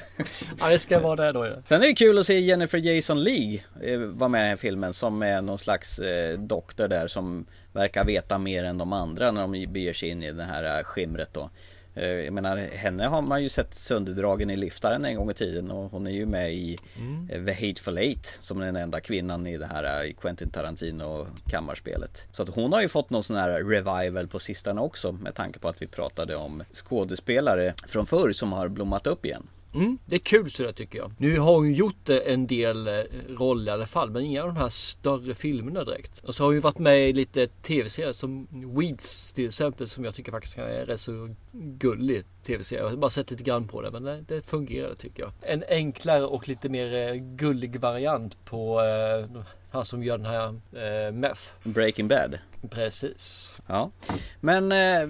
Ja, 0.60 0.69
det 0.69 0.79
ska 0.79 0.99
vara 0.99 1.15
det 1.25 1.32
då 1.32 1.45
ja. 1.45 1.51
Sen 1.65 1.82
är 1.84 1.88
det 1.88 1.93
kul 1.93 2.17
att 2.17 2.25
se 2.25 2.39
Jennifer 2.39 2.77
Jason 2.77 3.23
Leigh 3.23 3.63
eh, 3.82 3.99
vara 3.99 4.27
med 4.29 4.39
i 4.39 4.41
den 4.41 4.49
här 4.49 4.55
filmen 4.58 4.93
som 4.93 5.21
är 5.21 5.41
någon 5.41 5.60
slags 5.60 5.99
eh, 5.99 6.39
doktor 6.39 6.88
där 6.88 7.08
som 7.08 7.45
verkar 7.73 8.03
veta 8.05 8.38
mer 8.38 8.63
än 8.63 8.77
de 8.77 8.93
andra 8.93 9.32
när 9.32 9.41
de 9.41 9.65
beger 9.67 9.93
sig 9.93 10.10
in 10.10 10.23
i 10.23 10.32
det 10.32 10.43
här 10.43 10.77
eh, 10.77 10.84
skimret 10.84 11.29
då. 11.34 11.49
Eh, 11.95 12.08
Jag 12.10 12.34
menar, 12.34 12.58
henne 12.58 13.05
har 13.05 13.21
man 13.21 13.43
ju 13.43 13.49
sett 13.49 13.73
sönderdragen 13.73 14.49
i 14.49 14.55
liftaren 14.55 15.05
en 15.05 15.15
gång 15.15 15.32
i 15.32 15.34
tiden 15.34 15.71
och 15.71 15.91
hon 15.91 16.08
är 16.08 16.12
ju 16.12 16.25
med 16.25 16.53
i 16.53 16.77
Mm. 16.97 17.29
eh, 17.32 17.45
The 17.45 17.67
Hateful 17.67 17.97
Eight 17.97 18.38
som 18.39 18.60
den 18.60 18.75
enda 18.75 18.99
kvinnan 18.99 19.47
i 19.47 19.58
det 19.58 19.65
här 19.65 20.12
Quentin 20.21 20.49
Tarantino 20.49 21.27
kammarspelet. 21.47 22.27
Så 22.32 22.43
att 22.43 22.49
hon 22.49 22.73
har 22.73 22.82
ju 22.82 22.88
fått 22.88 23.10
någon 23.10 23.23
sån 23.23 23.38
här 23.38 23.63
revival 23.63 24.27
på 24.27 24.39
sistone 24.39 24.82
också 24.82 25.12
med 25.12 25.36
tanke 25.36 25.60
på 25.60 25.67
att 25.69 25.82
vi 25.82 25.88
pratade 25.88 26.36
om 26.36 26.63
skådespelare 26.73 27.73
från 27.88 28.05
förr 28.05 28.32
som 28.34 28.53
har 28.53 28.67
blommat 28.67 29.08
upp 29.08 29.25
igen. 29.25 29.47
Mm, 29.73 29.97
det 30.05 30.15
är 30.15 30.19
kul 30.19 30.51
sådär 30.51 30.71
tycker 30.71 30.99
jag. 30.99 31.12
Nu 31.17 31.39
har 31.39 31.55
hon 31.55 31.67
ju 31.67 31.75
gjort 31.75 32.10
eh, 32.10 32.17
en 32.25 32.47
del 32.47 32.88
eh, 32.88 33.01
roller 33.29 33.71
i 33.71 33.73
alla 33.73 33.86
fall, 33.86 34.10
men 34.12 34.23
inga 34.23 34.41
av 34.41 34.47
de 34.47 34.58
här 34.58 34.69
större 34.69 35.36
filmerna 35.36 35.84
direkt. 35.84 36.19
Och 36.19 36.36
så 36.36 36.43
har 36.43 36.45
hon 36.47 36.55
ju 36.55 36.60
varit 36.60 36.79
med 36.79 37.10
i 37.10 37.13
lite 37.13 37.47
tv-serier 37.47 38.12
som 38.12 38.47
Weeds 38.77 39.34
till 39.34 39.45
exempel, 39.45 39.89
som 39.89 40.05
jag 40.05 40.15
tycker 40.15 40.32
faktiskt 40.32 40.58
är 40.58 40.86
rätt 40.86 41.01
så 41.01 41.36
gullig 41.51 42.23
tv-serie. 42.43 42.84
Jag 42.84 42.89
har 42.89 42.97
bara 42.97 43.10
sett 43.10 43.32
lite 43.32 43.43
grann 43.43 43.67
på 43.67 43.82
det, 43.82 43.91
men 43.91 44.03
det, 44.03 44.21
det 44.21 44.41
fungerar 44.41 44.95
tycker 44.95 45.23
jag. 45.23 45.32
En 45.41 45.63
enklare 45.69 46.25
och 46.25 46.47
lite 46.47 46.69
mer 46.69 46.93
eh, 46.93 47.13
gullig 47.15 47.79
variant 47.79 48.45
på 48.45 48.82
eh, 48.82 49.41
han 49.71 49.86
som 49.86 50.03
gör 50.03 50.17
den 50.17 50.27
här 50.27 50.47
eh, 50.47 51.12
Meth. 51.12 51.41
Breaking 51.63 52.08
Bad. 52.08 52.39
Precis. 52.69 53.62
Ja. 53.67 53.91
Men 54.39 54.71
eh, 54.71 55.10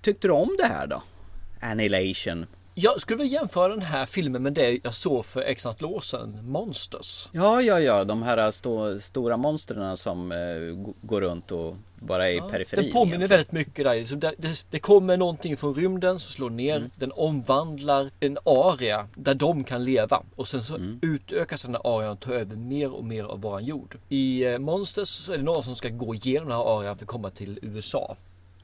tyckte 0.00 0.28
du 0.28 0.32
om 0.32 0.56
det 0.58 0.66
här 0.66 0.86
då? 0.86 1.02
Annihilation. 1.60 2.46
Jag 2.78 3.00
skulle 3.00 3.22
vilja 3.22 3.40
jämföra 3.40 3.68
den 3.68 3.82
här 3.82 4.06
filmen 4.06 4.42
med 4.42 4.52
det 4.52 4.78
jag 4.82 4.94
såg 4.94 5.24
för 5.24 5.40
x 5.40 5.66
antal 5.66 5.88
år 5.88 6.00
sedan, 6.00 6.38
Monsters. 6.42 7.28
Ja, 7.32 7.62
ja, 7.62 7.80
ja, 7.80 8.04
de 8.04 8.22
här 8.22 8.50
sto 8.50 9.00
stora 9.00 9.36
monstren 9.36 9.96
som 9.96 10.32
eh, 10.32 10.38
går 11.02 11.20
runt 11.20 11.52
och 11.52 11.76
bara 12.00 12.28
är 12.28 12.34
i 12.34 12.40
periferin. 12.50 12.84
Den 12.84 12.92
påminner 12.92 13.28
väldigt 13.28 13.52
mycket 13.52 13.84
där. 13.84 14.16
Det, 14.16 14.34
det, 14.38 14.66
det 14.70 14.78
kommer 14.78 15.16
någonting 15.16 15.56
från 15.56 15.74
rymden 15.74 16.20
som 16.20 16.30
slår 16.32 16.50
ner. 16.50 16.76
Mm. 16.76 16.90
Den 16.96 17.12
omvandlar 17.12 18.10
en 18.20 18.38
area 18.44 19.08
där 19.14 19.34
de 19.34 19.64
kan 19.64 19.84
leva. 19.84 20.22
Och 20.36 20.48
sen 20.48 20.64
så 20.64 20.76
Mm. 20.76 20.98
utökas 21.02 21.62
den 21.62 21.74
här 21.74 21.96
arean 21.96 22.12
och 22.12 22.20
tar 22.20 22.32
över 22.32 22.56
mer 22.56 22.90
och 22.92 23.04
mer 23.04 23.24
av 23.24 23.40
våran 23.40 23.64
jord. 23.64 23.94
I 24.08 24.44
eh, 24.44 24.58
Monsters 24.58 25.08
så 25.08 25.32
är 25.32 25.36
det 25.38 25.44
någon 25.44 25.64
som 25.64 25.74
ska 25.74 25.88
gå 25.88 26.14
igenom 26.14 26.48
den 26.48 26.58
här 26.58 26.78
arean 26.78 26.98
för 26.98 27.04
att 27.04 27.08
komma 27.10 27.30
till 27.30 27.58
USA. 27.62 28.16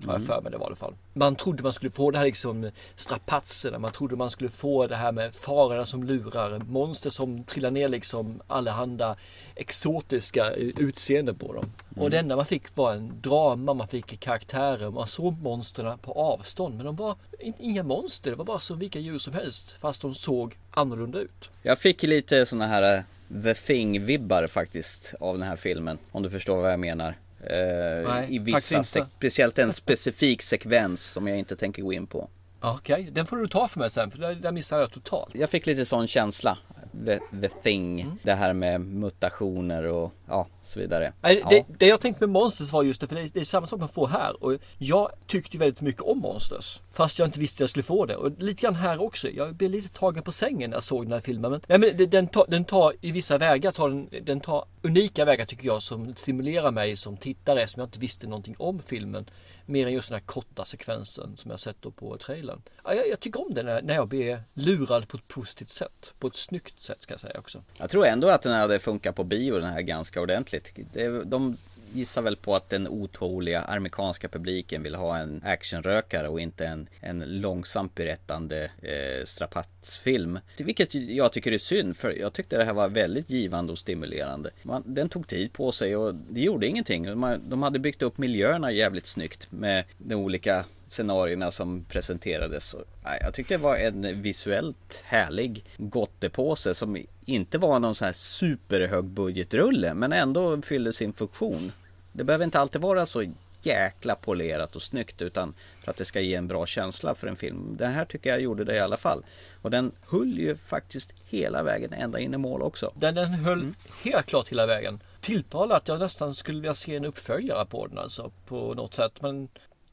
Har 0.06 0.14
jag 0.14 0.24
för 0.24 0.40
mig 0.40 0.52
det 0.52 0.58
var 0.58 0.64
i 0.64 0.66
alla 0.66 0.76
fall. 0.76 0.94
Man 1.12 1.36
trodde 1.36 1.62
man 1.62 1.72
skulle 1.72 1.92
få 1.92 2.10
det 2.10 2.18
här 2.18 2.24
liksom 2.24 2.70
strapatserna. 2.94 3.78
Man 3.78 3.92
trodde 3.92 4.16
man 4.16 4.30
skulle 4.30 4.50
få 4.50 4.86
det 4.86 4.96
här 4.96 5.12
med 5.12 5.34
farorna 5.34 5.84
som 5.84 6.04
lurar. 6.04 6.58
Monster 6.58 7.10
som 7.10 7.44
trillar 7.44 7.70
ner 7.70 7.88
liksom 7.88 8.42
allehanda 8.46 9.16
exotiska 9.54 10.50
utseenden 10.54 11.34
på 11.34 11.52
dem. 11.52 11.72
Och 11.96 12.10
det 12.10 12.18
enda 12.18 12.36
man 12.36 12.46
fick 12.46 12.76
var 12.76 12.92
en 12.92 13.20
drama, 13.20 13.74
man 13.74 13.88
fick 13.88 14.20
karaktärer, 14.20 14.90
man 14.90 15.06
såg 15.06 15.42
monstren 15.42 15.98
på 15.98 16.12
avstånd. 16.12 16.76
Men 16.76 16.86
de 16.86 16.96
var 16.96 17.16
inga 17.58 17.82
monster, 17.82 18.30
det 18.30 18.36
var 18.36 18.44
bara 18.44 18.58
som 18.58 18.78
vilka 18.78 18.98
djur 18.98 19.18
som 19.18 19.34
helst. 19.34 19.76
Fast 19.80 20.02
de 20.02 20.14
såg 20.14 20.58
annorlunda 20.70 21.18
ut. 21.18 21.50
Jag 21.62 21.78
fick 21.78 22.02
lite 22.02 22.46
såna 22.46 22.66
här 22.66 22.96
eh, 22.96 23.02
The 23.42 23.54
Thing-vibbar 23.54 24.46
faktiskt 24.46 25.14
av 25.20 25.38
den 25.38 25.48
här 25.48 25.56
filmen. 25.56 25.98
Om 26.12 26.22
du 26.22 26.30
förstår 26.30 26.56
vad 26.62 26.72
jag 26.72 26.80
menar. 26.80 27.16
Eh, 27.42 28.10
Nej, 28.10 28.34
I 28.34 28.38
vissa, 28.38 28.82
speciellt 28.82 29.58
en 29.58 29.72
specifik 29.72 30.42
sekvens 30.42 31.04
som 31.04 31.28
jag 31.28 31.38
inte 31.38 31.56
tänker 31.56 31.82
gå 31.82 31.92
in 31.92 32.06
på. 32.06 32.28
Okej, 32.60 33.08
den 33.12 33.26
får 33.26 33.36
du 33.36 33.48
ta 33.48 33.68
för 33.68 33.78
mig 33.78 33.90
sen 33.90 34.10
för 34.10 34.18
där, 34.18 34.34
där 34.34 34.52
missade 34.52 34.82
jag 34.82 34.90
totalt. 34.90 35.34
Jag 35.34 35.50
fick 35.50 35.66
lite 35.66 35.84
sån 35.84 36.06
känsla. 36.08 36.58
The, 37.06 37.18
the 37.40 37.48
Thing. 37.48 38.00
Mm. 38.00 38.18
Det 38.22 38.32
här 38.32 38.52
med 38.52 38.80
mutationer 38.80 39.84
och 39.84 40.12
ja, 40.28 40.46
så 40.64 40.80
vidare. 40.80 41.12
Nej, 41.20 41.38
ja. 41.42 41.48
det, 41.48 41.64
det 41.78 41.86
jag 41.86 42.00
tänkte 42.00 42.26
med 42.26 42.28
Monsters 42.28 42.72
var 42.72 42.82
just 42.82 43.00
det, 43.00 43.06
för 43.06 43.14
det, 43.14 43.34
det 43.34 43.40
är 43.40 43.44
samma 43.44 43.66
sak 43.66 43.80
man 43.80 43.88
får 43.88 44.06
här. 44.06 44.44
Och 44.44 44.58
jag 44.78 45.12
tyckte 45.26 45.58
väldigt 45.58 45.80
mycket 45.80 46.02
om 46.02 46.18
Monsters. 46.18 46.80
Fast 46.92 47.18
jag 47.18 47.28
inte 47.28 47.40
visste 47.40 47.56
att 47.56 47.60
jag 47.60 47.70
skulle 47.70 47.82
få 47.82 48.06
det. 48.06 48.16
Och 48.16 48.42
lite 48.42 48.62
grann 48.62 48.74
här 48.74 49.02
också. 49.02 49.28
Jag 49.28 49.54
blev 49.54 49.70
lite 49.70 49.88
tagen 49.88 50.22
på 50.22 50.32
sängen 50.32 50.70
när 50.70 50.76
jag 50.76 50.84
såg 50.84 51.04
den 51.04 51.12
här 51.12 51.20
filmen. 51.20 51.50
Men, 51.50 51.60
ja, 51.66 51.78
men 51.78 52.10
den, 52.10 52.26
tar, 52.26 52.46
den 52.48 52.64
tar 52.64 52.94
i 53.00 53.12
vissa 53.12 53.38
vägar, 53.38 53.70
tar 53.70 53.88
den, 53.88 54.08
den 54.22 54.40
tar 54.40 54.64
unika 54.82 55.24
vägar 55.24 55.44
tycker 55.44 55.66
jag 55.66 55.82
som 55.82 56.14
stimulerar 56.14 56.70
mig 56.70 56.96
som 56.96 57.16
tittare 57.16 57.68
som 57.68 57.80
jag 57.80 57.86
inte 57.86 57.98
visste 57.98 58.26
någonting 58.26 58.54
om 58.58 58.82
filmen. 58.82 59.30
Mer 59.66 59.86
än 59.86 59.92
just 59.92 60.08
den 60.08 60.18
här 60.18 60.26
korta 60.26 60.64
sekvensen 60.64 61.36
som 61.36 61.50
jag 61.50 61.60
sett 61.60 61.76
då 61.80 61.90
på 61.90 62.16
trailern. 62.16 62.62
Ja, 62.84 62.94
jag, 62.94 63.08
jag 63.08 63.20
tycker 63.20 63.46
om 63.46 63.54
den 63.54 63.66
när, 63.66 63.82
när 63.82 63.94
jag 63.94 64.08
blir 64.08 64.42
lurad 64.54 65.08
på 65.08 65.16
ett 65.16 65.28
positivt 65.28 65.70
sätt. 65.70 66.14
På 66.18 66.26
ett 66.26 66.36
snyggt 66.36 66.82
sätt 66.82 67.02
ska 67.02 67.12
jag 67.12 67.20
säga 67.20 67.38
också. 67.38 67.62
Jag 67.78 67.90
tror 67.90 68.06
ändå 68.06 68.28
att 68.28 68.42
den 68.42 68.52
hade 68.52 68.78
funkat 68.78 69.16
på 69.16 69.24
bio 69.24 69.58
den 69.58 69.70
här 69.70 69.80
ganska 69.80 70.20
ordentligt. 70.20 70.51
Det, 70.92 71.24
de 71.24 71.56
gissar 71.94 72.22
väl 72.22 72.36
på 72.36 72.56
att 72.56 72.70
den 72.70 72.88
otåliga 72.88 73.62
amerikanska 73.62 74.28
publiken 74.28 74.82
vill 74.82 74.94
ha 74.94 75.18
en 75.18 75.42
actionrökare 75.44 76.28
och 76.28 76.40
inte 76.40 76.66
en, 76.66 76.88
en 77.00 77.40
långsamt 77.40 77.94
berättande 77.94 78.70
eh, 78.82 79.24
strapatsfilm. 79.24 80.38
Vilket 80.56 80.94
jag 80.94 81.32
tycker 81.32 81.52
är 81.52 81.58
synd 81.58 81.96
för 81.96 82.10
jag 82.10 82.32
tyckte 82.32 82.58
det 82.58 82.64
här 82.64 82.72
var 82.72 82.88
väldigt 82.88 83.30
givande 83.30 83.72
och 83.72 83.78
stimulerande. 83.78 84.50
Man, 84.62 84.82
den 84.86 85.08
tog 85.08 85.26
tid 85.26 85.52
på 85.52 85.72
sig 85.72 85.96
och 85.96 86.14
det 86.14 86.40
gjorde 86.40 86.66
ingenting. 86.66 87.18
Man, 87.18 87.40
de 87.48 87.62
hade 87.62 87.78
byggt 87.78 88.02
upp 88.02 88.18
miljöerna 88.18 88.72
jävligt 88.72 89.06
snyggt 89.06 89.52
med 89.52 89.84
de 89.98 90.14
olika 90.14 90.64
scenarierna 90.92 91.50
som 91.50 91.84
presenterades. 91.84 92.74
Jag 93.20 93.34
tyckte 93.34 93.54
det 93.54 93.62
var 93.62 93.76
en 93.76 94.22
visuellt 94.22 95.02
härlig 95.04 95.64
gottepåse 95.76 96.74
som 96.74 97.04
inte 97.24 97.58
var 97.58 97.78
någon 97.78 97.94
sån 97.94 98.06
här 98.06 98.12
superhög 98.12 99.04
budgetrulle 99.04 99.94
men 99.94 100.12
ändå 100.12 100.62
fyllde 100.62 100.92
sin 100.92 101.12
funktion. 101.12 101.72
Det 102.12 102.24
behöver 102.24 102.44
inte 102.44 102.60
alltid 102.60 102.80
vara 102.80 103.06
så 103.06 103.24
jäkla 103.64 104.14
polerat 104.14 104.76
och 104.76 104.82
snyggt 104.82 105.22
utan 105.22 105.54
för 105.84 105.90
att 105.90 105.96
det 105.96 106.04
ska 106.04 106.20
ge 106.20 106.34
en 106.34 106.48
bra 106.48 106.66
känsla 106.66 107.14
för 107.14 107.26
en 107.26 107.36
film. 107.36 107.76
Den 107.76 107.92
här 107.92 108.04
tycker 108.04 108.30
jag 108.30 108.40
gjorde 108.40 108.64
det 108.64 108.74
i 108.74 108.78
alla 108.80 108.96
fall. 108.96 109.24
Och 109.62 109.70
den 109.70 109.92
höll 110.10 110.38
ju 110.38 110.56
faktiskt 110.56 111.14
hela 111.26 111.62
vägen 111.62 111.92
ända 111.92 112.18
in 112.18 112.34
i 112.34 112.38
mål 112.38 112.62
också. 112.62 112.92
Den, 112.94 113.14
den 113.14 113.26
höll 113.28 113.58
Mm. 113.60 113.74
helt 114.04 114.26
klart 114.26 114.48
hela 114.48 114.66
vägen. 114.66 115.00
Tilltalar 115.20 115.76
att 115.76 115.88
jag 115.88 115.98
nästan 115.98 116.34
skulle 116.34 116.60
vilja 116.60 116.74
se 116.74 116.96
en 116.96 117.04
uppföljare 117.04 117.66
på 117.66 117.86
den 117.86 117.98
alltså. 117.98 118.32
På 118.46 118.74
något 118.74 118.94
sätt. 118.94 119.12
Men 119.22 119.48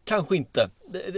kanske 0.06 0.36
inte. 0.38 0.70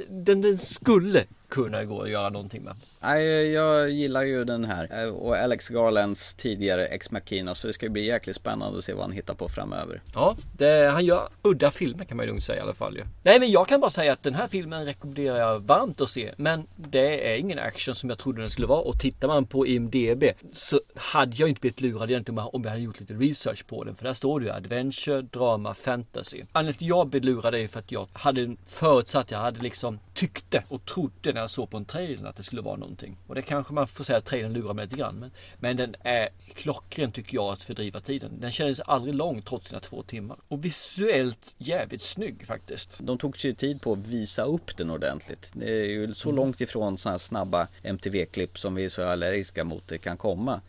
Den, 0.10 0.42
den 0.42 0.58
skulle 0.58 1.24
kunna 1.50 1.84
gå 1.86 2.02
att 2.02 2.10
göra 2.10 2.30
någonting 2.30 2.64
med. 2.64 2.76
Nej, 3.00 3.52
jag 3.52 3.90
gillar 3.90 4.24
ju 4.24 4.44
den 4.44 4.64
här 4.64 5.04
Eh, 5.04 5.10
och 5.10 5.36
Alex 5.38 5.70
Garlands 5.70 6.34
tidigare 6.34 6.86
Ex 6.88 7.12
Machina 7.12 7.56
så 7.56 7.68
det 7.68 7.74
ska 7.74 7.86
ju 7.86 7.90
bli 7.90 8.06
jäkligt 8.06 8.36
spännande 8.36 8.78
att 8.78 8.84
se 8.84 8.94
vad 8.94 9.04
han 9.04 9.12
hittar 9.12 9.34
på 9.34 9.50
framöver. 9.50 10.02
Ja, 10.16 10.36
det, 10.58 10.90
han 10.94 11.06
gör 11.06 11.30
udda 11.42 11.72
filmer 11.72 12.06
kan 12.06 12.18
man 12.18 12.26
ju 12.26 12.28
lugnt 12.32 12.44
säga 12.44 12.60
i 12.60 12.62
alla 12.62 12.74
fall 12.74 12.96
ju. 12.98 13.04
Nej 13.24 13.40
men 13.40 13.52
jag 13.52 13.68
kan 13.68 13.80
bara 13.80 13.92
säga 13.92 14.14
att 14.14 14.24
den 14.24 14.34
här 14.36 14.48
filmen 14.48 14.86
rekommenderar 14.86 15.38
jag 15.40 15.60
varmt 15.60 16.02
att 16.02 16.10
se. 16.10 16.32
Men 16.38 16.68
det 16.76 17.34
är 17.34 17.38
ingen 17.38 17.60
action 17.60 17.96
som 17.96 18.10
jag 18.10 18.20
trodde 18.20 18.42
den 18.42 18.50
skulle 18.50 18.68
vara. 18.68 18.82
Och 18.82 19.00
tittar 19.00 19.28
man 19.28 19.46
på 19.46 19.68
IMDB 19.68 20.24
så 20.54 20.80
hade 20.96 21.36
jag 21.36 21.50
inte 21.50 21.62
blivit 21.62 21.82
lurad 21.82 22.12
egentligen 22.12 22.40
om 22.40 22.44
jag- 22.46 22.56
om 22.56 22.64
jag 22.64 22.70
hade 22.72 22.84
gjort 22.84 23.00
lite 23.00 23.14
research 23.14 23.66
på 23.68 23.84
den. 23.84 23.96
För 23.96 24.04
där 24.04 24.14
står 24.14 24.40
det 24.40 24.46
ju 24.46 24.52
adventure, 24.52 25.22
drama, 25.22 25.74
fantasy. 25.74 26.42
Anledningen 26.52 26.78
till 26.78 26.86
att 26.86 26.90
jag 26.98 27.08
blev 27.08 27.24
lurad 27.24 27.56
är 27.56 27.68
för 27.68 27.80
att 27.80 27.92
jag 27.92 28.08
hade 28.14 28.56
förutsatt, 28.66 29.32
jag 29.32 29.38
hade 29.40 29.61
liksom 29.62 30.00
tyckte 30.14 30.64
och 30.68 30.86
trodde 30.86 31.34
när 31.34 31.42
jag 31.42 31.50
såg 31.50 31.70
på 31.70 31.78
en 31.78 31.86
trailer 31.86 32.30
att 32.30 32.36
det 32.36 32.44
skulle 32.44 32.62
vara 32.62 32.76
någonting. 32.76 33.18
Och 33.28 33.36
det 33.36 33.42
kanske 33.42 33.74
man 33.74 33.88
får 33.88 34.04
säga 34.04 34.18
att 34.18 34.26
trailern 34.26 34.54
lurar 34.54 34.74
mig 34.74 34.86
lite 34.86 34.96
grann. 34.96 35.20
Men, 35.20 35.32
men 35.60 35.78
den 35.78 35.96
är 36.04 36.30
klockren 36.54 37.12
tycker 37.12 37.36
jag 37.36 37.54
att 37.54 37.64
fördriva 37.64 38.00
tiden. 38.00 38.40
Den 38.40 38.52
kändes 38.52 38.80
aldrig 38.80 39.16
lång 39.16 39.42
trots 39.42 39.68
sina 39.68 39.80
två 39.80 40.04
timmar. 40.04 40.38
Och 40.48 40.66
visuellt 40.66 41.56
jävligt 41.58 42.02
snygg 42.02 42.48
faktiskt. 42.48 43.00
De 43.02 43.18
tog 43.18 43.38
sig 43.38 43.56
tid 43.56 43.82
på 43.82 43.94
att 43.94 44.00
visa 44.00 44.44
upp 44.44 44.78
den 44.78 44.90
ordentligt. 44.90 45.50
Det 45.54 45.70
är 45.70 45.90
ju 45.90 46.14
så 46.14 46.32
långt 46.32 46.62
ifrån 46.62 46.98
sådana 46.98 47.14
här 47.14 47.20
snabba 47.20 47.68
MTV-klipp 47.84 48.60
som 48.60 48.76
vi 48.76 48.86
är 48.86 48.90
så 48.90 49.04
allergiska 49.04 49.64
mot 49.64 49.88
det 49.88 49.98
kan 49.98 50.18
komma. 50.18 50.62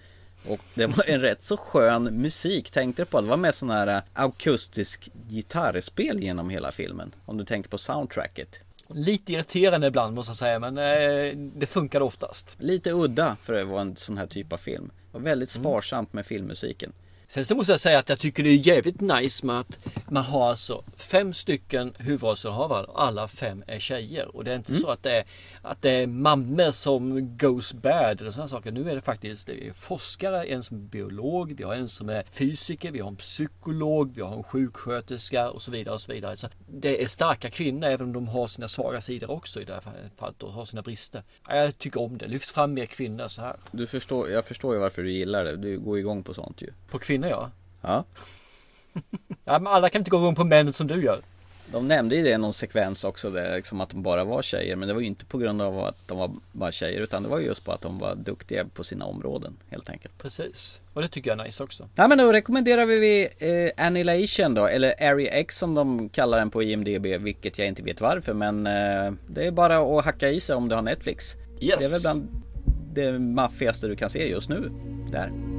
Och 0.49 0.61
det 0.75 0.87
var 0.87 1.11
en 1.11 1.21
rätt 1.21 1.43
så 1.43 1.57
skön 1.57 2.05
musik. 2.05 2.71
Tänkte 2.71 3.03
du 3.03 3.07
på 3.07 3.21
det 3.21 3.27
var 3.27 3.37
med 3.37 3.55
sån 3.55 3.71
här 3.71 3.87
äh, 3.87 4.03
akustisk 4.13 5.11
gitarrspel 5.29 6.23
genom 6.23 6.51
hela 6.51 6.73
filmen. 6.73 7.15
Om 7.25 7.37
du 7.37 7.45
tänkte 7.45 7.71
på 7.71 7.79
soundtracket. 7.79 8.61
Lite 8.95 9.33
irriterande 9.33 9.87
ibland 9.87 10.15
måste 10.15 10.31
jag 10.31 10.37
säga 10.37 10.59
men 10.59 10.79
eh, 10.79 11.37
det 11.37 11.67
funkar 11.67 12.01
oftast. 12.01 12.57
Lite 12.59 12.93
udda 12.93 13.37
för 13.43 13.55
att 13.55 13.69
vara 13.69 13.81
en 13.81 13.97
sån 13.97 14.19
här 14.19 14.27
typ 14.27 14.53
av 14.53 14.57
film. 14.57 14.91
Det 15.13 15.19
var 15.19 15.25
väldigt 15.25 15.51
sparsamt 15.51 16.13
med 16.13 16.27
filmmusiken. 16.27 16.93
Sen 17.33 17.45
så 17.45 17.55
måste 17.55 17.73
jag 17.73 17.81
säga 17.81 17.99
att 17.99 18.09
jag 18.09 18.19
tycker 18.19 18.43
det 18.43 18.49
är 18.49 18.67
jävligt 18.67 19.01
nice 19.01 19.47
med 19.47 19.61
att 19.61 19.79
man 20.09 20.25
har 20.25 20.49
alltså 20.49 20.85
fem 20.97 21.33
stycken 21.33 21.95
huvudrollsinnehavare. 21.99 22.87
Alla 22.95 23.29
fem 23.29 23.65
är 23.67 23.79
tjejer. 23.79 24.37
Och 24.37 24.45
det 24.45 24.53
är 24.53 24.57
inte 24.57 24.75
så 24.75 24.91
att 24.91 25.03
det 25.03 25.19
är, 25.19 25.25
att 25.63 25.83
det 25.83 25.91
är 25.91 26.07
mammor 26.07 26.73
som 26.73 27.37
goes 27.39 27.75
bad 27.75 28.21
eller 28.21 28.31
sådana 28.31 28.49
saker. 28.49 28.73
Nu 28.73 28.91
är 28.91 28.95
det 28.95 29.01
faktiskt 29.01 29.47
det 29.47 29.69
är 29.69 29.73
forskare, 29.73 30.45
en 30.45 30.63
som 30.63 30.77
är 30.77 30.81
biolog, 30.81 31.55
vi 31.59 31.65
har 31.65 31.75
en 31.75 31.89
som 31.89 32.09
är 32.09 32.23
fysiker, 32.23 32.91
vi 32.91 33.01
har 33.01 33.09
en 33.09 33.17
psykolog, 33.17 34.13
vi 34.15 34.23
har 34.23 34.37
en 34.37 34.45
sjuksköterska 34.45 35.51
och 35.51 35.63
så 35.63 35.71
vidare. 35.71 35.95
och 35.95 36.01
så 36.01 36.13
vidare. 36.13 36.37
Så 36.37 36.49
det 36.69 37.03
är 37.03 37.09
starka 37.09 37.51
kvinnor 37.51 37.89
även 37.89 38.07
om 38.07 38.13
de 38.13 38.29
har 38.29 38.47
sina 38.47 38.69
svaga 38.69 39.01
sidor 39.01 39.31
också 39.31 39.61
i 39.61 39.65
det 39.65 39.73
här 39.73 40.11
fallet 40.17 40.43
och 40.43 40.53
har 40.53 40.65
sina 40.65 40.83
brister. 40.83 41.23
Ja, 41.49 41.57
Jag 41.57 41.79
tycker 41.79 42.01
om 42.01 42.19
det. 42.19 42.27
Lyft 42.27 42.51
fram 42.51 42.75
mer 42.75 42.87
kvinnor 42.87 43.29
så 43.29 43.43
här. 43.43 43.57
Du 43.71 43.87
förstår, 43.87 44.31
jag 44.31 44.45
förstår 44.45 44.75
ju 44.75 44.81
varför 44.81 45.03
du 45.03 45.13
gillar 45.13 45.45
det. 45.45 45.57
Du 45.57 45.79
går 45.79 45.99
igång 45.99 46.23
på 46.23 46.35
sånt 46.35 46.63
ju. 46.63 46.73
På 46.91 46.99
kvinnor 46.99 47.22
ja. 47.29 47.51
Ja. 47.81 48.05
ja 49.45 49.59
men 49.59 49.67
alla 49.67 49.89
kan 49.89 50.01
inte 50.01 50.11
gå 50.11 50.17
igång 50.17 50.35
på 50.35 50.45
män 50.45 50.73
som 50.73 50.87
du 50.87 51.05
gör. 51.05 51.23
De 51.73 51.89
nämnde 51.89 52.17
ju 52.17 52.23
det 52.23 52.31
i 52.31 52.39
någon 52.39 52.53
sekvens 52.53 53.05
också 53.05 53.31
där 53.31 53.57
liksom 53.57 53.81
att 53.81 53.91
de 53.91 54.03
bara 54.03 54.25
var 54.25 54.43
tjejer 54.43 54.77
Men 54.77 54.89
det 54.89 54.95
var 54.95 55.01
ju 55.01 55.07
inte 55.07 55.25
på 55.25 55.39
grund 55.39 55.63
av 55.63 55.79
att 55.79 56.09
de 56.09 56.19
var 56.19 56.31
bara 56.53 56.73
tjejer 56.73 57.01
Utan 57.01 57.23
det 57.23 57.29
var 57.29 57.39
ju 57.39 57.47
just 57.47 57.65
på 57.65 57.73
att 57.73 57.81
de 57.81 57.99
var 57.99 58.15
duktiga 58.15 58.65
på 58.65 58.85
sina 58.85 59.05
områden 59.05 59.57
helt 59.71 59.91
enkelt 59.91 60.19
Precis. 60.19 60.81
Och 60.93 61.03
det 61.03 61.09
tycker 61.09 61.31
jag 61.31 61.41
är 61.41 61.45
nice 61.45 61.65
också. 61.65 61.89
Ja 61.95 62.09
men 62.09 62.19
då 62.19 62.33
rekommenderar 62.33 62.87
vi 62.87 63.29
eh, 63.39 63.87
Annihilation 63.87 64.55
då 64.55 64.67
Eller 64.67 65.13
Area 65.13 65.33
X 65.33 65.59
som 65.59 65.75
de 65.75 66.09
kallar 66.09 66.39
den 66.39 66.51
på 66.51 66.63
IMDB 66.63 67.07
Vilket 67.07 67.59
jag 67.59 67.69
inte 67.69 67.83
vet 67.83 68.01
varför 68.01 68.35
men 68.35 68.67
eh, 68.67 69.13
Det 69.29 69.47
är 69.47 69.51
bara 69.51 69.99
att 69.99 70.05
hacka 70.05 70.31
i 70.31 70.41
sig 70.41 70.57
om 70.57 70.69
du 70.69 70.75
har 70.75 70.83
Netflix 70.83 71.35
Yes. 71.61 71.79
Det 71.79 71.85
är 71.85 72.15
väl 72.15 72.23
bland 72.23 72.43
det 72.95 73.19
maffigaste 73.19 73.89
du 73.89 73.97
kan 73.97 74.11
se 74.11 74.29
just 74.29 74.49
nu 74.49 74.71
Där 75.11 75.52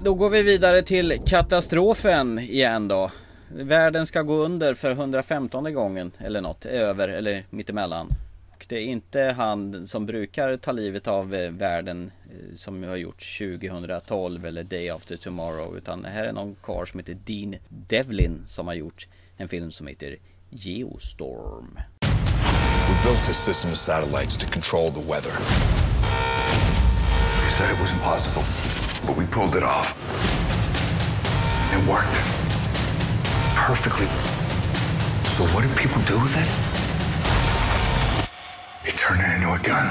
Då 0.00 0.14
går 0.14 0.30
vi 0.30 0.42
vidare 0.42 0.82
till 0.82 1.20
katastrofen 1.26 2.38
igen 2.38 2.88
då. 2.88 3.10
Världen 3.48 4.06
ska 4.06 4.22
gå 4.22 4.34
under 4.34 4.74
för 4.74 4.90
115 4.90 5.74
gången 5.74 6.12
eller 6.18 6.40
något, 6.40 6.66
över 6.66 7.08
eller 7.08 7.44
mittemellan. 7.50 8.08
Och 8.52 8.66
det 8.68 8.76
är 8.76 8.84
inte 8.84 9.20
han 9.20 9.86
som 9.86 10.06
brukar 10.06 10.56
ta 10.56 10.72
livet 10.72 11.08
av 11.08 11.34
eh, 11.34 11.50
världen 11.50 12.10
eh, 12.30 12.56
som 12.56 12.82
har 12.82 12.96
gjort 12.96 13.38
2012 13.38 14.46
eller 14.46 14.64
Day 14.64 14.90
After 14.90 15.16
Tomorrow. 15.16 15.76
Utan 15.76 16.02
det 16.02 16.08
här 16.08 16.24
är 16.24 16.32
någon 16.32 16.56
karl 16.62 16.86
som 16.86 17.00
heter 17.00 17.16
Dean 17.24 17.54
Devlin 17.68 18.44
som 18.46 18.66
har 18.66 18.74
gjort 18.74 19.06
en 19.36 19.48
film 19.48 19.72
som 19.72 19.86
heter 19.86 20.16
Geostorm. 20.50 21.78
We 22.88 22.94
built 23.04 23.28
a 23.28 23.34
system 23.34 23.70
of 23.70 23.78
satellites 23.78 24.36
to 24.36 24.46
control 24.46 24.90
the 24.90 25.00
weather. 25.00 25.32
They 27.42 27.50
said 27.50 27.74
it 27.74 27.80
was 27.80 27.92
impossible, 27.92 28.42
but 29.08 29.16
we 29.16 29.26
pulled 29.26 29.54
it 29.54 29.62
off. 29.62 29.88
It 31.74 31.80
worked. 31.88 32.18
Perfectly. 33.66 34.06
So 35.24 35.44
what 35.52 35.62
do 35.64 35.68
people 35.84 36.02
do 36.12 36.16
with 36.24 36.36
it? 36.42 36.48
They 38.84 38.92
turn 38.92 39.18
it 39.24 39.30
into 39.36 39.48
a 39.48 39.60
gun. 39.70 39.86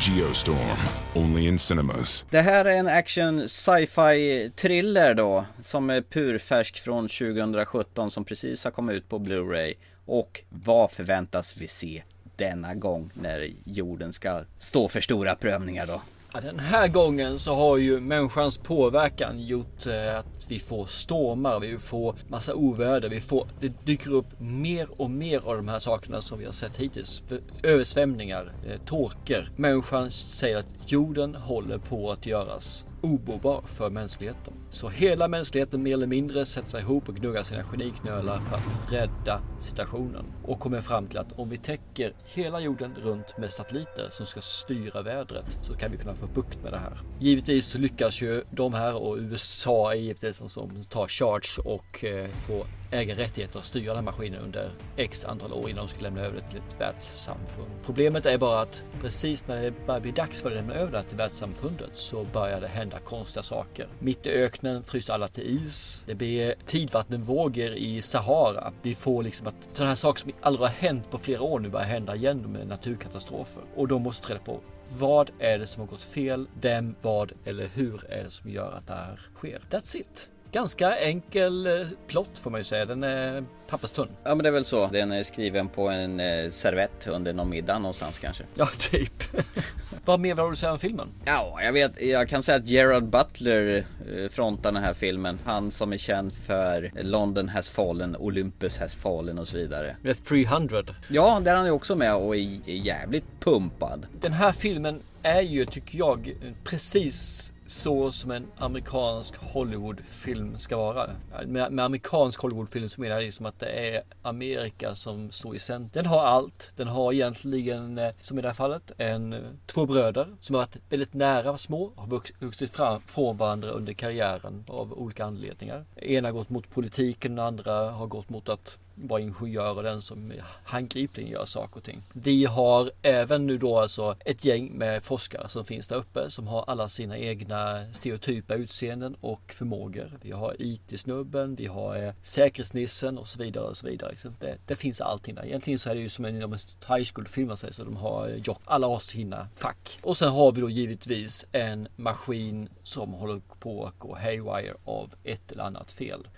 Geostorm, 0.00 0.78
only 1.14 1.46
in 1.46 1.58
cinemas. 1.58 2.24
Det 2.30 2.40
här 2.40 2.64
är 2.64 2.76
en 2.76 2.86
action 2.88 3.48
sci-fi 3.48 4.50
thriller 4.56 5.14
då 5.14 5.44
Som 5.64 5.90
är 5.90 6.02
purfärsk 6.02 6.80
från 6.80 7.08
2017 7.08 8.10
som 8.10 8.24
precis 8.24 8.64
har 8.64 8.70
kommit 8.70 8.96
ut 8.96 9.08
på 9.08 9.18
Blu-ray 9.18 9.74
Och 10.06 10.40
vad 10.48 10.90
förväntas 10.90 11.56
vi 11.56 11.68
se 11.68 12.02
denna 12.36 12.74
gång 12.74 13.10
när 13.14 13.50
jorden 13.64 14.12
ska 14.12 14.44
stå 14.58 14.88
för 14.88 15.00
stora 15.00 15.34
prövningar 15.34 15.86
då? 15.86 16.00
Ja, 16.32 16.40
den 16.40 16.58
här 16.58 16.88
gången 16.88 17.38
så 17.38 17.54
har 17.54 17.76
ju 17.76 18.00
människans 18.00 18.58
påverkan 18.58 19.40
gjort 19.40 19.86
eh, 19.86 20.18
att 20.18 20.46
vi 20.48 20.58
får 20.58 20.86
stormar, 20.86 21.60
vi 21.60 21.78
får 21.78 22.16
massa 22.28 22.54
oväder, 22.54 23.08
vi 23.08 23.20
får, 23.20 23.48
det 23.60 23.86
dyker 23.86 24.14
upp 24.14 24.40
mer 24.40 24.88
och 24.96 25.10
mer 25.10 25.40
av 25.44 25.56
de 25.56 25.68
här 25.68 25.78
sakerna 25.78 26.20
som 26.20 26.38
vi 26.38 26.44
har 26.44 26.52
sett 26.52 26.76
hittills. 26.76 27.22
Översvämningar, 27.62 28.52
eh, 28.66 28.80
torker. 28.86 29.50
Människan 29.56 30.10
säger 30.10 30.56
att 30.56 30.92
jorden 30.92 31.34
håller 31.34 31.78
på 31.78 32.10
att 32.10 32.26
göras 32.26 32.86
obobar 33.00 33.62
för 33.66 33.90
mänskligheten. 33.90 34.54
Så 34.70 34.88
hela 34.88 35.28
mänskligheten 35.28 35.82
mer 35.82 35.92
eller 35.92 36.06
mindre 36.06 36.46
sätter 36.46 36.68
sig 36.68 36.80
ihop 36.80 37.08
och 37.08 37.16
gnuggar 37.16 37.42
sina 37.42 37.64
geniknölar 37.72 38.40
för 38.40 38.56
att 38.56 38.92
rädda 38.92 39.40
situationen. 39.60 40.24
Och 40.44 40.60
kommer 40.60 40.80
fram 40.80 41.06
till 41.06 41.18
att 41.18 41.32
om 41.32 41.48
vi 41.48 41.56
täcker 41.58 42.14
hela 42.34 42.60
jorden 42.60 42.94
runt 43.02 43.38
med 43.38 43.50
satelliter 43.50 44.08
som 44.10 44.26
ska 44.26 44.40
styra 44.40 45.02
vädret 45.02 45.58
så 45.62 45.74
kan 45.74 45.92
vi 45.92 45.98
kunna 45.98 46.14
få 46.14 46.26
bukt 46.26 46.62
med 46.62 46.72
det 46.72 46.78
här. 46.78 46.98
Givetvis 47.20 47.66
så 47.66 47.78
lyckas 47.78 48.22
ju 48.22 48.44
de 48.50 48.74
här 48.74 48.94
och 48.94 49.16
USA 49.16 49.92
är 49.92 49.96
givetvis 49.96 50.36
som, 50.36 50.48
som 50.48 50.84
tar 50.84 51.08
charge 51.08 51.62
och 51.64 52.04
eh, 52.04 52.28
får 52.28 52.66
äga 52.90 53.14
rättigheter 53.14 53.58
att 53.58 53.64
styra 53.64 53.94
den 53.94 53.96
här 53.96 54.12
maskinen 54.12 54.42
under 54.42 54.70
x 54.96 55.24
antal 55.24 55.52
år 55.52 55.70
innan 55.70 55.86
de 55.86 55.88
ska 55.88 56.00
lämna 56.00 56.20
över 56.20 56.36
det 56.36 56.50
till 56.50 56.58
ett 56.58 56.80
världssamfund. 56.80 57.70
Problemet 57.84 58.26
är 58.26 58.38
bara 58.38 58.60
att 58.60 58.82
precis 59.00 59.46
när 59.46 59.62
det 59.62 59.86
börjar 59.86 60.00
bli 60.00 60.10
dags 60.10 60.42
för 60.42 60.50
att 60.50 60.56
lämna 60.56 60.74
över 60.74 60.92
det 60.92 61.02
till 61.02 61.16
världssamfundet 61.16 61.90
så 61.92 62.24
börjar 62.24 62.60
det 62.60 62.68
hända 62.68 62.98
konstiga 62.98 63.42
saker. 63.42 63.88
Mitt 63.98 64.26
i 64.26 64.30
öknen 64.30 64.82
fryser 64.84 65.14
alla 65.14 65.28
till 65.28 65.64
is. 65.64 66.04
Det 66.06 66.14
blir 66.14 66.54
tidvattenvågor 66.66 67.70
i 67.72 68.02
Sahara. 68.02 68.72
Vi 68.82 68.94
får 68.94 69.22
liksom 69.22 69.46
att 69.46 69.68
sådana 69.72 69.90
här 69.90 69.96
saker 69.96 70.20
som 70.20 70.32
aldrig 70.40 70.68
har 70.68 70.74
hänt 70.74 71.10
på 71.10 71.18
flera 71.18 71.42
år 71.42 71.60
nu 71.60 71.68
börjar 71.68 71.86
hända 71.86 72.16
igen 72.16 72.52
med 72.52 72.66
naturkatastrofer. 72.66 73.62
Och 73.76 73.88
de 73.88 74.02
måste 74.02 74.32
reda 74.32 74.44
på 74.44 74.60
vad 74.98 75.30
är 75.38 75.58
det 75.58 75.66
som 75.66 75.80
har 75.80 75.88
gått 75.88 76.02
fel? 76.02 76.48
Vem, 76.60 76.94
vad 77.02 77.32
eller 77.44 77.66
hur 77.66 78.10
är 78.10 78.24
det 78.24 78.30
som 78.30 78.50
gör 78.50 78.72
att 78.72 78.86
det 78.86 78.94
här 78.94 79.20
sker? 79.36 79.62
That's 79.70 79.96
it. 79.96 80.30
Ganska 80.52 80.96
enkel 80.98 81.66
eh, 81.66 81.86
plott 82.06 82.38
får 82.38 82.50
man 82.50 82.60
ju 82.60 82.64
säga. 82.64 82.84
Den 82.84 83.02
är 83.02 83.44
papperstunn. 83.68 84.08
Ja 84.24 84.34
men 84.34 84.38
det 84.38 84.48
är 84.48 84.52
väl 84.52 84.64
så. 84.64 84.86
Den 84.86 85.12
är 85.12 85.22
skriven 85.22 85.68
på 85.68 85.88
en 85.88 86.20
eh, 86.20 86.50
servett 86.50 87.06
under 87.06 87.32
någon 87.32 87.50
middag 87.50 87.78
någonstans 87.78 88.18
kanske. 88.18 88.44
Ja, 88.54 88.68
typ. 88.78 89.22
Vad 90.04 90.20
mer 90.20 90.34
vill 90.34 90.50
du 90.50 90.56
säga 90.56 90.72
om 90.72 90.78
filmen? 90.78 91.08
Ja, 91.24 91.58
jag 91.62 91.72
vet. 91.72 92.02
Jag 92.02 92.28
kan 92.28 92.42
säga 92.42 92.58
att 92.58 92.66
Gerard 92.66 93.04
Butler 93.04 93.86
eh, 94.16 94.28
frontar 94.28 94.72
den 94.72 94.82
här 94.82 94.94
filmen. 94.94 95.38
Han 95.44 95.70
som 95.70 95.92
är 95.92 95.98
känd 95.98 96.32
för 96.34 96.92
London 97.02 97.48
has 97.48 97.68
fallen, 97.68 98.16
Olympus 98.16 98.78
has 98.78 98.94
fallen 98.94 99.38
och 99.38 99.48
så 99.48 99.56
vidare. 99.56 99.96
Med 100.02 100.24
300. 100.24 100.82
Ja, 101.08 101.40
där 101.44 101.52
är 101.52 101.56
han 101.56 101.66
ju 101.66 101.72
också 101.72 101.96
med 101.96 102.14
och 102.14 102.36
är 102.36 102.60
jävligt 102.66 103.24
pumpad. 103.40 104.06
Den 104.20 104.32
här 104.32 104.52
filmen 104.52 105.02
är 105.22 105.40
ju, 105.40 105.66
tycker 105.66 105.98
jag, 105.98 106.34
precis 106.64 107.52
så 107.70 108.12
som 108.12 108.30
en 108.30 108.46
amerikansk 108.56 109.36
Hollywoodfilm 109.36 110.58
ska 110.58 110.76
vara. 110.76 111.10
Med, 111.46 111.72
med 111.72 111.84
amerikansk 111.84 112.40
Hollywoodfilm 112.40 112.88
så 112.88 113.00
menar 113.00 113.14
jag 113.14 113.24
liksom 113.24 113.46
att 113.46 113.58
det 113.58 113.66
är 113.66 114.02
Amerika 114.22 114.94
som 114.94 115.30
står 115.30 115.56
i 115.56 115.58
centrum. 115.58 115.90
Den 115.92 116.06
har 116.06 116.24
allt. 116.24 116.72
Den 116.76 116.88
har 116.88 117.12
egentligen, 117.12 117.98
eh, 117.98 118.14
som 118.20 118.38
i 118.38 118.42
det 118.42 118.48
här 118.48 118.54
fallet, 118.54 118.92
en, 118.98 119.32
eh, 119.32 119.40
två 119.66 119.86
bröder 119.86 120.26
som 120.40 120.54
har 120.54 120.62
varit 120.62 120.76
väldigt 120.88 121.14
nära 121.14 121.58
små. 121.58 121.92
Har 121.96 122.06
vuxit 122.40 122.70
fram 122.70 123.00
från 123.00 123.36
varandra 123.36 123.68
under 123.68 123.92
karriären 123.92 124.64
av 124.68 124.92
olika 124.92 125.24
anledningar. 125.24 125.84
Ena 125.96 126.28
har 126.28 126.32
gått 126.32 126.50
mot 126.50 126.70
politiken, 126.70 127.36
den 127.36 127.44
andra 127.44 127.90
har 127.90 128.06
gått 128.06 128.28
mot 128.28 128.48
att 128.48 128.78
vara 129.00 129.20
ingenjör 129.20 129.76
och 129.76 129.82
den 129.82 130.00
som 130.00 130.32
handgripligen 130.64 131.30
gör 131.30 131.44
saker 131.44 131.76
och 131.76 131.84
ting. 131.84 132.02
Vi 132.12 132.44
har 132.44 132.90
även 133.02 133.46
nu 133.46 133.58
då 133.58 133.78
alltså 133.78 134.16
ett 134.24 134.44
gäng 134.44 134.72
med 134.72 135.02
forskare 135.02 135.48
som 135.48 135.64
finns 135.64 135.88
där 135.88 135.96
uppe 135.96 136.30
som 136.30 136.46
har 136.46 136.64
alla 136.66 136.88
sina 136.88 137.18
egna 137.18 137.92
stereotypa 137.92 138.54
utseenden 138.54 139.16
och 139.20 139.52
förmågor. 139.52 140.18
Vi 140.22 140.30
har 140.30 140.56
IT-snubben, 140.58 141.54
vi 141.54 141.66
har 141.66 141.96
eh, 141.96 142.12
säkerhetsnissen 142.22 143.18
och 143.18 143.28
så 143.28 143.38
vidare 143.38 143.64
och 143.64 143.76
så 143.76 143.86
vidare. 143.86 144.14
Det, 144.40 144.58
det, 144.66 144.76
finns 144.76 145.00
allting 145.00 145.34
där. 145.34 145.44
Egentligen 145.44 145.78
så 145.78 145.90
är 145.90 145.94
det 145.94 146.00
ju 146.00 146.08
som 146.08 146.24
en, 146.24 146.42
en 146.42 146.52
high 146.88 147.04
school-film 147.14 147.56
sig 147.56 147.72
så 147.72 147.84
de 147.84 147.96
har 147.96 148.28
gjort 148.28 148.60
alla 148.64 148.86
oss 148.86 149.06
sina 149.06 149.48
fack. 149.54 149.98
Och 150.02 150.16
sen 150.16 150.28
har 150.28 150.52
vi 150.52 150.60
då 150.60 150.70
givetvis 150.70 151.46
en 151.52 151.88
maskin 151.96 152.68
som 152.82 153.12
håller 153.12 153.40
på 153.60 153.86
att 153.86 153.98
gå 153.98 154.14
haywire 154.14 154.74
av 154.84 155.14
ett 155.24 155.52
eller 155.52 155.64
annat 155.64 155.92
fel. 155.92 156.28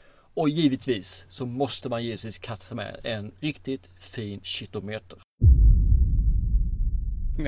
Och 0.40 0.48
givetvis 0.48 1.26
så 1.29 1.46
måste 1.46 1.88
man 1.88 2.05
givetvis 2.05 2.38
kasta 2.38 2.74
med 2.74 3.00
en 3.05 3.33
riktigt 3.40 3.88
fin 3.98 4.40
kitometer. 4.42 5.18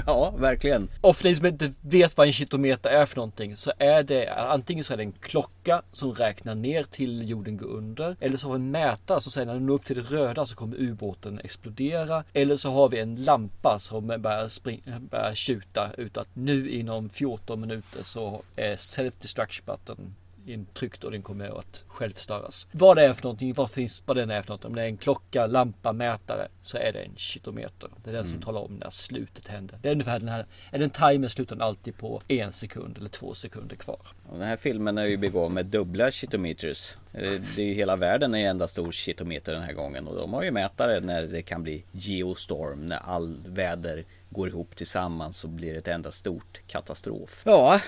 Ja, 0.06 0.34
verkligen. 0.38 0.88
Och 1.00 1.16
för 1.16 1.24
dig 1.24 1.36
som 1.36 1.46
inte 1.46 1.72
vet 1.80 2.16
vad 2.16 2.26
en 2.26 2.32
kitometer 2.32 2.90
är 2.90 3.06
för 3.06 3.16
någonting 3.16 3.56
så 3.56 3.72
är 3.78 4.02
det 4.02 4.34
antingen 4.34 4.84
så 4.84 4.92
är 4.92 4.96
det 4.96 5.02
en 5.02 5.12
klocka 5.12 5.82
som 5.92 6.14
räknar 6.14 6.54
ner 6.54 6.82
till 6.82 7.28
jorden 7.28 7.56
går 7.56 7.66
under. 7.66 8.16
Eller 8.20 8.36
så 8.36 8.46
har 8.48 8.54
vi 8.54 8.60
en 8.60 8.70
mätare 8.70 9.20
som 9.20 9.32
säger 9.32 9.46
när 9.46 9.54
den 9.54 9.66
når 9.66 9.74
upp 9.74 9.84
till 9.84 9.96
det 9.96 10.16
röda 10.16 10.46
så 10.46 10.56
kommer 10.56 10.76
ubåten 10.76 11.40
explodera. 11.44 12.24
Eller 12.32 12.56
så 12.56 12.70
har 12.70 12.88
vi 12.88 12.98
en 12.98 13.24
lampa 13.24 13.78
som 13.78 14.06
börjar, 14.06 14.48
spring, 14.48 14.82
börjar 15.10 15.34
tjuta 15.34 15.90
ut 15.98 16.16
att 16.16 16.28
nu 16.34 16.70
inom 16.70 17.08
14 17.08 17.60
minuter 17.60 18.02
så 18.02 18.42
är 18.56 18.76
self 18.76 19.14
destruction 19.20 19.64
button 19.66 20.14
intryckt 20.46 21.04
och 21.04 21.10
den 21.10 21.22
kommer 21.22 21.58
att 21.58 21.84
självstöras. 21.88 22.68
Vad 22.72 22.96
det 22.96 23.02
är 23.02 23.12
för 23.12 23.22
någonting, 23.22 23.52
vad, 23.52 23.70
finns, 23.70 24.02
vad 24.06 24.16
den 24.16 24.30
är 24.30 24.42
för 24.42 24.48
någonting. 24.48 24.68
Om 24.68 24.74
det 24.74 24.82
är 24.82 24.86
en 24.86 24.96
klocka, 24.96 25.46
lampa, 25.46 25.92
mätare 25.92 26.48
så 26.62 26.76
är 26.76 26.92
det 26.92 27.02
en 27.02 27.16
kitometer. 27.16 27.90
Det 28.04 28.10
är 28.10 28.14
den 28.14 28.24
mm. 28.24 28.32
som 28.32 28.42
talar 28.42 28.60
om 28.60 28.74
när 28.74 28.90
slutet 28.90 29.48
händer. 29.48 29.78
Det 29.82 29.88
är 29.88 29.92
ungefär 29.92 30.18
den 30.18 30.28
här, 30.28 30.46
är 30.70 30.78
den 30.78 30.90
timer 30.90 31.28
slutar 31.28 31.58
alltid 31.60 31.96
på 31.96 32.22
en 32.28 32.52
sekund 32.52 32.98
eller 32.98 33.08
två 33.08 33.34
sekunder 33.34 33.76
kvar. 33.76 34.06
Och 34.28 34.38
den 34.38 34.48
här 34.48 34.56
filmen 34.56 34.98
är 34.98 35.04
ju 35.04 35.16
begåvad 35.16 35.52
med 35.52 35.66
dubbla 35.66 36.10
kitometers. 36.10 36.96
Det 37.12 37.62
är 37.62 37.66
ju 37.66 37.74
hela 37.74 37.96
världen 37.96 38.34
är 38.34 38.38
en 38.38 38.46
enda 38.46 38.68
stor 38.68 38.92
kitometer 38.92 39.52
den 39.52 39.62
här 39.62 39.72
gången 39.72 40.08
och 40.08 40.16
de 40.16 40.32
har 40.32 40.42
ju 40.42 40.50
mätare 40.50 41.00
när 41.00 41.22
det 41.22 41.42
kan 41.42 41.62
bli 41.62 41.84
geostorm, 41.92 42.88
när 42.88 42.98
all 42.98 43.38
väder 43.46 44.04
går 44.30 44.48
ihop 44.48 44.76
tillsammans 44.76 45.38
så 45.38 45.48
blir 45.48 45.72
det 45.72 45.78
ett 45.78 45.88
enda 45.88 46.10
stort 46.10 46.60
katastrof. 46.66 47.42
Ja, 47.44 47.80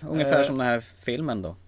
Ungefär 0.00 0.40
uh, 0.40 0.46
som 0.46 0.58
den 0.58 0.66
här 0.66 0.82
filmen 1.04 1.42
då. 1.42 1.56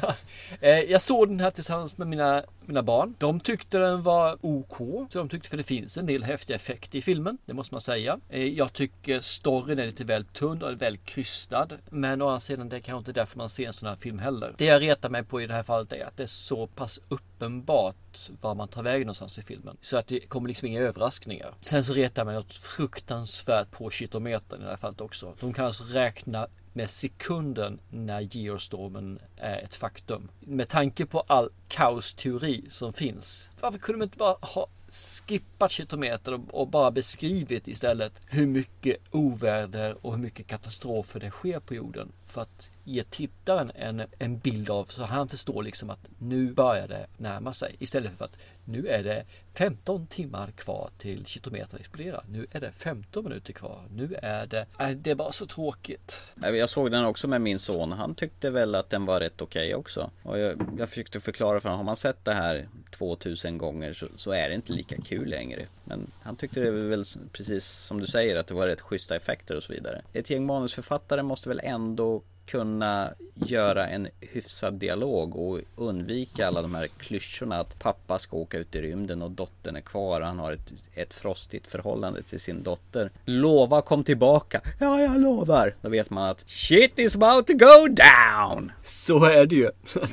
Eh, 0.60 0.80
jag 0.80 1.00
såg 1.00 1.28
den 1.28 1.40
här 1.40 1.50
tillsammans 1.50 1.98
med 1.98 2.06
mina, 2.06 2.42
mina 2.60 2.82
barn. 2.82 3.14
De 3.18 3.40
tyckte 3.40 3.78
den 3.78 4.02
var 4.02 4.38
OK. 4.40 4.76
Så 5.12 5.18
de 5.18 5.28
tyckte 5.28 5.48
för 5.48 5.56
det 5.56 5.62
finns 5.62 5.98
en 5.98 6.06
del 6.06 6.22
häftiga 6.22 6.56
effekter 6.56 6.98
i 6.98 7.02
filmen. 7.02 7.38
Det 7.46 7.54
måste 7.54 7.74
man 7.74 7.80
säga. 7.80 8.20
Eh, 8.28 8.44
jag 8.44 8.72
tycker 8.72 9.20
storyn 9.20 9.78
är 9.78 9.86
lite 9.86 10.04
väl 10.04 10.24
tunn 10.24 10.62
och 10.62 10.82
väl 10.82 10.96
krystad. 10.96 11.68
Men 11.90 12.22
å 12.22 12.26
andra 12.26 12.40
sidan 12.40 12.68
det 12.68 12.76
är 12.76 12.80
kanske 12.80 12.98
inte 12.98 13.20
därför 13.20 13.38
man 13.38 13.48
ser 13.48 13.66
en 13.66 13.72
sån 13.72 13.88
här 13.88 13.96
film 13.96 14.18
heller. 14.18 14.54
Det 14.58 14.64
jag 14.64 14.82
retar 14.82 15.08
mig 15.08 15.24
på 15.24 15.42
i 15.42 15.46
det 15.46 15.54
här 15.54 15.62
fallet 15.62 15.92
är 15.92 16.06
att 16.06 16.16
det 16.16 16.22
är 16.22 16.26
så 16.26 16.66
pass 16.66 17.00
uppenbart 17.08 18.30
var 18.40 18.54
man 18.54 18.68
tar 18.68 18.82
vägen 18.82 19.06
någonstans 19.06 19.38
i 19.38 19.42
filmen. 19.42 19.76
Så 19.80 19.96
att 19.96 20.06
det 20.06 20.20
kommer 20.20 20.48
liksom 20.48 20.68
inga 20.68 20.80
överraskningar. 20.80 21.54
Sen 21.60 21.84
så 21.84 21.92
retar 21.92 22.22
jag 22.22 22.26
mig 22.26 22.34
något 22.34 22.54
fruktansvärt 22.54 23.70
på 23.70 23.90
kitometern 23.90 24.60
i 24.60 24.64
det 24.64 24.70
här 24.70 24.76
fallet 24.76 25.00
också. 25.00 25.34
De 25.40 25.52
kan 25.52 25.64
alltså 25.64 25.84
räkna 25.84 26.48
med 26.72 26.90
sekunden 26.90 27.80
när 27.90 28.20
geostormen 28.20 29.18
är 29.36 29.58
ett 29.58 29.74
faktum. 29.74 30.28
Med 30.40 30.68
tanke 30.68 31.06
på 31.06 31.20
all 31.20 31.50
kaosteori 31.68 32.64
som 32.68 32.92
finns. 32.92 33.50
Varför 33.60 33.78
kunde 33.78 33.98
man 33.98 34.06
inte 34.06 34.18
bara 34.18 34.36
ha 34.40 34.66
skippat 34.92 35.70
kilometer 35.70 36.40
och 36.54 36.68
bara 36.68 36.90
beskrivit 36.90 37.68
istället 37.68 38.12
hur 38.26 38.46
mycket 38.46 38.96
oväder 39.10 40.06
och 40.06 40.12
hur 40.12 40.18
mycket 40.18 40.46
katastrofer 40.46 41.20
det 41.20 41.30
sker 41.30 41.60
på 41.60 41.74
jorden. 41.74 42.12
För 42.24 42.42
att 42.42 42.70
ge 42.84 43.04
tittaren 43.04 43.72
en, 43.74 44.02
en 44.18 44.38
bild 44.38 44.70
av 44.70 44.84
så 44.84 45.04
han 45.04 45.28
förstår 45.28 45.62
liksom 45.62 45.90
att 45.90 46.08
nu 46.18 46.52
börjar 46.52 46.88
det 46.88 47.06
närma 47.16 47.52
sig. 47.52 47.76
Istället 47.78 48.18
för 48.18 48.24
att 48.24 48.36
nu 48.64 48.88
är 48.88 49.02
det 49.02 49.24
15 49.52 50.06
timmar 50.06 50.50
kvar 50.50 50.90
till 50.98 51.26
kilometern 51.26 51.80
exploderar. 51.80 52.24
Nu 52.28 52.46
är 52.50 52.60
det 52.60 52.72
15 52.72 53.24
minuter 53.24 53.52
kvar. 53.52 53.82
Nu 53.90 54.14
är 54.22 54.46
det... 54.46 54.66
Det 54.96 55.10
är 55.10 55.14
bara 55.14 55.32
så 55.32 55.46
tråkigt. 55.46 56.34
Jag 56.42 56.68
såg 56.68 56.90
den 56.90 57.04
också 57.04 57.28
med 57.28 57.40
min 57.40 57.58
son. 57.58 57.92
Han 57.92 58.14
tyckte 58.14 58.50
väl 58.50 58.74
att 58.74 58.90
den 58.90 59.06
var 59.06 59.20
rätt 59.20 59.42
okej 59.42 59.66
okay 59.66 59.74
också. 59.74 60.10
Och 60.22 60.38
jag, 60.38 60.74
jag 60.78 60.88
försökte 60.88 61.20
förklara 61.20 61.60
för 61.60 61.68
honom. 61.68 61.78
Har 61.78 61.84
man 61.84 61.96
sett 61.96 62.24
det 62.24 62.32
här 62.32 62.68
2000 62.90 63.58
gånger 63.58 63.92
så, 63.92 64.06
så, 64.16 64.30
är 64.30 64.48
det 64.48 64.54
inte 64.54 64.72
lika 64.72 64.96
kul 64.96 65.28
längre. 65.28 65.66
Men 65.84 66.10
han 66.22 66.36
tyckte 66.36 66.60
det 66.60 66.70
var 66.70 66.78
väl 66.78 67.04
precis 67.32 67.66
som 67.66 68.00
du 68.00 68.06
säger 68.06 68.36
att 68.36 68.46
det 68.46 68.54
var 68.54 68.66
rätt 68.66 68.80
schyssta 68.80 69.16
effekter 69.16 69.56
och 69.56 69.62
så 69.62 69.72
vidare. 69.72 70.02
Ett 70.12 70.30
gäng 70.30 70.46
manusförfattare 70.46 71.22
måste 71.22 71.48
väl 71.48 71.60
ändå 71.64 72.22
kunna 72.46 73.14
göra 73.34 73.86
en 73.88 74.08
hyfsad 74.20 74.74
dialog 74.74 75.36
och 75.36 75.60
undvika 75.76 76.46
alla 76.46 76.62
de 76.62 76.74
här 76.74 76.86
klyschorna 76.86 77.60
att 77.60 77.78
pappa 77.78 78.18
ska 78.18 78.36
åka 78.36 78.58
ut 78.58 78.74
i 78.74 78.82
rymden 78.82 79.22
och 79.22 79.30
dottern 79.30 79.76
är 79.76 79.80
kvar 79.80 80.20
och 80.20 80.26
han 80.26 80.38
har 80.38 80.52
ett, 80.52 80.72
ett 80.94 81.14
frostigt 81.14 81.70
förhållande 81.70 82.22
till 82.22 82.40
sin 82.40 82.62
dotter. 82.62 83.10
Lova 83.24 83.82
kom 83.82 84.04
tillbaka. 84.04 84.60
Ja, 84.80 85.00
jag 85.00 85.20
lovar. 85.20 85.74
Då 85.80 85.88
vet 85.88 86.10
man 86.10 86.30
att 86.30 86.44
shit 86.50 86.98
is 86.98 87.16
about 87.16 87.46
to 87.46 87.52
go 87.52 87.88
down. 87.88 88.72
Så 88.82 89.24
är 89.24 89.46
det 89.46 89.56
ju. 89.56 89.70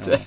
Ja. 0.07 0.17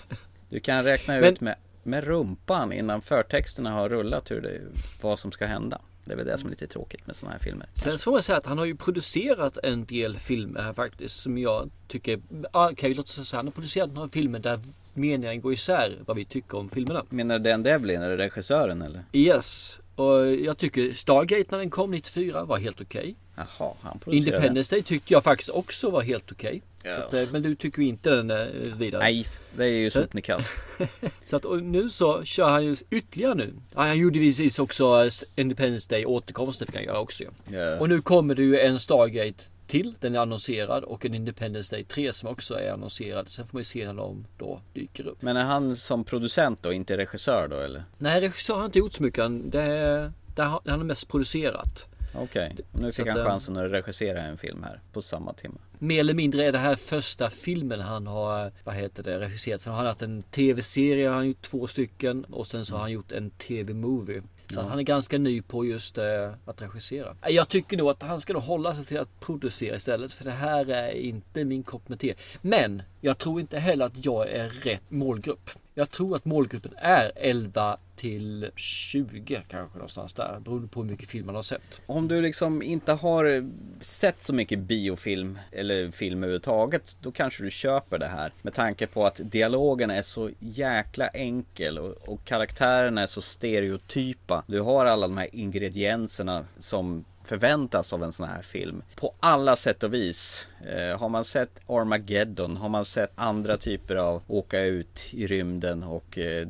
Du 0.49 0.61
kan 0.61 0.85
räkna 0.85 1.15
Men- 1.15 1.25
ut 1.33 1.41
med, 1.41 1.57
med 1.83 2.05
rumpan 2.05 2.73
innan 2.73 3.03
förtexterna 3.03 3.71
har 3.71 3.89
rullat 3.89 4.31
hur 4.31 4.41
det, 4.41 4.61
vad 5.03 5.19
som 5.19 5.33
ska 5.33 5.47
hända. 5.47 5.81
Det 6.05 6.13
är 6.13 6.17
väl 6.17 6.27
det 6.27 6.39
som 6.39 6.47
är 6.47 6.51
lite 6.51 6.67
tråkigt 6.67 7.07
med 7.07 7.17
sådana 7.17 7.33
här 7.33 7.39
filmer. 7.39 7.67
Sen 7.73 7.99
så 7.99 8.05
får 8.05 8.13
man 8.13 8.23
säga 8.23 8.39
att 8.39 8.47
han 8.47 8.59
har 8.59 8.65
ju 8.65 8.77
producerat 8.77 9.59
en 9.63 9.85
del 9.85 10.19
filmer 10.19 10.63
här 10.63 10.73
faktiskt 10.73 11.17
som 11.17 11.39
jag 11.39 11.71
tycker, 11.89 12.21
okay, 12.53 12.95
låt 12.95 13.07
oss 13.07 13.29
säga 13.29 13.39
han 13.39 13.47
har 13.47 13.53
producerat 13.53 13.93
några 13.93 14.09
filmer 14.09 14.39
där 14.39 14.61
meningen 14.95 15.41
går 15.41 15.53
isär 15.53 15.99
vad 16.07 16.17
vi 16.17 16.25
tycker 16.25 16.59
om 16.59 16.71
filmerna. 16.71 17.05
Menar 17.09 17.39
du 17.39 17.51
Dan 17.51 17.63
Devlin, 17.63 18.03
är 18.03 18.11
det 18.11 18.17
regissören 18.17 18.83
eller? 18.83 19.05
Yes, 19.13 19.81
och 19.97 20.27
jag 20.27 20.59
tycker 20.59 20.93
Stargate 20.93 21.47
när 21.51 21.59
den 21.59 21.71
kom 21.71 21.91
94 21.91 22.45
var 22.45 22.59
helt 22.59 22.81
okej. 22.81 23.17
Jaha, 23.59 23.73
han 23.83 24.01
Independence 24.07 24.75
Day 24.75 24.83
tyckte 24.83 25.13
jag 25.13 25.25
faktiskt 25.25 25.51
också 25.51 25.91
var 25.91 26.03
helt 26.03 26.33
okej. 26.33 26.63
Så 26.83 26.89
att, 26.91 27.15
eh, 27.15 27.21
Men 27.33 27.43
du 27.43 27.55
tycker 27.55 27.83
inte 27.83 28.11
den 28.11 28.31
är 28.31 28.75
vidare. 28.79 29.03
Nej, 29.03 29.27
det 29.57 29.65
är 29.65 29.69
ju 29.69 29.91
sopnedkast. 29.91 30.51
Så 31.25 31.37
att 31.37 31.45
och 31.45 31.63
nu 31.63 31.89
så 31.89 32.25
kör 32.25 32.49
han 32.49 32.65
ju 32.65 32.77
ytterligare 32.91 33.35
nu. 33.35 33.55
Han 33.75 33.99
gjorde 33.99 34.19
givetvis 34.19 34.59
också 34.59 35.05
eh, 35.05 35.11
Independence 35.43 35.89
Day 35.91 36.07
återkomsten 36.07 36.67
fick 36.67 36.77
han 36.77 36.85
göra 36.85 36.99
också. 37.01 37.25
Ja. 37.51 37.81
Och 37.81 37.89
nu 37.89 38.03
kommer 38.03 38.35
det 38.35 38.43
ju 38.43 38.59
en 38.61 38.79
Stargate 38.79 39.45
till. 39.67 39.95
Den 40.01 40.15
är 40.15 40.19
annonserad 40.19 40.85
och 40.85 41.07
en 41.07 41.15
Independence 41.15 41.77
Day 41.77 41.85
3 41.85 42.13
som 42.13 42.29
också 42.29 42.55
är 42.55 42.73
annonserad. 42.73 43.29
Sen 43.31 43.47
får 43.47 43.57
man 43.57 43.61
ju 43.61 43.65
se 43.65 43.87
när 43.87 43.95
de 43.95 44.27
då 44.39 44.61
dyker 44.75 45.07
upp. 45.07 45.23
Men 45.23 45.37
är 45.37 45.45
han 45.45 45.77
som 45.77 46.05
producent 46.05 46.59
då, 46.63 46.73
inte 46.73 46.97
regissör 46.97 47.49
då 47.49 47.57
eller? 47.57 47.85
Nej, 47.99 48.21
regissör 48.21 48.55
har 48.55 48.65
inte 48.65 48.79
gjort 48.79 48.93
så 48.93 49.03
mycket. 49.03 49.23
Han- 49.23 49.51
Det, 49.51 49.63
är- 49.63 50.13
det 50.35 50.43
har, 50.43 50.61
han 50.67 50.79
har 50.79 50.87
mest 50.87 51.09
producerat. 51.09 51.87
Okej, 52.15 52.57
och 52.73 52.81
nu 52.81 52.93
fick 52.93 53.07
att, 53.07 53.13
han 53.13 53.21
eh, 53.21 53.31
chansen 53.31 53.57
att 53.57 53.71
regissera 53.71 54.23
en 54.23 54.39
film 54.39 54.63
här 54.63 54.81
på 54.93 55.03
samma 55.03 55.33
timme. 55.33 55.55
Mer 55.79 56.01
eller 56.01 56.15
mindre 56.15 56.45
är 56.45 56.53
det 56.53 56.59
här 56.59 56.75
första 56.75 57.31
filmen 57.31 57.81
han 57.81 58.07
har, 58.07 58.53
vad 58.65 58.75
heter 58.75 59.03
det, 59.03 59.21
regisserat. 59.21 59.61
Sen 59.61 59.73
har 59.73 59.79
han 59.79 59.87
haft 59.87 60.03
en 60.03 60.23
tv-serie, 60.23 61.09
han 61.09 61.17
har 61.17 61.25
gjort 61.25 61.43
två 61.43 61.67
stycken 61.67 62.25
och 62.25 62.47
sen 62.47 62.65
så 62.65 62.75
har 62.75 62.81
han 62.81 62.93
gjort 62.93 63.13
en 63.13 63.31
tv-movie. 63.31 64.23
Så 64.49 64.61
att 64.61 64.69
han 64.69 64.79
är 64.79 64.83
ganska 64.83 65.19
ny 65.19 65.43
på 65.43 65.65
just 65.65 65.99
eh, 65.99 66.33
att 66.45 66.63
regissera. 66.63 67.17
Jag 67.29 67.49
tycker 67.49 67.77
nog 67.77 67.89
att 67.89 68.03
han 68.03 68.21
ska 68.21 68.33
nog 68.33 68.43
hålla 68.43 68.75
sig 68.75 68.85
till 68.85 68.99
att 68.99 69.21
producera 69.21 69.77
istället. 69.77 70.13
För 70.13 70.25
det 70.25 70.31
här 70.31 70.71
är 70.71 70.91
inte 70.91 71.45
min 71.45 71.63
kopp 71.63 71.89
med 71.89 72.01
te. 72.01 72.15
Men 72.41 72.83
jag 73.01 73.19
tror 73.19 73.41
inte 73.41 73.59
heller 73.59 73.87
att 73.87 74.05
jag 74.05 74.31
är 74.31 74.49
rätt 74.49 74.83
målgrupp. 74.89 75.51
Jag 75.75 75.91
tror 75.91 76.17
att 76.17 76.25
målgruppen 76.25 76.73
är 76.77 77.13
11 77.17 77.79
till 77.97 78.51
20 78.57 79.43
kanske 79.49 79.79
någonstans 79.79 80.15
där. 80.15 80.41
Beroende 80.41 80.69
på 80.69 80.83
hur 80.83 80.91
mycket 80.91 81.09
film 81.09 81.27
man 81.27 81.35
har 81.35 81.43
sett. 81.43 81.83
Om 81.87 82.09
du 82.09 82.21
liksom 82.23 82.63
inte 82.63 82.93
har 82.93 83.51
sett 83.81 84.23
så 84.23 84.35
mycket 84.35 84.59
biofilm 84.59 85.39
eller 85.53 85.91
film 85.91 86.23
överhuvudtaget 86.23 86.97
Då 87.01 87.13
kanske 87.13 87.43
du 87.43 87.51
köper 87.51 87.99
det 87.99 88.07
här 88.07 88.33
Med 88.43 88.55
tanke 88.55 88.87
på 88.87 89.07
att 89.07 89.21
dialogen 89.25 89.91
är 89.91 90.03
så 90.03 90.31
jäkla 90.39 91.09
enkel 91.09 91.79
och, 91.79 92.09
och 92.09 92.25
karaktärerna 92.25 93.03
är 93.03 93.07
så 93.07 93.23
stereotypa 93.23 94.45
Du 94.47 94.61
har 94.61 94.87
alla 94.87 95.09
de 95.09 95.19
här 95.19 95.29
ingredienserna 95.33 96.47
som 96.59 97.05
förväntas 97.25 97.93
av 97.93 98.05
en 98.05 98.13
sån 98.13 98.29
här 98.29 98.43
film 98.43 98.83
På 98.97 99.15
alla 99.21 99.57
sätt 99.57 99.83
och 99.83 99.95
vis. 99.95 100.49
Eh, 100.67 100.99
Har 100.99 101.09
man 101.09 101.25
sett 101.25 101.61
Armageddon 101.67 102.57
Har 102.57 102.69
man 102.69 102.85
sett 102.85 103.13
andra 103.15 103.57
typer 103.57 103.97
av 103.97 104.23
åka 104.27 104.61
ut 104.61 105.09
i 105.13 105.27
rymden 105.27 105.83
och 105.83 106.19
eh, 106.19 106.49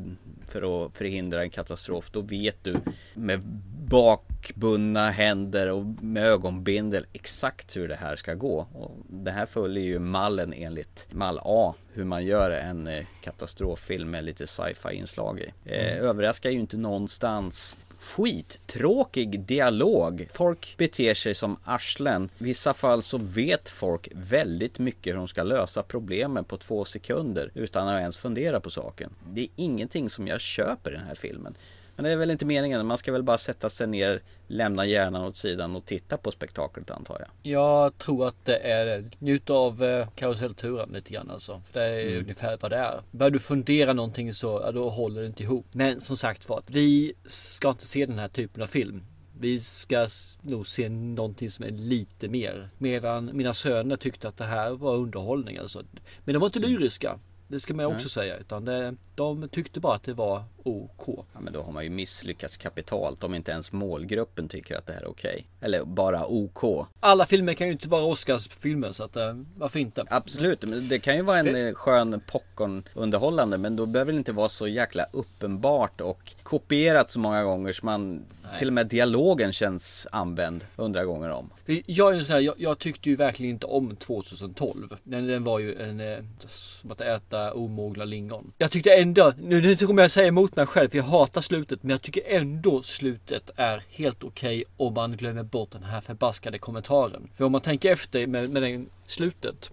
för 0.49 0.87
att 0.87 0.97
förhindra 0.97 1.43
en 1.43 1.51
katastrof 1.51 2.11
Då 2.11 2.21
vet 2.21 2.65
du 2.65 2.77
med 3.15 3.41
bakbundna 3.89 5.11
händer 5.11 5.71
och 5.71 5.85
med 6.03 6.27
ögonbindel 6.27 7.07
exakt 7.13 7.77
hur 7.77 7.89
det 7.89 7.95
här 7.95 8.17
ska 8.17 8.35
gå. 8.35 8.67
Och 8.73 8.97
Det 9.09 9.31
här 9.31 9.47
följer 9.47 9.85
ju 9.85 9.99
mallen 9.99 10.53
enligt 10.53 11.07
mall 11.11 11.41
A 11.43 11.75
Hur 11.93 12.05
man 12.05 12.25
gör 12.25 12.51
en 12.51 12.87
eh, 12.87 13.05
katastroffilm 13.21 14.11
med 14.11 14.25
lite 14.25 14.47
sci-fi 14.47 14.95
inslag 14.95 15.41
i. 15.41 15.53
Eh, 15.65 15.97
Överraskar 15.97 16.51
ju 16.51 16.61
inte 16.61 16.77
någonstans 16.77 17.77
skittråkig 18.03 19.41
dialog. 19.41 20.29
Folk 20.33 20.75
beter 20.79 21.15
sig 21.15 21.35
som 21.35 21.57
arslen. 21.65 22.31
I 22.39 22.45
vissa 22.45 22.75
fall 22.75 23.03
så 23.03 23.19
vet 23.19 23.69
folk 23.69 24.09
väldigt 24.13 24.79
mycket 24.79 25.13
hur 25.13 25.19
de 25.19 25.29
ska 25.29 25.43
lösa 25.43 25.83
problemen 25.83 26.45
på 26.45 26.57
två 26.57 26.85
sekunder 26.85 27.51
utan 27.55 27.89
att 27.89 28.01
ens 28.01 28.17
fundera 28.17 28.61
på 28.61 28.71
saken. 28.71 29.11
Det 29.27 29.41
är 29.41 29.49
ingenting 29.57 30.09
som 30.09 30.29
jag 30.29 30.41
köper 30.41 30.91
i 30.91 30.95
den 30.95 31.07
här 31.07 31.15
filmen. 31.15 31.55
Men 31.97 32.05
det 32.05 32.11
är 32.11 32.17
väl 32.17 32.31
inte 32.31 32.47
meningen, 32.47 32.87
man 32.87 32.99
ska 32.99 33.13
väl 33.13 33.23
bara 33.23 33.39
sätta 33.39 33.71
sig 33.71 33.87
ner, 33.87 34.23
lämna 34.47 34.87
hjärnan 34.87 35.23
åt 35.25 35.37
sidan 35.37 35.77
och 35.77 35.85
titta 35.85 36.17
på 36.17 36.31
spektaklet 36.31 36.91
antar 36.91 37.19
jag. 37.43 37.53
Jag 37.53 37.99
tror 37.99 38.29
att 38.29 38.45
det 38.45 38.57
är. 38.57 39.11
Njut 39.19 39.51
av 39.51 39.83
eh, 39.85 40.09
karusellturen 40.15 40.89
lite 40.93 41.13
grann 41.13 41.31
alltså. 41.31 41.63
För 41.73 41.81
det 41.81 41.87
är 41.87 42.07
Mm. 42.07 42.19
ungefär 42.21 42.59
vad 42.61 42.71
det 42.71 42.77
är. 42.77 43.01
Börjar 43.11 43.31
du 43.31 43.39
fundera 43.39 43.93
någonting 43.93 44.35
så 44.35 44.61
ja, 44.65 44.73
då 44.73 44.89
håller 44.91 45.21
det 45.21 45.27
inte 45.27 45.43
ihop. 45.43 45.67
Men 45.73 46.01
som 46.01 46.17
sagt 46.17 46.49
var, 46.49 46.63
vi 46.67 47.13
ska 47.25 47.69
inte 47.71 47.87
se 47.87 48.07
den 48.07 48.19
här 48.19 48.29
typen 48.29 48.63
av 48.63 48.67
film. 48.67 49.03
Vi 49.41 49.61
ska 49.61 50.09
nog 50.43 50.67
se 50.67 50.89
någonting 50.89 51.51
som 51.51 51.65
är 51.65 51.71
lite 51.71 52.29
mer. 52.29 52.71
Medan 52.79 53.31
mina 53.37 53.55
söner 53.55 53.97
tyckte 53.97 54.29
att 54.29 54.37
det 54.37 54.45
här 54.45 54.71
var 54.71 54.97
underhållning 54.97 55.59
alltså. 55.59 55.83
Men 56.25 56.33
de 56.33 56.39
var 56.39 56.47
inte 56.47 56.59
lyriska. 56.59 57.19
Det 57.53 57.61
ska 57.61 57.75
man 57.75 57.87
också 57.87 58.05
Nej. 58.05 58.11
säga. 58.11 58.37
Utan 58.37 58.65
det, 58.65 58.95
de 59.15 59.49
tyckte 59.49 59.81
bara 59.81 59.95
att 59.95 60.03
det 60.03 60.13
var 60.13 60.45
OK. 60.63 61.05
Ja, 61.07 61.41
men 61.41 61.53
då 61.53 61.63
har 61.63 61.73
man 61.73 61.85
ju 61.85 61.91
misslyckats 61.91 62.57
kapitalt 62.57 63.25
om 63.25 63.35
inte 63.35 63.51
ens 63.53 63.73
målgruppen 63.73 64.49
tycker 64.49 64.77
att 64.77 64.87
det 64.87 64.93
här 64.93 65.01
är 65.01 65.09
okej. 65.09 65.47
Eller 65.61 65.85
bara 65.85 66.27
OK. 66.27 66.87
Alla 67.01 67.27
filmer 67.27 67.55
kan 67.55 67.67
ju 67.67 67.73
inte 67.73 67.89
vara 67.89 68.03
Oscarsfilmer 68.03 68.93
så 68.93 69.05
att 69.05 69.17
eh, 69.17 69.35
varför 69.57 69.79
inte? 69.79 70.05
Absolut, 70.11 70.63
men 70.63 70.89
det 70.89 70.99
kan 70.99 71.17
ju 71.17 71.23
vara 71.23 71.39
en 71.39 71.57
eh, 71.57 71.75
skön 71.75 72.21
popcorn 72.27 72.83
underhållande 72.95 73.59
men 73.59 73.77
då 73.77 73.87
behöver 73.87 74.13
det 74.13 74.19
inte 74.19 74.33
vara 74.33 74.49
så 74.49 74.69
jäkla 74.69 75.07
uppenbart 75.13 76.01
och 76.01 76.33
kopierat 76.43 77.11
så 77.11 77.19
många 77.19 77.45
gånger 77.45 77.73
så 77.73 77.87
man 77.87 78.25
till 78.59 78.69
och 78.69 78.73
med 78.75 78.87
dialogen 78.87 79.53
känns 79.53 80.07
använd 80.13 80.65
hundra 80.77 81.05
gånger 81.05 81.31
om. 81.31 81.51
Jag, 81.87 82.17
är 82.17 82.21
så 82.21 82.33
här, 82.33 82.41
jag, 82.41 82.55
jag 82.59 82.79
tyckte 82.79 83.11
ju 83.11 83.17
verkligen 83.17 83.53
inte 83.53 83.67
om 83.67 83.97
2012. 83.97 84.97
Den, 85.03 85.27
den 85.27 85.45
var 85.45 85.59
ju 85.59 85.83
en, 85.83 86.01
eh, 86.01 86.19
som 86.47 86.91
att 86.91 87.01
äta 87.01 87.53
omogna 87.53 88.05
lingon. 88.05 88.53
Jag 88.59 88.71
tyckte 88.71 88.95
ändå, 88.95 89.33
nu, 89.39 89.61
nu 89.61 89.77
kommer 89.77 90.03
jag 90.03 90.11
säga 90.11 90.27
emot 90.27 90.57
mig 90.57 90.67
själv 90.67 90.89
för 90.91 90.97
jag 90.99 91.05
hatar 91.05 91.41
slutet. 91.41 91.83
Men 91.83 91.91
jag 91.91 92.03
tycker 92.03 92.23
ändå 92.27 92.83
slutet 92.83 93.51
är 93.57 93.83
helt 93.91 94.23
okej 94.25 94.65
om 94.77 94.95
man 94.95 95.17
glömmer 95.17 95.43
bort 95.43 95.71
den 95.71 95.83
här 95.83 96.01
förbaskade 96.01 96.59
kommentaren. 96.59 97.31
För 97.35 97.45
om 97.45 97.53
man 97.53 97.61
tänker 97.61 97.93
efter 97.93 98.27
med, 98.27 98.49
med 98.51 98.63
den 98.63 98.89
slutet. 99.07 99.71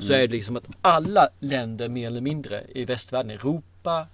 Så 0.00 0.12
Mm. 0.12 0.22
är 0.22 0.26
det 0.28 0.32
liksom 0.32 0.56
att 0.56 0.64
alla 0.80 1.28
länder 1.40 1.88
mer 1.88 2.06
eller 2.06 2.20
mindre 2.20 2.64
i 2.74 2.84
västvärlden, 2.84 3.30
Europa, 3.30 3.64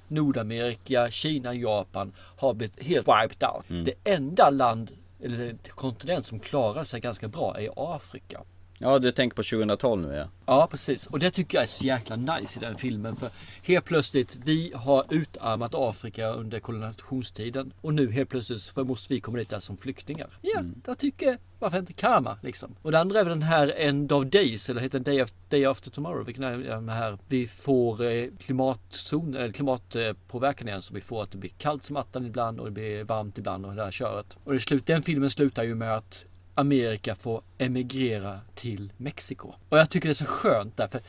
Nordamerika, 0.09 1.11
Kina, 1.11 1.55
Japan 1.55 2.13
har 2.37 2.55
blivit 2.55 2.83
helt 2.83 3.09
wiped 3.09 3.49
out. 3.49 3.71
Mm. 3.71 3.85
Det 3.85 3.95
enda 4.05 4.51
land 4.51 4.91
eller 5.21 5.57
kontinent 5.69 6.27
som 6.27 6.41
klarar 6.41 6.85
sig 6.85 7.01
ganska 7.01 7.29
bra 7.29 7.61
är 7.61 7.95
Afrika. 7.95 8.41
Ja, 8.83 8.99
du 8.99 9.12
tänker 9.12 9.37
på 9.37 9.42
2012 9.42 10.03
nu 10.03 10.14
ja. 10.14 10.29
Ja, 10.47 10.68
precis. 10.71 11.07
Och 11.07 11.18
det 11.18 11.31
tycker 11.31 11.59
jag 11.59 11.62
är 11.62 11.66
så 11.66 11.85
jäkla 11.85 12.16
nice 12.16 12.59
i 12.59 12.62
den 12.62 12.77
filmen. 12.77 13.16
För 13.16 13.31
helt 13.62 13.85
plötsligt, 13.85 14.38
vi 14.45 14.73
har 14.75 15.05
utarmat 15.11 15.75
Afrika 15.75 16.29
under 16.29 16.61
kolonisationstiden. 16.61 17.73
Och 17.81 17.95
nu 17.95 18.11
helt 18.11 18.31
plötsligt 18.31 18.61
så 18.61 18.85
måste 18.85 19.14
vi 19.14 19.21
komma 19.21 19.38
dit 19.38 19.51
där 19.51 19.61
som 19.61 19.77
flyktingar. 19.77 20.31
Ja, 20.40 20.62
jag 20.87 20.99
tycker, 20.99 21.38
varför 21.59 21.79
inte 21.79 21.92
karma 21.92 22.38
liksom? 22.42 22.75
Och 22.83 22.92
det 22.92 22.99
andra 22.99 23.21
är 23.21 23.25
väl 23.25 23.33
den 23.33 23.42
här 23.42 23.73
End 23.77 24.12
of 24.12 24.25
Days, 24.25 24.71
eller 24.71 24.81
heter 24.81 24.99
den 24.99 25.14
Day, 25.14 25.23
of, 25.23 25.33
Day 25.49 25.64
After 25.64 25.90
Tomorrow. 25.90 26.27
Vilken 26.27 26.45
är 26.45 26.59
den 26.59 26.88
här? 26.88 27.18
Vi 27.29 27.47
får 27.47 28.03
eh, 28.05 28.25
klimatzon, 28.38 29.35
eller 29.35 29.53
klimatpåverkan 29.53 30.68
igen. 30.68 30.83
Så 30.83 30.95
vi 30.95 31.01
får 31.01 31.23
att 31.23 31.31
det 31.31 31.38
blir 31.38 31.53
kallt 31.59 31.85
som 31.85 31.97
attan 31.97 32.27
ibland 32.27 32.61
och 32.61 32.66
det 32.66 32.73
blir 32.73 33.05
varmt 33.05 33.38
ibland 33.38 33.66
och 33.66 33.75
det 33.75 33.85
här 33.85 33.90
köret. 33.90 34.37
Och 34.45 34.53
det 34.53 34.61
slut, 34.61 34.87
den 34.87 35.03
filmen 35.03 35.31
slutar 35.31 35.62
ju 35.62 35.75
med 35.75 35.97
att 35.97 36.27
Amerika 36.55 37.14
får 37.14 37.42
emigrera 37.64 38.40
till 38.55 38.92
Mexiko. 38.96 39.53
Och 39.68 39.79
jag 39.79 39.90
tycker 39.90 40.09
det 40.09 40.12
är 40.12 40.14
så 40.14 40.25
skönt 40.25 40.77
därför 40.77 41.01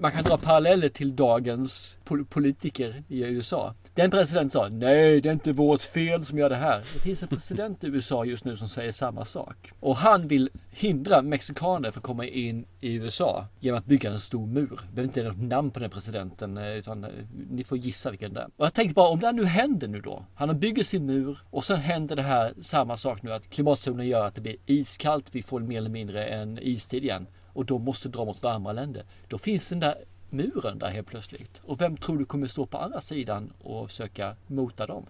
man 0.00 0.10
kan 0.12 0.24
dra 0.24 0.36
paralleller 0.36 0.88
till 0.88 1.16
dagens 1.16 1.98
pol- 2.04 2.24
politiker 2.24 3.02
i 3.08 3.22
USA. 3.24 3.74
Den 3.94 4.10
presidenten 4.10 4.50
sa 4.50 4.68
nej 4.68 5.20
det 5.20 5.28
är 5.28 5.32
inte 5.32 5.52
vårt 5.52 5.82
fel 5.82 6.24
som 6.24 6.38
gör 6.38 6.50
det 6.50 6.56
här. 6.56 6.84
Det 6.94 7.00
finns 7.00 7.22
en 7.22 7.28
president 7.28 7.84
i 7.84 7.86
USA 7.86 8.24
just 8.24 8.44
nu 8.44 8.56
som 8.56 8.68
säger 8.68 8.92
samma 8.92 9.24
sak. 9.24 9.72
Och 9.80 9.96
han 9.96 10.28
vill 10.28 10.50
hindra 10.70 11.22
mexikaner 11.22 11.90
från 11.90 12.00
att 12.00 12.06
komma 12.06 12.26
in 12.26 12.64
i 12.80 12.94
USA 12.94 13.46
genom 13.60 13.78
att 13.78 13.86
bygga 13.86 14.10
en 14.10 14.20
stor 14.20 14.46
mur. 14.46 14.80
Det 14.88 14.94
behöver 14.94 15.02
inte 15.02 15.22
något 15.22 15.50
namn 15.50 15.70
på 15.70 15.80
den 15.80 15.90
presidenten 15.90 16.56
eh, 16.56 16.68
utan 16.72 17.04
eh, 17.04 17.10
ni 17.50 17.64
får 17.64 17.78
gissa 17.78 18.10
vilken 18.10 18.34
det 18.34 18.40
är. 18.40 18.46
Och 18.56 18.64
jag 18.66 18.74
tänkte 18.74 18.94
bara 18.94 19.08
om 19.08 19.20
det 19.20 19.26
här 19.26 19.32
nu 19.32 19.44
händer 19.44 19.88
nu 19.88 20.00
då. 20.00 20.24
Han 20.34 20.58
bygger 20.58 20.82
sin 20.82 21.06
mur 21.06 21.38
och 21.50 21.64
sen 21.64 21.80
händer 21.80 22.16
det 22.16 22.22
här 22.22 22.52
samma 22.60 22.96
sak 22.96 23.22
nu 23.22 23.32
att 23.32 23.50
klimatzonen 23.50 24.06
gör 24.06 24.24
att 24.26 24.34
det 24.34 24.40
blir 24.40 24.56
iskallt. 24.66 25.26
Vi 25.32 25.42
får 25.42 25.60
mer 25.60 25.78
eller 25.78 25.89
mindre 25.90 26.24
en 26.24 26.58
istid 26.62 27.04
igen. 27.04 27.26
och 27.52 27.64
då 27.64 27.78
måste 27.78 28.08
dra 28.08 28.24
mot 28.24 28.42
varmare 28.42 28.72
länder. 28.72 29.04
Då 29.28 29.38
finns 29.38 29.68
den 29.68 29.80
där 29.80 29.94
muren 30.30 30.78
där 30.78 30.88
helt 30.88 31.06
plötsligt. 31.06 31.60
Och 31.64 31.80
vem 31.80 31.96
tror 31.96 32.18
du 32.18 32.24
kommer 32.24 32.46
stå 32.46 32.66
på 32.66 32.78
andra 32.78 33.00
sidan 33.00 33.52
och 33.58 33.90
försöka 33.90 34.36
mota 34.46 34.86
dem? 34.86 35.06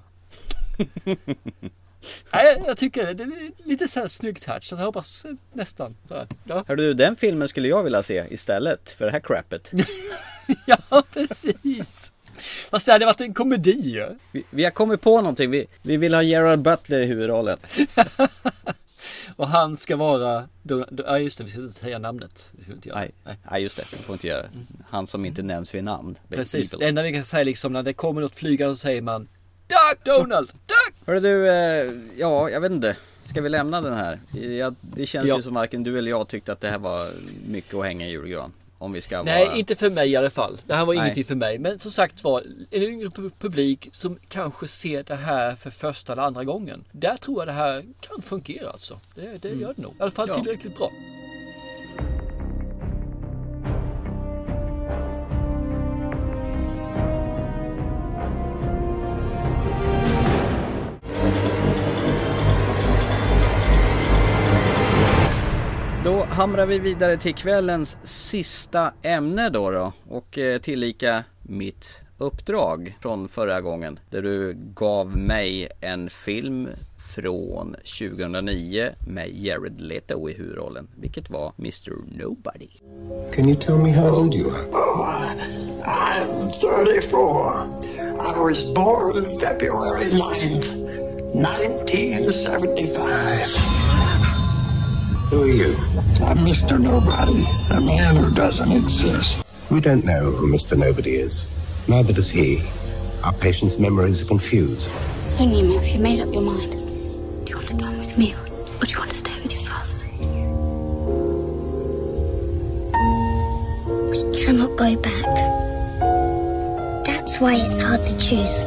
Nej, 2.32 2.62
jag 2.66 2.78
tycker 2.78 3.14
det 3.14 3.24
är 3.24 3.68
lite 3.68 3.88
så 3.88 4.00
här 4.00 4.08
snyggt 4.08 4.44
här. 4.44 4.60
Så 4.60 4.74
jag 4.74 4.84
hoppas 4.84 5.26
nästan. 5.52 5.96
Så 6.08 6.14
här. 6.14 6.26
Ja. 6.44 6.64
Hör 6.68 6.76
du, 6.76 6.94
den 6.94 7.16
filmen 7.16 7.48
skulle 7.48 7.68
jag 7.68 7.82
vilja 7.82 8.02
se 8.02 8.24
istället 8.30 8.90
för 8.90 9.04
det 9.04 9.10
här 9.10 9.20
crappet. 9.20 9.72
ja, 10.66 11.02
precis. 11.12 12.12
Fast 12.70 12.86
det 12.86 12.92
hade 12.92 13.06
varit 13.06 13.20
en 13.20 13.34
komedi 13.34 14.06
vi, 14.32 14.44
vi 14.50 14.64
har 14.64 14.70
kommit 14.70 15.00
på 15.00 15.16
någonting. 15.16 15.50
Vi, 15.50 15.66
vi 15.82 15.96
vill 15.96 16.14
ha 16.14 16.22
Gerard 16.22 16.58
Butler 16.58 17.00
i 17.00 17.06
huvudrollen. 17.06 17.58
Och 19.36 19.48
han 19.48 19.76
ska 19.76 19.96
vara, 19.96 20.48
ja 21.06 21.18
just 21.18 21.38
det, 21.38 21.44
vi 21.44 21.50
ska 21.50 21.60
inte 21.60 21.78
säga 21.78 21.98
namnet. 21.98 22.50
Vi 22.52 22.62
ska 22.62 22.72
inte 22.72 22.88
göra 22.88 22.98
nej, 22.98 23.10
nej. 23.24 23.38
nej, 23.50 23.62
just 23.62 23.76
det, 23.76 23.84
vi 23.92 23.96
får 23.96 24.12
inte 24.12 24.26
göra 24.26 24.42
det. 24.42 24.48
Han 24.88 25.06
som 25.06 25.24
inte 25.24 25.42
nämns 25.42 25.74
vid 25.74 25.84
namn. 25.84 26.18
Precis, 26.28 26.70
det 26.70 26.88
enda 26.88 27.02
vi 27.02 27.12
kan 27.12 27.24
säga 27.24 27.44
liksom 27.44 27.72
när 27.72 27.82
det 27.82 27.92
kommer 27.92 28.20
något 28.20 28.36
flygande 28.36 28.74
så 28.74 28.80
säger 28.80 29.02
man 29.02 29.28
Duck 29.66 30.04
Donald, 30.04 30.48
Duck! 30.48 30.94
Hörru 31.06 31.20
du, 31.20 31.48
eh, 31.48 31.92
ja 32.16 32.50
jag 32.50 32.60
vet 32.60 32.72
inte. 32.72 32.96
Ska 33.24 33.40
vi 33.40 33.48
lämna 33.48 33.80
den 33.80 33.94
här? 33.94 34.20
Ja, 34.58 34.74
det 34.80 35.06
känns 35.06 35.28
ja. 35.28 35.36
ju 35.36 35.42
som 35.42 35.54
varken 35.54 35.82
du 35.82 35.98
eller 35.98 36.10
jag 36.10 36.28
tyckte 36.28 36.52
att 36.52 36.60
det 36.60 36.68
här 36.70 36.78
var 36.78 37.08
mycket 37.46 37.74
att 37.74 37.84
hänga 37.84 38.06
i 38.06 38.10
julgran. 38.10 38.52
Om 38.80 38.92
vi 38.92 39.02
ska 39.02 39.22
Nej, 39.22 39.50
inte 39.54 39.76
för 39.76 39.90
mig 39.90 40.10
i 40.10 40.16
alla 40.16 40.30
fall. 40.30 40.58
Det 40.66 40.74
här 40.74 40.84
var 40.84 40.94
Nej. 40.94 41.02
ingenting 41.02 41.24
för 41.24 41.34
mig. 41.34 41.58
Men 41.58 41.78
som 41.78 41.90
sagt 41.90 42.24
var, 42.24 42.42
en 42.70 42.82
yngre 42.82 43.30
publik 43.38 43.88
som 43.92 44.18
kanske 44.28 44.68
ser 44.68 45.02
det 45.02 45.14
här 45.14 45.56
för 45.56 45.70
första 45.70 46.12
eller 46.12 46.22
andra 46.22 46.44
gången. 46.44 46.84
Där 46.92 47.16
tror 47.16 47.40
jag 47.40 47.48
det 47.48 47.52
här 47.52 47.84
kan 48.00 48.22
fungera 48.22 48.70
alltså. 48.70 49.00
Det, 49.14 49.38
det 49.42 49.48
mm. 49.48 49.60
gör 49.60 49.74
det 49.76 49.82
nog. 49.82 49.92
I 49.92 49.96
alla 49.98 50.10
fall 50.10 50.28
ja. 50.28 50.34
tillräckligt 50.34 50.76
bra. 50.76 50.90
Hamrar 66.40 66.66
vi 66.66 66.78
vidare 66.78 67.16
till 67.16 67.34
kvällens 67.34 67.96
sista 68.02 68.92
ämne 69.02 69.50
då, 69.50 69.70
då 69.70 69.92
och 70.08 70.38
eh, 70.38 70.60
tillika 70.60 71.24
mitt 71.42 72.00
uppdrag 72.18 72.98
från 73.02 73.28
förra 73.28 73.60
gången 73.60 73.98
där 74.10 74.22
du 74.22 74.56
gav 74.74 75.16
mig 75.16 75.68
en 75.80 76.10
film 76.10 76.68
från 77.14 77.76
2009 77.98 78.90
med 79.06 79.30
Jared 79.34 79.80
Leto 79.80 80.30
i 80.30 80.32
huvudrollen, 80.32 80.88
vilket 81.00 81.30
var 81.30 81.52
Mr 81.58 81.92
Nobody. 82.18 82.68
Can 83.32 83.48
you 83.48 83.56
tell 83.60 83.78
me 83.78 83.90
how 83.90 84.20
old 84.20 84.34
you 84.34 84.50
are? 84.50 84.66
Oh, 84.72 85.06
I'm 85.84 86.50
34. 86.50 87.66
I 88.18 88.38
was 88.38 88.64
born 88.74 89.24
February 89.40 90.10
9th, 90.10 90.76
1975. 91.34 93.79
Who 95.30 95.44
are 95.44 95.46
you? 95.46 95.76
I'm 96.26 96.38
Mr. 96.38 96.76
Nobody, 96.80 97.44
a 97.72 97.80
man 97.80 98.16
who 98.16 98.34
doesn't 98.34 98.72
exist. 98.72 99.40
We 99.70 99.80
don't 99.80 100.04
know 100.04 100.32
who 100.32 100.50
Mr. 100.52 100.76
Nobody 100.76 101.14
is. 101.18 101.48
Neither 101.86 102.12
does 102.12 102.28
he. 102.28 102.60
Our 103.22 103.32
patient's 103.34 103.78
memories 103.78 104.22
are 104.22 104.24
confused. 104.24 104.92
So, 105.20 105.44
Nemo, 105.44 105.78
have 105.78 105.86
you 105.86 106.00
made 106.00 106.18
up 106.18 106.32
your 106.32 106.42
mind? 106.42 106.72
Do 106.72 107.50
you 107.50 107.54
want 107.54 107.68
to 107.68 107.76
come 107.76 107.96
with 108.00 108.18
me, 108.18 108.34
or 108.34 108.84
do 108.84 108.90
you 108.90 108.98
want 108.98 109.12
to 109.12 109.16
stay 109.16 109.40
with 109.40 109.52
your 109.52 109.62
father? 109.62 109.94
We 114.10 114.44
cannot 114.44 114.76
go 114.76 114.96
back. 114.96 115.26
That's 117.06 117.38
why 117.38 117.54
it's 117.54 117.80
hard 117.80 118.02
to 118.02 118.18
choose. 118.18 118.64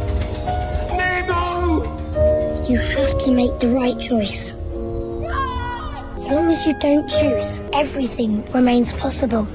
Nemo! 0.96 1.84
You 2.70 2.80
have 2.80 3.18
to 3.20 3.32
make 3.32 3.60
the 3.60 3.68
right 3.76 4.00
choice. 4.00 4.54
As 6.24 6.32
long 6.32 6.52
as 6.52 6.66
you 6.66 6.74
don't 6.80 7.10
choose, 7.10 7.62
everything 7.74 8.44
remains 8.54 8.94
possible. 8.94 9.46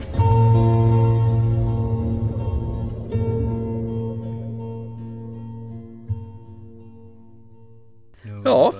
Ja, 8.44 8.74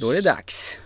då 0.00 0.10
är 0.10 0.14
det 0.14 0.20
dags. 0.20 0.78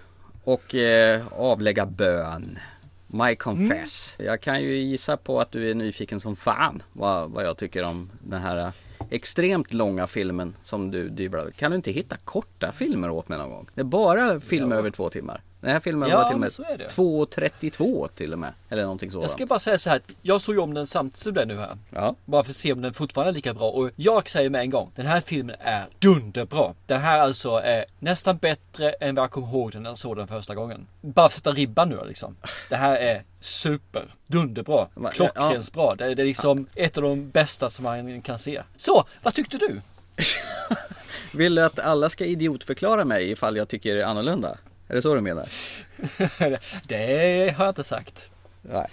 Och 0.44 0.74
eh, 0.74 1.22
avlägga 1.32 1.86
bön. 1.86 2.58
My 3.06 3.36
confess. 3.36 4.16
Mm. 4.18 4.30
Jag 4.30 4.40
kan 4.40 4.62
ju 4.62 4.74
gissa 4.74 5.16
på 5.16 5.40
att 5.40 5.52
du 5.52 5.70
är 5.70 5.74
nyfiken 5.74 6.20
som 6.20 6.36
fan 6.36 6.82
vad, 6.92 7.30
vad 7.30 7.44
jag 7.44 7.56
tycker 7.56 7.82
om 7.82 8.10
den 8.20 8.42
här 8.42 8.72
extremt 9.10 9.72
långa 9.72 10.06
filmen 10.06 10.56
som 10.62 10.90
du 10.90 11.08
driver. 11.08 11.50
Kan 11.50 11.70
du 11.70 11.76
inte 11.76 11.90
hitta 11.90 12.16
korta 12.16 12.72
filmer 12.72 13.10
åt 13.10 13.28
mig 13.28 13.38
någon 13.38 13.50
gång? 13.50 13.66
Det 13.74 13.80
är 13.80 13.84
bara 13.84 14.40
filmer 14.40 14.76
ja. 14.76 14.78
över 14.78 14.90
två 14.90 15.10
timmar. 15.10 15.40
Den 15.64 15.72
här 15.72 15.80
filmen 15.80 16.08
ja, 16.08 16.16
var 16.16 16.24
till 16.24 16.34
och 16.34 16.40
med 16.40 16.50
2.32 16.50 18.08
till 18.14 18.32
och 18.32 18.38
med. 18.38 18.52
Eller 18.68 18.82
någonting 18.82 19.10
sådant. 19.10 19.24
Jag 19.24 19.30
ska 19.30 19.46
bara 19.46 19.58
säga 19.58 19.78
så 19.78 19.90
här. 19.90 20.00
Jag 20.22 20.40
såg 20.40 20.58
om 20.58 20.74
den 20.74 20.86
samtidigt 20.86 21.22
som 21.22 21.34
den 21.34 21.48
nu 21.48 21.58
här. 21.58 21.78
Ja. 21.90 22.14
Bara 22.24 22.44
för 22.44 22.50
att 22.50 22.56
se 22.56 22.72
om 22.72 22.82
den 22.82 22.94
fortfarande 22.94 23.30
är 23.30 23.34
lika 23.34 23.54
bra. 23.54 23.70
Och 23.70 23.90
jag 23.96 24.30
säger 24.30 24.50
med 24.50 24.60
en 24.60 24.70
gång. 24.70 24.90
Den 24.94 25.06
här 25.06 25.20
filmen 25.20 25.56
är 25.60 25.86
dunderbra. 25.98 26.74
Den 26.86 27.00
här 27.00 27.18
alltså 27.18 27.50
är 27.50 27.84
nästan 27.98 28.36
bättre 28.36 28.90
än 28.90 29.14
vad 29.14 29.22
jag 29.22 29.30
kom 29.30 29.44
ihåg 29.44 29.72
den 29.72 29.82
när 29.82 29.90
jag 29.90 29.98
såg 29.98 30.16
den 30.16 30.28
första 30.28 30.54
gången. 30.54 30.86
Bara 31.00 31.14
för 31.14 31.26
att 31.26 31.32
sätta 31.32 31.52
ribban 31.52 31.88
nu 31.88 32.00
liksom. 32.06 32.36
Det 32.70 32.76
här 32.76 32.96
är 32.96 33.22
super, 33.40 34.14
dunderbra, 34.26 34.88
klockrens 35.12 35.72
bra. 35.72 35.94
Det 35.94 36.04
är, 36.04 36.14
det 36.14 36.22
är 36.22 36.26
liksom 36.26 36.66
ja. 36.74 36.84
ett 36.84 36.96
av 36.96 37.02
de 37.02 37.30
bästa 37.30 37.70
som 37.70 37.84
man 37.84 38.22
kan 38.22 38.38
se. 38.38 38.62
Så, 38.76 39.04
vad 39.22 39.34
tyckte 39.34 39.58
du? 39.58 39.80
Vill 41.34 41.54
du 41.54 41.64
att 41.64 41.78
alla 41.78 42.10
ska 42.10 42.24
idiotförklara 42.24 43.04
mig 43.04 43.30
ifall 43.30 43.56
jag 43.56 43.68
tycker 43.68 44.02
annorlunda? 44.02 44.56
Är 44.88 44.94
det 44.94 45.02
så 45.02 45.14
du 45.14 45.20
menar? 45.20 45.48
det 46.88 47.54
har 47.56 47.64
jag 47.64 47.70
inte 47.70 47.84
sagt. 47.84 48.30
Nej. 48.62 48.86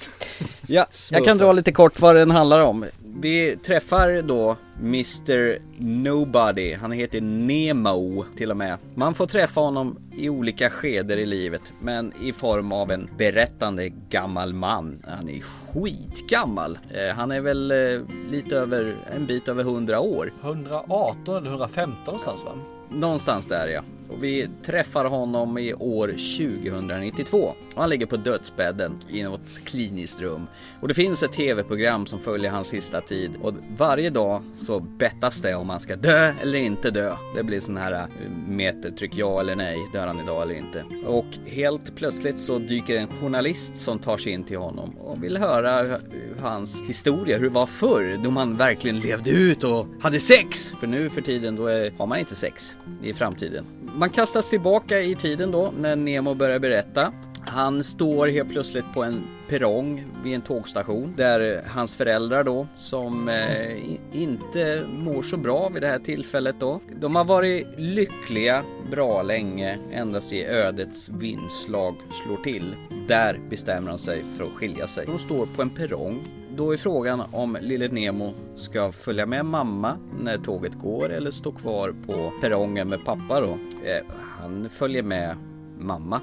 Ja, 0.68 0.86
jag 1.12 1.26
kan 1.26 1.38
dra 1.38 1.52
lite 1.52 1.72
kort 1.72 2.00
vad 2.00 2.16
den 2.16 2.32
handlar 2.32 2.62
om. 2.62 2.86
Vi 3.22 3.58
träffar 3.66 4.22
då 4.22 4.58
Mr 4.80 5.58
Nobody. 5.78 6.74
Han 6.74 6.92
heter 6.92 7.22
Nemo 7.22 8.26
till 8.38 8.52
och 8.52 8.58
med. 8.58 8.78
Man 8.96 9.14
får 9.14 9.26
träffa 9.26 9.62
honom 9.62 9.98
i 10.18 10.30
olika 10.30 10.70
skeder 10.70 11.18
i 11.18 11.26
livet, 11.26 11.62
men 11.82 12.14
i 12.22 12.34
form 12.34 12.72
av 12.72 12.92
en 12.92 13.10
berättande 13.18 13.90
gammal 13.90 14.54
man. 14.54 15.04
Han 15.08 15.30
är 15.30 15.42
skitgammal. 15.42 16.80
Eh, 16.94 17.16
han 17.16 17.32
är 17.32 17.42
väl 17.42 17.72
eh, 17.72 18.02
lite 18.32 18.58
över, 18.58 18.94
en 19.16 19.26
bit 19.26 19.48
över 19.48 19.64
100 19.64 20.00
år. 20.00 20.32
118 20.44 21.38
eller 21.38 21.50
115 21.50 21.96
någonstans 22.06 22.44
va? 22.46 22.52
Någonstans 22.90 23.46
där 23.46 23.68
ja. 23.68 23.82
Och 24.12 24.24
vi 24.24 24.50
träffar 24.64 25.06
honom 25.06 25.58
i 25.58 25.74
år 25.74 26.08
2092. 26.08 27.54
Och 27.76 27.82
han 27.82 27.90
ligger 27.90 28.06
på 28.06 28.18
dödsbädden 28.18 29.00
i 29.10 29.24
något 29.24 29.60
kliniskt 29.66 30.22
rum. 30.22 30.48
Och 30.80 30.88
det 30.88 30.94
finns 30.94 31.24
ett 31.24 31.32
tv-program 31.32 32.06
som 32.06 32.20
följer 32.20 32.52
hans 32.52 32.68
sista 32.68 33.02
tid. 33.02 33.32
Och 33.42 33.54
varje 33.78 34.10
dag 34.10 34.44
så 34.56 34.80
bettas 34.80 35.42
det 35.42 35.56
om 35.56 35.70
han 35.70 35.80
ska 35.80 35.96
dö 35.96 36.34
eller 36.42 36.60
inte 36.60 36.92
dö. 36.92 37.16
Det 37.36 37.44
blir 37.44 37.60
sån 37.60 37.78
här 37.78 37.94
eh, 37.94 38.08
metertryck 38.48 39.12
ja 39.16 39.40
eller 39.40 39.56
nej. 39.56 39.78
Dör 39.94 40.08
han 40.08 40.20
idag 40.20 40.42
eller 40.42 40.56
inte? 40.56 40.84
Och 41.06 41.26
helt 41.46 41.96
plötsligt 41.96 42.40
så 42.40 42.60
dyker 42.60 42.98
en 42.98 43.08
journalist 43.08 43.76
som 43.76 44.00
tar 44.00 44.18
sig 44.18 44.32
in 44.32 44.44
till 44.44 44.58
honom 44.58 44.98
och 44.98 45.24
vill 45.24 45.38
höra 45.38 46.00
hans 46.40 46.82
historia, 46.88 47.38
hur 47.38 47.44
det 47.44 47.54
var 47.54 47.66
förr 47.66 48.20
då 48.24 48.32
man 48.32 48.58
verkligen 48.58 49.00
levde 49.00 49.30
ut 49.30 49.64
och 49.64 49.88
hade 50.02 50.20
sex. 50.20 50.74
För 50.80 50.88
nu 50.88 51.10
för 51.10 51.22
tiden 51.22 51.56
då 51.56 51.68
är, 51.68 51.92
har 51.98 52.08
man 52.08 52.20
inte 52.20 52.36
sex 52.36 52.76
i 53.04 53.14
framtiden 53.14 53.66
man 53.96 54.10
kastas 54.10 54.50
tillbaka 54.50 55.00
i 55.00 55.16
tiden 55.16 55.52
då 55.52 55.74
när 55.78 55.96
Nemo 55.96 56.34
börjar 56.34 56.60
berätta. 56.60 57.14
Han 57.48 57.84
står 57.84 58.28
helt 58.28 58.50
plötsligt 58.50 58.94
på 58.94 59.04
en 59.04 59.24
perrong 59.50 60.06
vid 60.24 60.36
en 60.36 60.42
tågstation 60.42 61.14
där 61.18 61.64
hans 61.68 61.96
föräldrar 61.96 62.44
då 62.44 62.68
som 62.76 63.30
eh, 63.30 64.22
inte 64.22 64.84
mår 65.04 65.22
så 65.22 65.38
bra 65.38 65.70
vid 65.70 65.82
det 65.82 65.88
här 65.88 66.00
tillfället 66.00 66.56
då. 66.60 66.80
De 67.00 67.16
har 67.16 67.26
varit 67.26 67.68
lyckliga 67.78 68.64
bra 68.92 69.22
länge 69.22 69.80
ända 69.92 70.22
se 70.22 70.46
ödets 70.46 71.10
vindslag 71.10 71.96
slår 72.26 72.38
till. 72.38 72.76
Där 73.08 73.40
bestämmer 73.50 73.90
de 73.90 73.98
sig 73.98 74.24
för 74.38 74.44
att 74.44 74.52
skilja 74.52 74.88
sig. 74.88 75.06
De 75.06 75.20
står 75.20 75.46
på 75.46 75.62
en 75.62 75.70
perrong 75.70 76.41
då 76.56 76.74
är 76.74 76.78
frågan 76.78 77.24
om 77.32 77.58
lille 77.62 77.88
Nemo 77.88 78.34
ska 78.56 78.92
följa 78.92 79.26
med 79.26 79.46
mamma 79.46 79.98
när 80.20 80.38
tåget 80.38 80.74
går 80.74 81.10
eller 81.10 81.32
stå 81.32 81.52
kvar 81.52 81.96
på 82.06 82.32
perrongen 82.42 82.90
med 82.90 83.06
pappa 83.06 83.42
då. 83.42 83.58
Eh, 83.86 84.06
han 84.40 84.70
följer 84.70 85.04
med 85.04 85.36
mamma. 85.80 86.22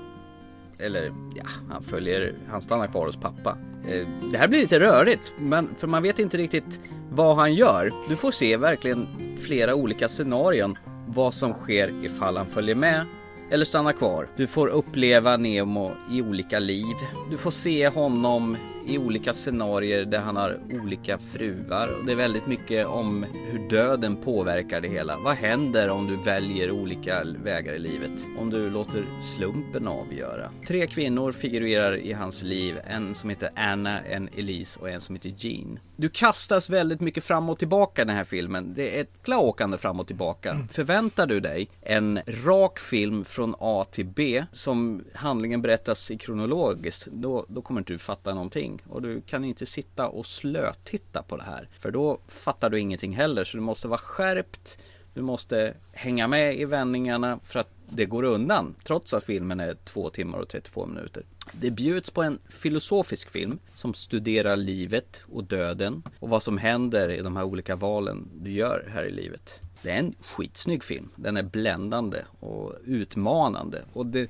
Eller 0.79 1.12
ja, 1.35 1.45
han 1.70 1.83
följer, 1.83 2.35
han 2.49 2.62
stannar 2.62 2.87
kvar 2.87 3.07
hos 3.07 3.16
pappa. 3.16 3.57
Eh, 3.89 4.09
det 4.33 4.39
här 4.39 4.49
blir 4.49 4.61
lite 4.61 4.81
rörigt, 4.81 5.33
men, 5.39 5.68
för 5.79 5.87
man 5.87 6.03
vet 6.03 6.18
inte 6.18 6.37
riktigt 6.37 6.81
vad 7.11 7.37
han 7.37 7.55
gör. 7.55 7.93
Du 8.09 8.16
får 8.16 8.31
se 8.31 8.57
verkligen 8.57 9.07
flera 9.39 9.74
olika 9.74 10.09
scenarion 10.09 10.79
vad 11.07 11.35
som 11.35 11.53
sker 11.53 12.05
ifall 12.05 12.37
han 12.37 12.47
följer 12.47 12.74
med 12.74 13.05
eller 13.51 13.64
stannar 13.64 13.93
kvar. 13.93 14.26
Du 14.37 14.47
får 14.47 14.68
uppleva 14.68 15.37
Nemo 15.37 15.91
i 16.11 16.22
olika 16.22 16.59
liv. 16.59 16.97
Du 17.31 17.37
får 17.37 17.51
se 17.51 17.89
honom 17.89 18.57
i 18.89 18.99
olika 18.99 19.34
scenarier 19.34 20.05
där 20.05 20.18
han 20.18 20.36
har 20.36 20.59
olika 20.82 21.18
fruar. 21.18 21.89
Och 22.01 22.07
det 22.07 22.12
är 22.12 22.16
väldigt 22.16 22.47
mycket 22.47 22.86
om 22.86 23.26
hur 23.51 23.68
döden 23.68 24.16
påverkar 24.16 24.80
det 24.80 24.89
hela. 24.89 25.16
Vad 25.24 25.34
händer 25.34 25.91
om 25.91 26.07
du 26.07 26.16
väljer 26.16 26.70
olika 26.70 27.24
vägar 27.45 27.72
i 27.72 27.78
livet? 27.78 28.26
Om 28.39 28.51
du 28.51 28.70
låter 28.70 29.03
slumpen 29.22 29.89
avgöra. 29.89 30.51
Tre 30.66 30.86
kvinnor 30.86 31.32
figurerar 31.32 31.97
i 31.97 32.12
hans 32.12 32.43
liv. 32.43 32.80
En 32.86 33.14
som 33.14 33.30
heter 33.30 33.51
Anna, 33.57 34.01
en 34.01 34.28
Elise 34.36 34.80
och 34.80 34.91
en 34.91 35.01
som 35.01 35.14
heter 35.14 35.34
Jean. 35.39 35.78
Du 36.01 36.09
kastas 36.09 36.70
väldigt 36.70 37.01
mycket 37.01 37.24
fram 37.24 37.49
och 37.49 37.59
tillbaka 37.59 38.03
i 38.03 38.05
den 38.05 38.16
här 38.16 38.24
filmen. 38.24 38.74
Det 38.74 38.99
är 38.99 39.01
ett 39.01 39.28
åkande 39.28 39.78
fram 39.78 40.01
och 40.01 40.07
tillbaka. 40.07 40.51
Mm. 40.51 40.68
Förväntar 40.68 41.26
du 41.26 41.40
dig 41.40 41.68
en 41.80 42.20
rak 42.26 42.78
film 42.78 43.24
från 43.24 43.55
A 43.59 43.86
till 43.90 44.07
B 44.07 44.44
som 44.53 45.05
handlingen 45.14 45.62
berättas 45.62 46.11
i 46.11 46.18
kronologiskt, 46.18 47.07
då, 47.07 47.46
då 47.49 47.62
kommer 47.62 47.80
inte 47.80 47.92
du 47.92 47.99
fatta 47.99 48.34
någonting. 48.34 48.80
Och 48.88 49.03
du 49.03 49.20
kan 49.20 49.44
inte 49.44 49.66
sitta 49.66 50.09
och 50.09 50.26
slötitta 50.26 51.22
på 51.22 51.36
det 51.36 51.42
här. 51.42 51.68
För 51.78 51.90
då 51.90 52.18
fattar 52.28 52.70
du 52.70 52.80
ingenting 52.80 53.12
heller. 53.12 53.44
Så 53.44 53.57
du 53.57 53.61
måste 53.61 53.88
vara 53.88 53.99
skärpt. 53.99 54.78
Du 55.14 55.22
måste 55.22 55.74
hänga 55.92 56.28
med 56.28 56.59
i 56.59 56.64
vändningarna 56.64 57.40
för 57.44 57.59
att 57.59 57.70
det 57.88 58.05
går 58.05 58.22
undan. 58.22 58.74
Trots 58.84 59.14
att 59.14 59.24
filmen 59.24 59.61
är 59.61 59.76
två 59.84 60.11
timmar 60.11 60.38
och 60.38 60.49
32 60.49 60.86
minuter. 60.86 61.22
Det 61.53 61.70
bjuds 61.70 62.11
på 62.11 62.22
en 62.22 62.38
filosofisk 62.49 63.30
film 63.30 63.59
som 63.74 63.94
studerar 63.94 64.57
livet 64.57 65.22
och 65.32 65.44
döden 65.44 66.03
och 66.18 66.28
vad 66.28 66.42
som 66.42 66.59
händer 66.59 67.09
i 67.09 67.22
de 67.22 67.36
här 67.36 67.44
olika 67.44 67.76
valen 67.76 68.28
du 68.34 68.53
gör 68.53 68.90
här 68.94 69.05
i 69.05 69.11
livet. 69.11 69.61
Det 69.82 69.90
är 69.90 69.99
en 69.99 70.14
skitsnygg 70.20 70.84
film. 70.84 71.11
Den 71.16 71.36
är 71.36 71.42
bländande 71.42 72.18
och 72.40 72.72
utmanande 72.84 73.82
och 73.92 74.07
det 74.07 74.20
är 74.20 74.28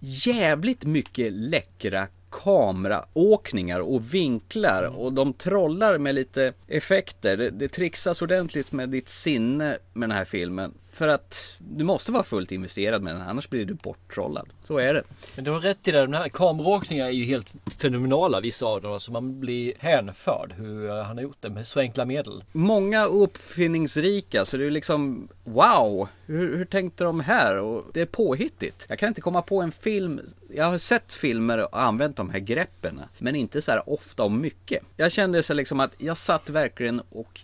jävligt 0.00 0.84
mycket 0.84 1.32
läckra 1.32 2.06
kameraåkningar 2.30 3.80
och 3.80 4.14
vinklar 4.14 4.82
och 4.82 5.12
de 5.12 5.32
trollar 5.32 5.98
med 5.98 6.14
lite 6.14 6.52
effekter. 6.66 7.36
Det, 7.36 7.50
det 7.50 7.68
trixas 7.68 8.22
ordentligt 8.22 8.72
med 8.72 8.88
ditt 8.88 9.08
sinne 9.08 9.78
med 9.92 10.08
den 10.08 10.16
här 10.16 10.24
filmen. 10.24 10.74
För 10.98 11.08
att 11.08 11.56
du 11.58 11.84
måste 11.84 12.12
vara 12.12 12.22
fullt 12.22 12.52
investerad 12.52 13.02
med 13.02 13.14
den, 13.14 13.22
annars 13.22 13.48
blir 13.48 13.64
du 13.64 13.74
borttrollad. 13.74 14.48
Så 14.62 14.78
är 14.78 14.94
det. 14.94 15.02
Men 15.34 15.44
du 15.44 15.50
har 15.50 15.60
rätt 15.60 15.88
i 15.88 15.92
det, 15.92 16.00
de 16.00 16.12
här 16.12 16.28
kameraåkningarna 16.28 17.08
är 17.08 17.12
ju 17.12 17.24
helt 17.24 17.52
fenomenala 17.80 18.40
vissa 18.40 18.66
av 18.66 18.82
dem. 18.82 18.92
Alltså 18.92 19.12
man 19.12 19.40
blir 19.40 19.72
hänförd 19.78 20.52
hur 20.56 20.88
han 21.02 21.16
har 21.16 21.22
gjort 21.22 21.36
det 21.40 21.50
med 21.50 21.66
så 21.66 21.80
enkla 21.80 22.04
medel. 22.04 22.44
Många 22.52 23.06
uppfinningsrika, 23.06 24.44
så 24.44 24.56
det 24.56 24.66
är 24.66 24.70
liksom 24.70 25.28
wow! 25.44 26.08
Hur, 26.26 26.56
hur 26.56 26.64
tänkte 26.64 27.04
de 27.04 27.20
här? 27.20 27.56
Och 27.56 27.84
det 27.92 28.00
är 28.00 28.06
påhittigt. 28.06 28.86
Jag 28.88 28.98
kan 28.98 29.08
inte 29.08 29.20
komma 29.20 29.42
på 29.42 29.62
en 29.62 29.72
film, 29.72 30.20
jag 30.54 30.64
har 30.64 30.78
sett 30.78 31.12
filmer 31.12 31.64
och 31.64 31.80
använt 31.80 32.16
de 32.16 32.30
här 32.30 32.38
greppen, 32.38 33.00
men 33.18 33.36
inte 33.36 33.62
så 33.62 33.70
här 33.70 33.90
ofta 33.90 34.22
och 34.24 34.32
mycket. 34.32 34.82
Jag 34.96 35.12
kände 35.12 35.42
så 35.42 35.54
liksom 35.54 35.80
att 35.80 35.94
jag 35.98 36.16
satt 36.16 36.50
verkligen 36.50 37.00
och 37.10 37.40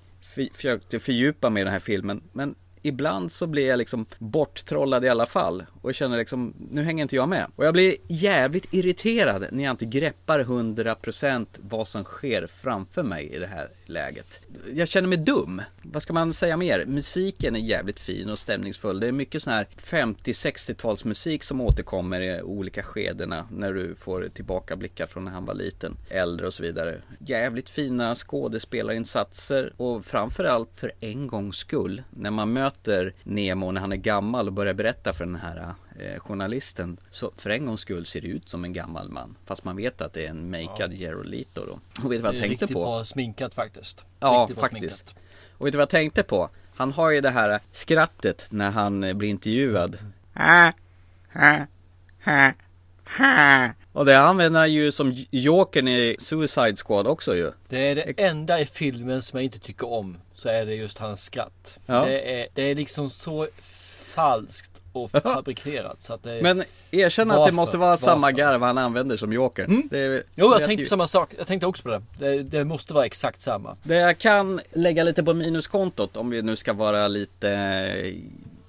försökte 0.53 1.01
fördjupa 1.01 1.51
mig 1.51 1.61
i 1.61 1.65
den 1.65 1.73
här 1.73 1.81
filmen, 1.81 2.23
men 2.33 2.55
ibland 2.85 3.33
så 3.33 3.47
blir 3.47 3.67
jag 3.67 3.79
liksom 3.79 4.07
borttrollad 4.19 5.05
i 5.05 5.09
alla 5.09 5.27
fall 5.27 5.65
och 5.83 5.95
känner 5.95 6.19
liksom, 6.19 6.55
nu 6.71 6.83
hänger 6.83 7.03
inte 7.03 7.17
jag 7.17 7.29
med. 7.29 7.47
Och 7.57 7.65
jag 7.65 7.75
blir 7.75 7.97
jävligt 8.09 8.75
irriterad 8.75 9.47
när 9.53 9.65
jag 9.65 9.71
inte 9.71 9.85
greppar 9.85 10.41
100% 10.41 11.47
vad 11.61 11.89
som 11.89 12.05
sker 12.05 12.47
framför 12.47 13.03
mig 13.03 13.33
i 13.35 13.39
det 13.39 13.47
här 13.47 13.69
läget. 13.87 14.41
Jag 14.75 14.89
känner 14.89 15.09
mig 15.09 15.19
dum. 15.19 15.63
Vad 15.83 16.03
ska 16.03 16.13
man 16.13 16.35
säga 16.35 16.57
mer? 16.57 16.85
Musiken 16.87 17.57
är 17.57 17.61
jävligt 17.61 18.01
fin 18.01 18.31
och 18.31 18.39
stämningsfull. 18.39 19.01
Det 19.01 19.07
är 19.07 19.13
mycket 19.13 19.43
sån 19.43 19.53
här 19.53 19.67
50-60-talsmusik 19.77 21.43
som 21.43 21.61
återkommer 21.61 22.21
i 22.21 22.43
olika 22.43 22.83
skedena 22.83 23.49
när 23.51 23.73
du 23.73 23.95
får 23.95 24.29
tillbakablickar 24.35 25.07
från 25.07 25.25
när 25.25 25.33
han 25.33 25.45
var 25.45 25.55
liten, 25.55 25.97
äldre 26.11 26.47
och 26.47 26.55
så 26.55 26.63
vidare. 26.63 27.03
Jävligt 27.19 27.69
fina 27.69 28.15
skådespelarinsatser 28.15 29.73
och 29.77 30.05
framförallt 30.05 30.71
för 30.75 30.93
en 31.01 31.27
gångs 31.27 31.57
skull 31.57 32.03
när 32.11 32.31
man 32.31 32.53
möter 32.53 32.74
Nemo 33.23 33.71
när 33.71 33.81
han 33.81 33.93
är 33.93 33.97
gammal 33.97 34.47
och 34.47 34.53
börjar 34.53 34.75
berätta 34.75 35.13
för 35.13 35.25
den 35.25 35.37
här 35.37 35.75
eh, 35.99 36.19
journalisten 36.21 36.97
så 37.11 37.33
för 37.37 37.51
en 37.51 37.67
gångs 37.67 37.81
skull 37.81 38.07
ser 38.07 38.21
det 38.21 38.29
ut 38.29 38.49
som 38.49 38.65
en 38.65 38.73
gammal 38.73 39.11
man. 39.11 39.37
Fast 39.45 39.65
man 39.65 39.77
vet 39.77 40.01
att 40.01 40.13
det 40.13 40.27
är 40.27 40.31
en 40.31 40.51
makead 40.51 40.93
ja. 40.93 40.97
Gerolito 40.97 41.67
då. 41.67 41.79
Och 42.05 42.13
vet 42.13 42.19
du 42.19 42.23
vad 42.23 42.35
jag 42.35 42.43
tänkte 42.43 42.67
på? 42.67 42.73
Riktigt 42.73 42.77
bra 42.77 43.05
sminkat 43.05 43.55
faktiskt. 43.55 44.05
Ja, 44.21 44.49
faktiskt. 44.57 45.15
Och 45.59 45.67
vet 45.67 45.73
du 45.73 45.77
vad 45.77 45.83
jag 45.83 45.91
tänkte 45.91 46.23
på? 46.23 46.51
Han 46.75 46.93
har 46.93 47.11
ju 47.11 47.21
det 47.21 47.31
här 47.31 47.61
skrattet 47.73 48.47
när 48.51 48.71
han 48.71 49.05
eh, 49.05 49.15
blir 49.15 49.29
intervjuad. 49.29 49.99
Och 53.93 54.05
det 54.05 54.19
använder 54.19 54.61
han 54.61 54.73
ju 54.73 54.93
som 54.93 55.25
Jokern 55.31 55.89
i 55.89 56.17
Suicide 56.19 56.77
Squad 56.77 57.07
också 57.07 57.37
ju. 57.37 57.53
Det 57.69 57.91
är 57.91 57.95
det 57.95 58.03
enda 58.03 58.61
i 58.61 58.67
filmen 58.67 59.23
som 59.23 59.37
jag 59.37 59.45
inte 59.45 59.59
tycker 59.59 59.93
om. 59.93 60.19
Så 60.45 60.51
är 60.51 60.67
det 60.67 60.75
just 60.75 60.99
hans 60.99 61.25
skratt. 61.25 61.81
Ja. 61.87 62.05
Det, 62.05 62.41
är, 62.41 62.49
det 62.55 62.63
är 62.63 62.75
liksom 62.75 63.11
så 63.11 63.47
falskt 64.15 64.71
och 64.93 65.11
fabrikerat. 65.11 66.03
Så 66.03 66.15
att 66.15 66.23
det 66.23 66.43
Men 66.43 66.65
erkänn 66.91 67.31
att 67.31 67.47
det 67.47 67.53
måste 67.53 67.77
vara 67.77 67.91
varför? 67.91 68.05
samma 68.05 68.33
garv 68.33 68.63
han 68.63 68.79
använder 68.79 69.17
som 69.17 69.33
Jokern. 69.33 69.71
Mm. 69.71 69.89
Det, 69.91 70.23
jo, 70.35 70.53
jag 70.53 70.65
tänkte 70.65 70.85
på 70.85 70.89
samma 70.89 71.07
sak. 71.07 71.35
Jag 71.39 71.47
tänkte 71.47 71.67
också 71.67 71.83
på 71.83 71.89
det. 71.89 72.03
det. 72.19 72.43
det. 72.43 72.65
måste 72.65 72.95
vara 72.95 73.07
exakt 73.07 73.41
samma. 73.41 73.77
Det 73.83 73.95
jag 73.95 74.19
kan 74.19 74.61
lägga 74.73 75.05
lite 75.05 75.25
på 75.25 75.35
minuskontot 75.35 76.17
om 76.17 76.31
vi 76.31 76.43
nu 76.43 76.57
ska 76.57 76.73
vara 76.73 77.09
lite 77.09 77.49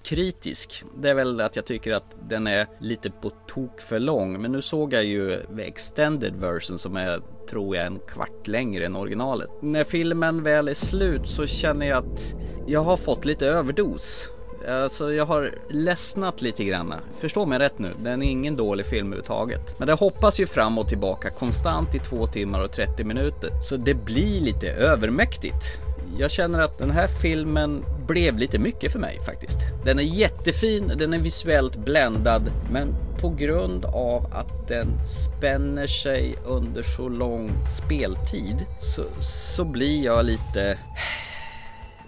kritisk. 0.06 0.84
Det 0.98 1.10
är 1.10 1.14
väl 1.14 1.42
att 1.42 1.56
jag 1.56 1.66
tycker 1.66 1.94
att 1.94 2.16
den 2.30 2.48
är 2.48 2.68
lite 2.80 3.12
på 3.12 3.30
tok 3.30 3.82
för 3.82 4.00
lång. 4.00 4.42
Men 4.42 4.52
nu 4.52 4.62
såg 4.62 4.94
jag 4.94 5.06
ju 5.06 5.40
extended 5.60 6.36
version 6.36 6.80
som 6.80 6.96
är 6.96 7.22
tror 7.50 7.76
jag 7.76 7.86
en 7.86 8.00
kvart 8.00 8.48
längre 8.48 8.86
än 8.86 8.96
originalet. 8.96 9.50
När 9.62 9.84
filmen 9.84 10.44
väl 10.44 10.68
är 10.68 10.74
slut 10.74 11.28
så 11.28 11.48
känner 11.48 11.86
jag 11.86 11.98
att 11.98 12.36
jag 12.68 12.84
har 12.84 12.98
fått 12.98 13.26
lite 13.26 13.48
överdos. 13.48 14.30
Alltså 14.70 15.14
jag 15.14 15.26
har 15.26 15.52
ledsnat 15.70 16.42
lite 16.42 16.64
grann. 16.64 16.94
Förstå 17.20 17.46
mig 17.46 17.60
rätt 17.60 17.80
nu, 17.80 17.92
den 18.04 18.24
är 18.24 18.28
ingen 18.28 18.56
dålig 18.56 18.86
film 18.86 19.08
överhuvudtaget. 19.08 19.80
Men 19.80 19.88
det 19.88 19.94
hoppas 19.94 20.40
ju 20.40 20.48
fram 20.48 20.78
och 20.78 20.90
tillbaka 20.90 21.30
konstant 21.30 21.96
i 21.96 22.00
två 22.00 22.28
timmar 22.28 22.64
och 22.64 22.72
30 22.72 23.04
minuter. 23.04 23.50
Så 23.64 23.78
det 23.78 23.94
blir 23.94 24.42
lite 24.42 24.70
övermäktigt. 24.70 25.80
Jag 26.18 26.32
känner 26.32 26.60
att 26.60 26.78
den 26.78 26.92
här 26.92 27.08
filmen 27.08 27.86
blev 28.08 28.38
lite 28.38 28.60
mycket 28.60 28.92
för 28.92 29.00
mig 29.00 29.20
faktiskt. 29.26 29.58
Den 29.86 30.00
är 30.00 30.04
jättefin, 30.04 30.92
den 30.98 31.14
är 31.14 31.20
visuellt 31.20 31.76
bländad, 31.76 32.52
men 32.72 32.96
på 33.22 33.30
grund 33.30 33.86
av 33.86 34.34
att 34.34 34.68
den 34.68 35.06
spänner 35.06 35.88
sig 35.88 36.36
under 36.46 36.84
så 36.84 37.10
lång 37.10 37.52
speltid 37.84 38.66
så, 38.80 39.04
så 39.22 39.66
blir 39.66 40.04
jag 40.06 40.26
lite, 40.26 40.78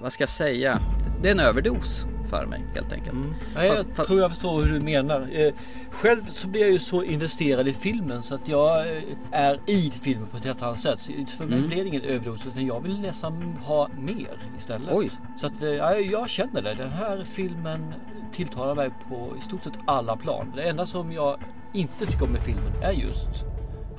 vad 0.01 0.13
ska 0.13 0.21
jag 0.21 0.29
säga, 0.29 0.79
det 1.21 1.27
är 1.27 1.31
en 1.31 1.39
överdos 1.39 2.05
för 2.29 2.45
mig 2.45 2.63
helt 2.75 2.91
enkelt. 2.91 3.13
Mm. 3.13 3.35
Ja, 3.55 3.65
jag 3.65 3.77
fast, 3.77 4.07
tror 4.09 4.19
jag 4.19 4.29
förstår 4.29 4.63
hur 4.63 4.79
du 4.79 4.85
menar. 4.85 5.29
Eh, 5.31 5.53
själv 5.91 6.25
så 6.29 6.47
blir 6.47 6.61
jag 6.61 6.71
ju 6.71 6.79
så 6.79 7.03
investerad 7.03 7.67
i 7.67 7.73
filmen 7.73 8.23
så 8.23 8.35
att 8.35 8.47
jag 8.47 8.79
eh, 8.79 9.03
är 9.31 9.59
i 9.65 9.91
filmen 9.91 10.27
på 10.27 10.37
ett 10.37 10.45
helt 10.45 10.61
annat 10.61 10.79
sätt. 10.79 11.01
För 11.37 11.45
mig 11.45 11.57
mm. 11.57 11.67
blir 11.67 11.83
det 11.83 11.87
ingen 11.87 12.01
överdos 12.01 12.45
utan 12.45 12.65
jag 12.65 12.81
vill 12.81 13.01
nästan 13.01 13.57
ha 13.63 13.89
mer 13.99 14.37
istället. 14.57 14.89
Oj. 14.91 15.09
Så 15.37 15.47
att 15.47 15.63
eh, 15.63 15.69
ja, 15.69 15.95
jag 15.95 16.29
känner 16.29 16.61
det. 16.61 16.73
Den 16.73 16.89
här 16.89 17.23
filmen 17.23 17.93
tilltalar 18.31 18.75
mig 18.75 18.89
på 19.09 19.33
i 19.37 19.41
stort 19.41 19.63
sett 19.63 19.79
alla 19.87 20.17
plan. 20.17 20.53
Det 20.55 20.63
enda 20.63 20.85
som 20.85 21.11
jag 21.11 21.39
inte 21.73 22.05
tycker 22.05 22.23
om 22.23 22.31
med 22.31 22.41
filmen 22.41 22.73
är 22.83 22.91
just 22.91 23.29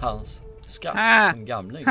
hans 0.00 0.42
skratt 0.66 1.34
som 1.34 1.44
gamling. 1.44 1.84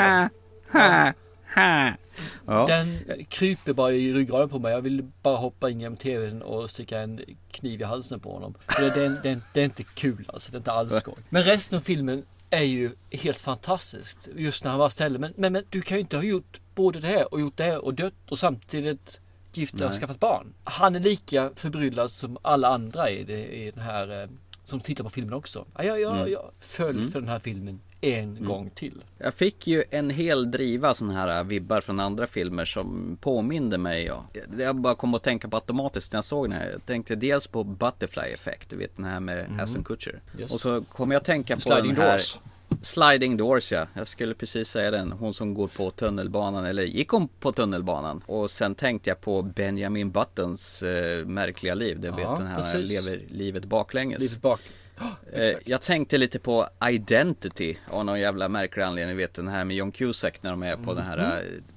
Ja. 1.56 2.66
Den 2.68 3.00
kryper 3.30 3.74
bara 3.74 3.92
i 3.92 4.14
ryggraden 4.14 4.50
på 4.50 4.60
mig. 4.60 4.74
Jag 4.74 4.82
vill 4.82 5.04
bara 5.22 5.38
hoppa 5.38 5.70
in 5.70 5.80
genom 5.80 5.98
tvn 5.98 6.42
och 6.42 6.70
sticka 6.70 7.00
en 7.00 7.22
kniv 7.52 7.82
i 7.82 7.84
halsen 7.84 8.20
på 8.20 8.34
honom. 8.34 8.54
Det, 8.78 8.90
det, 8.90 9.22
det, 9.24 9.40
det 9.54 9.60
är 9.60 9.66
inte 9.66 9.84
kul 9.84 10.30
alltså. 10.34 10.52
Det 10.52 10.56
är 10.56 10.60
inte 10.60 10.72
alls 10.72 10.94
skoj. 10.94 11.16
Men 11.30 11.44
resten 11.44 11.78
av 11.78 11.82
filmen 11.82 12.26
är 12.50 12.64
ju 12.64 12.92
helt 13.12 13.40
fantastiskt. 13.40 14.30
Just 14.36 14.64
när 14.64 14.72
han 14.72 14.80
var 14.80 14.90
ställer. 14.90 15.20
Men, 15.20 15.34
men, 15.36 15.54
men 15.54 15.64
du 15.70 15.82
kan 15.82 15.98
ju 15.98 16.02
inte 16.02 16.16
ha 16.16 16.24
gjort 16.24 16.62
både 16.76 17.00
det 17.00 17.08
här 17.08 17.34
och 17.34 17.42
gjort 17.42 17.58
det 17.58 17.64
här 17.64 17.86
och 17.86 17.94
dött 17.94 18.32
och 18.32 18.40
samtidigt 18.40 19.20
gift 19.54 19.82
och 19.82 19.94
skaffat 19.94 20.20
barn. 20.20 20.54
Han 20.64 20.96
är 20.96 21.00
lika 21.00 21.52
förbryllad 21.56 22.12
som 22.12 22.38
alla 22.42 22.68
andra 22.68 23.10
i, 23.10 23.20
i 23.66 23.72
den 23.72 23.84
här 23.84 24.24
eh, 24.24 24.30
som 24.64 24.80
tittar 24.80 25.04
på 25.04 25.10
filmen 25.10 25.34
också. 25.34 25.66
Jag, 25.78 26.02
jag, 26.02 26.16
mm. 26.16 26.32
jag 26.32 26.52
föll 26.60 26.98
mm. 26.98 27.12
för 27.12 27.20
den 27.20 27.30
här 27.30 27.40
filmen 27.40 27.80
en 28.02 28.38
mm. 28.38 28.46
gång 28.46 28.70
till. 28.70 29.04
Jag 29.18 29.34
fick 29.34 29.68
ju 29.68 29.84
en 29.90 30.10
hel 30.10 30.52
driva 30.52 30.94
sådana 30.94 31.14
här 31.14 31.44
vibbar 31.44 31.82
från 31.82 32.00
andra 32.00 32.28
filmer 32.28 32.66
som 32.66 33.18
påminde 33.22 33.78
mig. 33.78 34.06
Ja. 34.06 34.26
Jag 34.58 34.76
bara 34.76 34.96
kom 34.96 35.14
att 35.14 35.24
tänka 35.24 35.48
på 35.48 35.58
automatiskt 35.58 36.14
när 36.14 36.18
jag 36.18 36.26
såg 36.26 36.46
den 36.46 36.52
här. 36.52 36.70
Jag 36.72 36.86
tänkte 36.86 37.16
dels 37.16 37.48
på 37.48 37.64
Butterfly 37.64 38.34
Effect, 38.34 38.70
du 38.70 38.76
vet 38.76 38.96
den 38.96 39.06
här 39.06 39.20
med 39.20 39.40
mm. 39.40 39.60
Hassan 39.60 39.84
Kutcher. 39.84 40.22
Yes. 40.40 40.52
Och 40.52 40.60
så 40.60 40.82
kom 40.82 41.12
jag 41.12 41.20
att 41.20 41.26
tänka 41.26 41.56
på 41.56 41.62
Sliding 41.62 41.94
den 41.94 42.02
här 42.02 42.12
Doors. 42.12 42.40
Sliding 42.82 43.38
Doors 43.38 43.72
ja, 43.72 43.88
jag 43.94 44.08
skulle 44.08 44.34
precis 44.34 44.70
säga 44.70 44.92
den. 44.92 45.12
Hon 45.12 45.34
som 45.34 45.54
går 45.54 45.68
på 45.68 45.92
tunnelbanan, 45.92 46.66
eller 46.66 46.84
gick 46.84 47.10
hon 47.10 47.28
på 47.28 47.52
tunnelbanan? 47.52 48.24
Och 48.26 48.52
sen 48.52 48.76
tänkte 48.76 49.10
jag 49.10 49.22
på 49.22 49.42
Benjamin 49.42 50.12
Buttons 50.12 50.84
eh, 50.84 51.26
märkliga 51.26 51.74
liv. 51.74 52.00
Det 52.00 52.08
Ja, 52.08 52.16
vet 52.16 52.40
den 52.40 52.48
här 52.48 52.56
precis. 52.56 53.06
lever 53.06 53.26
livet 53.30 53.66
baklänges. 53.66 54.22
Livet 54.22 54.42
bak. 54.42 54.62
Eh, 55.34 55.54
jag 55.66 55.82
tänkte 55.82 56.18
lite 56.18 56.40
på 56.40 56.68
Identity 56.92 57.76
av 57.90 58.06
någon 58.06 58.20
jävla 58.20 58.50
märklig 58.50 58.84
anledning. 58.84 59.18
Vet 59.18 59.34
den 59.34 59.48
här 59.48 59.66
med 59.66 59.76
John 59.78 59.92
Cusack 59.92 60.44
när 60.44 60.50
de 60.52 60.64
är 60.64 60.76
på 60.78 60.94
det 60.94 61.02
här 61.02 61.18
Mhm. 61.18 61.26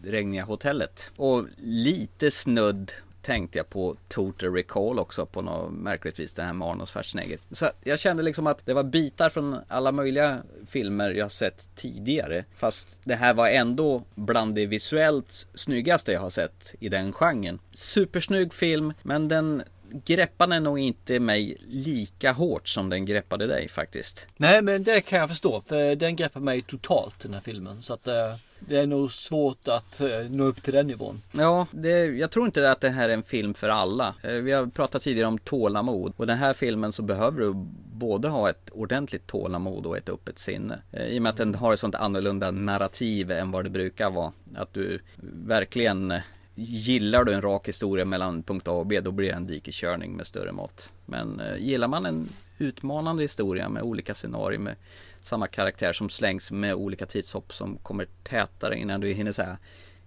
eh, 0.04 0.10
regniga 0.10 0.44
hotellet. 0.44 1.12
Och 1.16 1.44
lite 1.64 2.30
snudd 2.30 2.92
tänkte 3.22 3.58
jag 3.58 3.70
på 3.70 3.96
Total 4.08 4.52
Recall 4.54 4.98
också 4.98 5.26
på 5.26 5.42
något 5.42 5.72
märkligt 5.72 6.18
vis. 6.20 6.32
Det 6.32 6.42
här 6.42 6.52
med 6.52 6.68
Arnold 6.68 6.88
Schwarzenegger. 6.88 7.38
Så 7.50 7.70
jag 7.84 7.98
kände 7.98 8.22
liksom 8.22 8.46
att 8.46 8.66
det 8.66 8.74
var 8.74 8.82
bitar 8.84 9.28
från 9.30 9.56
alla 9.68 9.92
möjliga 9.92 10.38
filmer 10.68 11.10
jag 11.10 11.32
sett 11.32 11.68
tidigare. 11.76 12.44
Fast 12.56 12.88
det 13.04 13.14
här 13.14 13.34
var 13.34 13.48
ändå 13.48 14.02
bland 14.14 14.54
det 14.54 14.66
visuellt 14.66 15.46
snyggaste 15.54 16.12
jag 16.12 16.20
har 16.20 16.30
sett 16.30 16.74
i 16.80 16.88
den 16.88 17.12
genren. 17.12 17.58
Supersnygg 17.72 18.52
film, 18.54 18.92
men 19.02 19.28
den 19.28 19.62
greppade 20.04 20.60
nog 20.60 20.78
inte 20.78 21.20
mig 21.20 21.56
lika 21.68 22.32
hårt 22.32 22.68
som 22.68 22.90
den 22.90 23.04
greppade 23.04 23.46
dig 23.46 23.68
faktiskt. 23.68 24.26
Nej 24.36 24.62
men 24.62 24.84
det 24.84 25.00
kan 25.00 25.18
jag 25.18 25.28
förstå. 25.28 25.62
För 25.66 25.94
den 25.96 26.16
greppar 26.16 26.40
mig 26.40 26.62
totalt 26.62 27.20
den 27.20 27.34
här 27.34 27.40
filmen. 27.40 27.82
Så 27.82 27.94
att 27.94 28.06
eh, 28.06 28.14
det 28.60 28.76
är 28.76 28.86
nog 28.86 29.12
svårt 29.12 29.68
att 29.68 30.00
eh, 30.00 30.08
nå 30.30 30.44
upp 30.44 30.62
till 30.62 30.74
den 30.74 30.86
nivån. 30.86 31.22
Ja, 31.32 31.66
det, 31.70 32.04
jag 32.04 32.30
tror 32.30 32.46
inte 32.46 32.70
att 32.70 32.80
det 32.80 32.88
här 32.90 33.08
är 33.08 33.14
en 33.14 33.22
film 33.22 33.54
för 33.54 33.68
alla. 33.68 34.14
Eh, 34.22 34.32
Vi 34.32 34.52
har 34.52 34.66
pratat 34.66 35.02
tidigare 35.02 35.28
om 35.28 35.38
tålamod 35.38 36.12
och 36.16 36.26
den 36.26 36.38
här 36.38 36.52
filmen 36.52 36.92
så 36.92 37.02
behöver 37.02 37.40
du 37.40 37.52
både 37.92 38.28
ha 38.28 38.50
ett 38.50 38.70
ordentligt 38.72 39.26
tålamod 39.26 39.86
och 39.86 39.96
ett 39.96 40.08
öppet 40.08 40.38
sinne. 40.38 40.78
I 41.08 41.18
och 41.18 41.22
med 41.22 41.30
att 41.30 41.36
den 41.36 41.54
har 41.54 41.72
ett 41.74 41.80
sånt 41.80 41.94
annorlunda 41.94 42.50
narrativ 42.50 43.30
än 43.30 43.50
vad 43.50 43.64
det 43.64 43.70
brukar 43.70 44.10
vara. 44.10 44.32
Att 44.54 44.74
du 44.74 45.00
verkligen 45.46 46.14
Gillar 46.62 47.24
du 47.24 47.32
en 47.32 47.42
rak 47.42 47.68
historia 47.68 48.04
mellan 48.04 48.42
punkt 48.42 48.68
A 48.68 48.70
och 48.72 48.86
B 48.86 49.00
då 49.00 49.10
blir 49.10 49.28
det 49.28 49.34
en 49.34 49.46
dikeskörning 49.46 50.12
med 50.12 50.26
större 50.26 50.52
mått. 50.52 50.92
Men 51.06 51.40
eh, 51.40 51.56
gillar 51.58 51.88
man 51.88 52.06
en 52.06 52.28
utmanande 52.58 53.22
historia 53.22 53.68
med 53.68 53.82
olika 53.82 54.14
scenarier 54.14 54.58
med 54.58 54.76
samma 55.22 55.46
karaktär 55.46 55.92
som 55.92 56.10
slängs 56.10 56.50
med 56.50 56.74
olika 56.74 57.06
tidshopp 57.06 57.54
som 57.54 57.76
kommer 57.76 58.06
tätare 58.22 58.78
innan 58.78 59.00
du 59.00 59.12
hinner 59.12 59.32
säga 59.32 59.58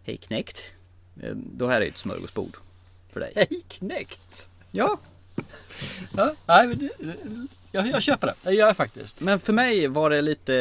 Hej 0.03 0.17
knäckt. 0.17 0.73
Eh, 1.21 1.35
Då 1.35 1.67
här 1.67 1.81
är 1.81 1.85
ett 1.85 1.97
smörgåsbord 1.97 2.57
för 3.09 3.19
dig. 3.19 3.31
Hej 3.35 3.61
knäckt! 3.67 4.49
Ja. 4.71 4.97
Ja 6.15 6.33
nej, 6.45 6.67
men 6.67 6.77
det, 6.79 6.89
jag, 7.71 7.87
jag 7.87 8.03
köper 8.03 8.27
det. 8.27 8.33
Det 8.43 8.51
gör 8.55 8.67
jag 8.67 8.77
faktiskt. 8.77 9.21
Men 9.21 9.39
för 9.39 9.53
mig 9.53 9.87
var 9.87 10.09
det 10.09 10.21
lite 10.21 10.53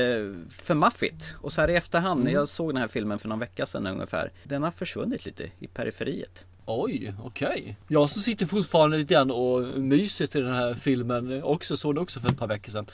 för 0.62 0.74
maffigt. 0.74 1.36
Och 1.40 1.52
så 1.52 1.60
här 1.60 1.70
i 1.70 1.74
efterhand 1.76 2.20
Mm. 2.20 2.32
jag 2.34 2.48
såg 2.48 2.68
den 2.70 2.76
här 2.76 2.88
filmen 2.88 3.18
för 3.18 3.28
någon 3.28 3.38
vecka 3.38 3.66
sedan 3.66 3.86
ungefär. 3.86 4.30
Den 4.44 4.62
har 4.62 4.70
försvunnit 4.70 5.24
lite 5.24 5.50
i 5.58 5.66
periferiet. 5.66 6.44
Oj, 6.66 7.14
okej. 7.24 7.76
Jag 7.88 8.10
som 8.10 8.22
sitter 8.22 8.46
fortfarande 8.46 8.96
lite 8.96 9.14
grann 9.14 9.30
och 9.30 9.62
myser 9.78 10.26
till 10.26 10.44
den 10.44 10.54
här 10.54 10.74
filmen 10.74 11.42
också. 11.42 11.76
Såg 11.76 11.94
den 11.94 12.02
också 12.02 12.20
för 12.20 12.28
ett 12.28 12.38
par 12.38 12.46
veckor 12.46 12.70
sedan. 12.72 12.86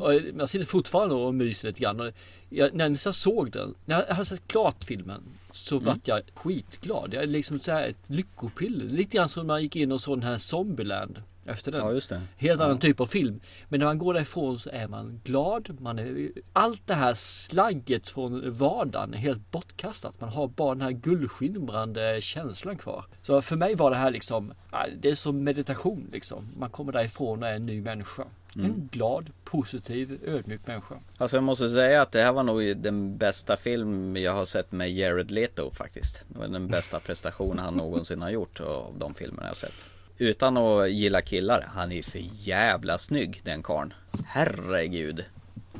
Och 0.00 0.14
jag 0.14 0.48
sitter 0.48 0.66
fortfarande 0.66 1.14
och 1.14 1.34
myser 1.34 1.68
lite 1.68 1.80
grann. 1.80 2.00
Och 2.00 2.12
jag, 2.48 2.74
när 2.74 2.88
jag 3.06 3.14
såg 3.14 3.50
den, 3.50 3.74
när 3.84 4.04
jag 4.08 4.14
hade 4.14 4.24
sett 4.26 4.46
klart 4.48 4.84
filmen 4.84 5.22
så 5.52 5.74
Mm. 5.76 5.86
vart 5.86 6.08
jag 6.08 6.20
skitglad. 6.34 7.14
Jag 7.14 7.22
är 7.22 7.26
liksom 7.26 7.60
så 7.60 7.72
här 7.72 7.88
ett 7.88 7.96
lyckopiller. 8.06 8.84
Lite 8.84 9.16
grann 9.16 9.28
som 9.28 9.46
när 9.46 9.54
man 9.54 9.62
gick 9.62 9.76
in 9.76 9.92
och 9.92 10.00
såg 10.00 10.16
den 10.20 10.28
här 10.28 10.38
Zombieland 10.38 11.22
efter 11.46 11.72
den. 11.72 11.80
Ja, 11.86 11.92
just 11.92 12.08
det. 12.08 12.22
Helt 12.36 12.60
Ja. 12.60 12.66
annan 12.66 12.78
typ 12.78 13.00
av 13.00 13.06
film. 13.06 13.40
Men 13.68 13.80
när 13.80 13.86
man 13.86 13.98
går 13.98 14.14
därifrån 14.14 14.58
så 14.58 14.70
är 14.72 14.88
man 14.88 15.20
glad. 15.24 15.76
Man 15.80 15.98
är, 15.98 16.30
allt 16.52 16.86
det 16.86 16.94
här 16.94 17.14
slagget 17.14 18.08
från 18.08 18.50
vardagen 18.50 19.14
är 19.14 19.18
helt 19.18 19.50
bortkastat. 19.50 20.20
Man 20.20 20.28
har 20.30 20.48
bara 20.48 20.74
den 20.74 20.82
här 20.82 20.90
guldskimrande 20.90 22.18
känslan 22.20 22.78
kvar. 22.78 23.04
Så 23.22 23.42
för 23.42 23.56
mig 23.56 23.74
var 23.74 23.90
det 23.90 23.96
här 23.96 24.10
liksom, 24.10 24.52
ja, 24.72 24.86
det 25.00 25.10
är 25.10 25.14
som 25.14 25.44
meditation 25.44 26.08
liksom. 26.12 26.48
Man 26.58 26.70
kommer 26.70 26.92
därifrån 26.92 27.42
och 27.42 27.48
är 27.48 27.54
en 27.54 27.66
ny 27.66 27.80
människa. 27.80 28.24
Mm. 28.56 28.70
En 28.70 28.88
glad, 28.92 29.30
positiv, 29.44 30.20
ödmjuk 30.26 30.66
människa. 30.66 30.94
Alltså 31.18 31.36
jag 31.36 31.44
måste 31.44 31.70
säga 31.70 32.02
att 32.02 32.12
det 32.12 32.22
här 32.22 32.32
var 32.32 32.42
nog 32.42 32.76
den 32.76 33.16
bästa 33.16 33.56
film 33.56 34.16
jag 34.16 34.32
har 34.32 34.44
sett 34.44 34.72
med 34.72 34.92
Jared 34.92 35.30
Leto 35.30 35.70
faktiskt. 35.70 36.22
Det 36.28 36.38
var 36.38 36.48
den 36.48 36.68
bästa 36.68 37.00
prestationen 37.00 37.58
han 37.58 37.74
någonsin 37.74 38.22
har 38.22 38.30
gjort 38.30 38.60
av 38.60 38.94
de 38.98 39.14
filmerna 39.14 39.48
jag 39.48 39.56
sett. 39.56 39.74
Utan 40.18 40.56
att 40.56 40.90
gilla 40.90 41.22
killar, 41.22 41.66
han 41.74 41.92
är 41.92 42.02
för 42.02 42.20
jävla 42.32 42.98
snygg 42.98 43.40
den 43.44 43.62
karln. 43.62 43.94
Herregud. 44.26 45.24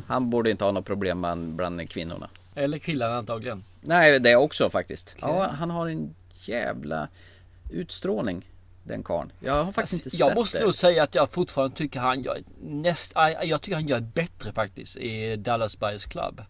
Han 0.06 0.30
borde 0.30 0.50
inte 0.50 0.64
ha 0.64 0.72
något 0.72 0.84
problem 0.86 1.20
bland, 1.20 1.54
bland 1.54 1.90
kvinnorna. 1.90 2.28
Eller 2.54 2.78
killarna 2.78 3.16
antagligen. 3.16 3.64
Nej, 3.80 4.20
det 4.20 4.36
också 4.36 4.70
faktiskt. 4.70 5.14
Ja, 5.20 5.46
han 5.58 5.70
har 5.70 5.88
en 5.88 6.14
jävla 6.34 7.08
utstrålning. 7.70 8.46
Den 8.84 9.02
karln. 9.02 9.32
Jag 9.40 9.64
har 9.64 9.72
faktiskt 9.72 10.06
inte 10.06 10.16
jag 10.16 10.28
sett 10.28 10.36
måste 10.38 10.58
det. 10.58 10.64
nog 10.64 10.74
säga 10.74 11.02
att 11.02 11.14
jag 11.14 11.30
fortfarande 11.30 11.76
tycker 11.76 12.00
han 12.00 12.22
gör 12.22 12.38
näst, 12.62 13.12
jag 13.44 13.62
tycker 13.62 13.74
han 13.74 13.88
gör 13.88 14.00
bättre 14.00 14.52
faktiskt 14.52 14.96
i 14.96 15.36
Dallas 15.36 15.78
Buyers 15.78 16.04
Club. 16.04 16.42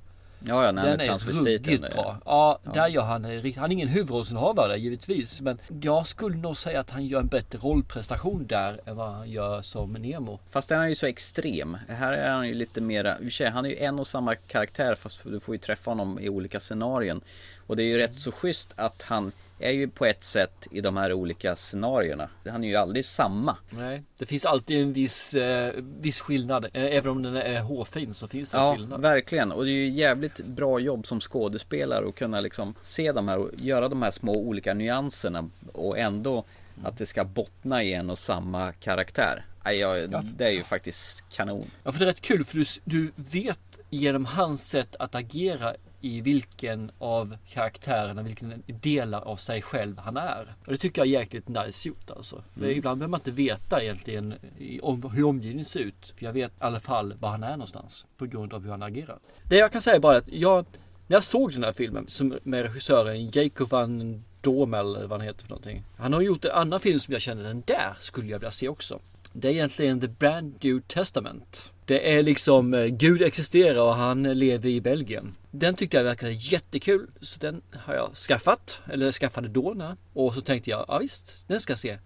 Ja, 0.46 0.64
ja, 0.64 0.72
när 0.72 0.82
han 0.82 0.90
Den 0.90 1.00
är 1.00 1.04
är 1.04 1.08
transvestiten. 1.08 1.72
ruggigt 1.74 1.94
bra. 1.94 2.16
Ja, 2.24 2.58
där 2.74 2.88
gör 2.88 3.02
han, 3.02 3.24
en 3.24 3.42
rikt- 3.42 3.58
han 3.58 3.70
är 3.70 3.72
ingen 3.72 3.88
huvudrollsinnehavare 3.88 4.76
givetvis. 4.78 5.40
Men 5.40 5.58
jag 5.82 6.06
skulle 6.06 6.36
nog 6.36 6.56
säga 6.56 6.80
att 6.80 6.90
han 6.90 7.06
gör 7.06 7.20
en 7.20 7.26
bättre 7.26 7.58
rollprestation 7.58 8.46
där 8.46 8.80
än 8.86 8.96
vad 8.96 9.12
han 9.12 9.30
gör 9.30 9.62
som 9.62 9.92
Nemo. 9.92 10.38
Fast 10.50 10.68
den 10.68 10.80
är 10.80 10.88
ju 10.88 10.94
så 10.94 11.06
extrem. 11.06 11.76
Här 11.88 12.12
är 12.12 12.30
han 12.30 12.48
ju 12.48 12.54
lite 12.54 12.80
mera, 12.80 13.16
han 13.52 13.64
är 13.64 13.68
ju 13.70 13.76
en 13.76 13.98
och 13.98 14.06
samma 14.06 14.34
karaktär 14.34 14.94
fast 14.94 15.20
du 15.24 15.40
får 15.40 15.54
ju 15.54 15.58
träffa 15.58 15.90
honom 15.90 16.18
i 16.18 16.28
olika 16.28 16.60
scenarion. 16.60 17.20
Och 17.66 17.76
det 17.76 17.82
är 17.82 17.86
ju 17.86 17.98
rätt 17.98 18.14
så 18.14 18.32
schysst 18.32 18.72
att 18.76 19.02
han 19.02 19.32
är 19.62 19.70
ju 19.70 19.88
på 19.88 20.06
ett 20.06 20.22
sätt 20.22 20.66
i 20.70 20.80
de 20.80 20.96
här 20.96 21.12
olika 21.12 21.56
scenarierna. 21.56 22.28
Han 22.48 22.64
är 22.64 22.68
ju 22.68 22.76
aldrig 22.76 23.06
samma. 23.06 23.56
Nej, 23.70 24.02
det 24.18 24.26
finns 24.26 24.44
alltid 24.46 24.82
en 24.82 24.92
viss, 24.92 25.34
eh, 25.34 25.72
viss 26.00 26.20
skillnad. 26.20 26.64
Eh, 26.64 26.70
Även 26.96 27.10
om 27.10 27.22
den 27.22 27.36
är 27.36 27.60
hårfin 27.60 28.14
så 28.14 28.28
finns 28.28 28.50
det 28.50 28.58
en 28.58 28.64
Ja, 28.64 28.74
skillnad. 28.74 29.00
verkligen. 29.00 29.52
Och 29.52 29.64
det 29.64 29.70
är 29.70 29.74
ju 29.74 29.88
jävligt 29.90 30.36
bra 30.44 30.78
jobb 30.78 31.06
som 31.06 31.20
skådespelare 31.20 32.08
att 32.08 32.14
kunna 32.14 32.40
liksom 32.40 32.74
se 32.82 33.12
de 33.12 33.28
här 33.28 33.38
och 33.38 33.50
göra 33.56 33.88
de 33.88 34.02
här 34.02 34.10
små 34.10 34.32
olika 34.36 34.74
nyanserna 34.74 35.48
och 35.72 35.98
ändå 35.98 36.44
att 36.84 36.98
det 36.98 37.06
ska 37.06 37.24
bottna 37.24 37.82
i 37.82 37.92
en 37.92 38.10
och 38.10 38.18
samma 38.18 38.72
karaktär. 38.72 39.44
Jag, 39.64 40.24
det 40.36 40.44
är 40.46 40.50
ju 40.50 40.62
faktiskt 40.62 41.24
kanon. 41.30 41.70
Ja, 41.84 41.92
för 41.92 41.98
det 41.98 42.04
är 42.04 42.06
rätt 42.06 42.20
kul 42.20 42.44
för 42.44 42.56
du, 42.56 42.64
du 42.84 43.12
vet 43.16 43.58
genom 43.90 44.24
hans 44.24 44.68
sätt 44.68 44.96
att 44.98 45.14
agera 45.14 45.74
i 46.02 46.20
vilken 46.20 46.90
av 46.98 47.36
karaktärerna, 47.48 48.22
vilken 48.22 48.62
delar 48.66 49.20
av 49.20 49.36
sig 49.36 49.62
själv 49.62 49.98
han 49.98 50.16
är. 50.16 50.54
Och 50.66 50.72
det 50.72 50.76
tycker 50.76 51.00
jag 51.00 51.08
är 51.08 51.20
jäkligt 51.20 51.48
nice 51.48 51.88
gjort 51.88 52.10
alltså. 52.10 52.44
För 52.54 52.60
Mm. 52.60 52.78
Ibland 52.78 52.98
behöver 52.98 53.10
man 53.10 53.20
inte 53.20 53.30
veta 53.30 53.82
egentligen 53.82 54.34
om 54.82 55.10
hur 55.10 55.24
omgivningen 55.24 55.64
ser 55.64 55.80
ut. 55.80 56.14
För 56.16 56.24
jag 56.24 56.32
vet 56.32 56.50
i 56.50 56.54
alla 56.58 56.80
fall 56.80 57.14
var 57.14 57.28
han 57.28 57.42
är 57.42 57.52
någonstans 57.52 58.06
på 58.16 58.26
grund 58.26 58.54
av 58.54 58.64
hur 58.64 58.70
han 58.70 58.82
agerar. 58.82 59.18
Det 59.48 59.56
jag 59.56 59.72
kan 59.72 59.80
säga 59.82 60.00
bara 60.00 60.14
är 60.14 60.18
att 60.18 60.28
jag, 60.28 60.66
när 61.06 61.16
jag 61.16 61.24
såg 61.24 61.52
den 61.52 61.64
här 61.64 61.72
filmen 61.72 62.04
som 62.08 62.38
med 62.42 62.62
regissören 62.62 63.30
Jacob 63.30 63.68
van 63.68 64.24
Dormel 64.40 64.96
eller 64.96 65.06
vad 65.06 65.20
han 65.20 65.26
heter 65.26 65.42
för 65.42 65.50
någonting. 65.50 65.84
Han 65.96 66.12
har 66.12 66.20
gjort 66.20 66.44
en 66.44 66.50
annan 66.50 66.80
film 66.80 67.00
som 67.00 67.12
jag 67.12 67.22
känner 67.22 67.42
den 67.42 67.62
där 67.66 67.96
skulle 68.00 68.28
jag 68.28 68.38
vilja 68.38 68.50
se 68.50 68.68
också. 68.68 69.00
Det 69.32 69.48
är 69.48 69.52
egentligen 69.52 70.00
The 70.00 70.08
Brand 70.08 70.54
New 70.64 70.80
Testament. 70.80 71.71
Det 71.86 72.14
är 72.18 72.22
liksom 72.22 72.74
eh, 72.74 72.84
Gud 72.86 73.22
existerar 73.22 73.80
och 73.82 73.94
han 73.94 74.22
lever 74.22 74.68
i 74.68 74.80
Belgien. 74.80 75.34
Den 75.50 75.74
tyckte 75.74 75.96
jag 75.96 76.04
verkade 76.04 76.32
jättekul 76.32 77.10
så 77.20 77.38
den 77.38 77.62
har 77.72 77.94
jag 77.94 78.14
skaffat. 78.14 78.80
Eller 78.92 79.12
skaffade 79.12 79.48
då. 79.48 79.72
när- 79.76 79.96
Och 80.12 80.34
så 80.34 80.40
tänkte 80.40 80.70
jag, 80.70 80.84
ja 80.88 80.98
visst, 80.98 81.48
den 81.48 81.60
ska 81.60 81.70
jag 81.70 81.78
se. 81.78 81.98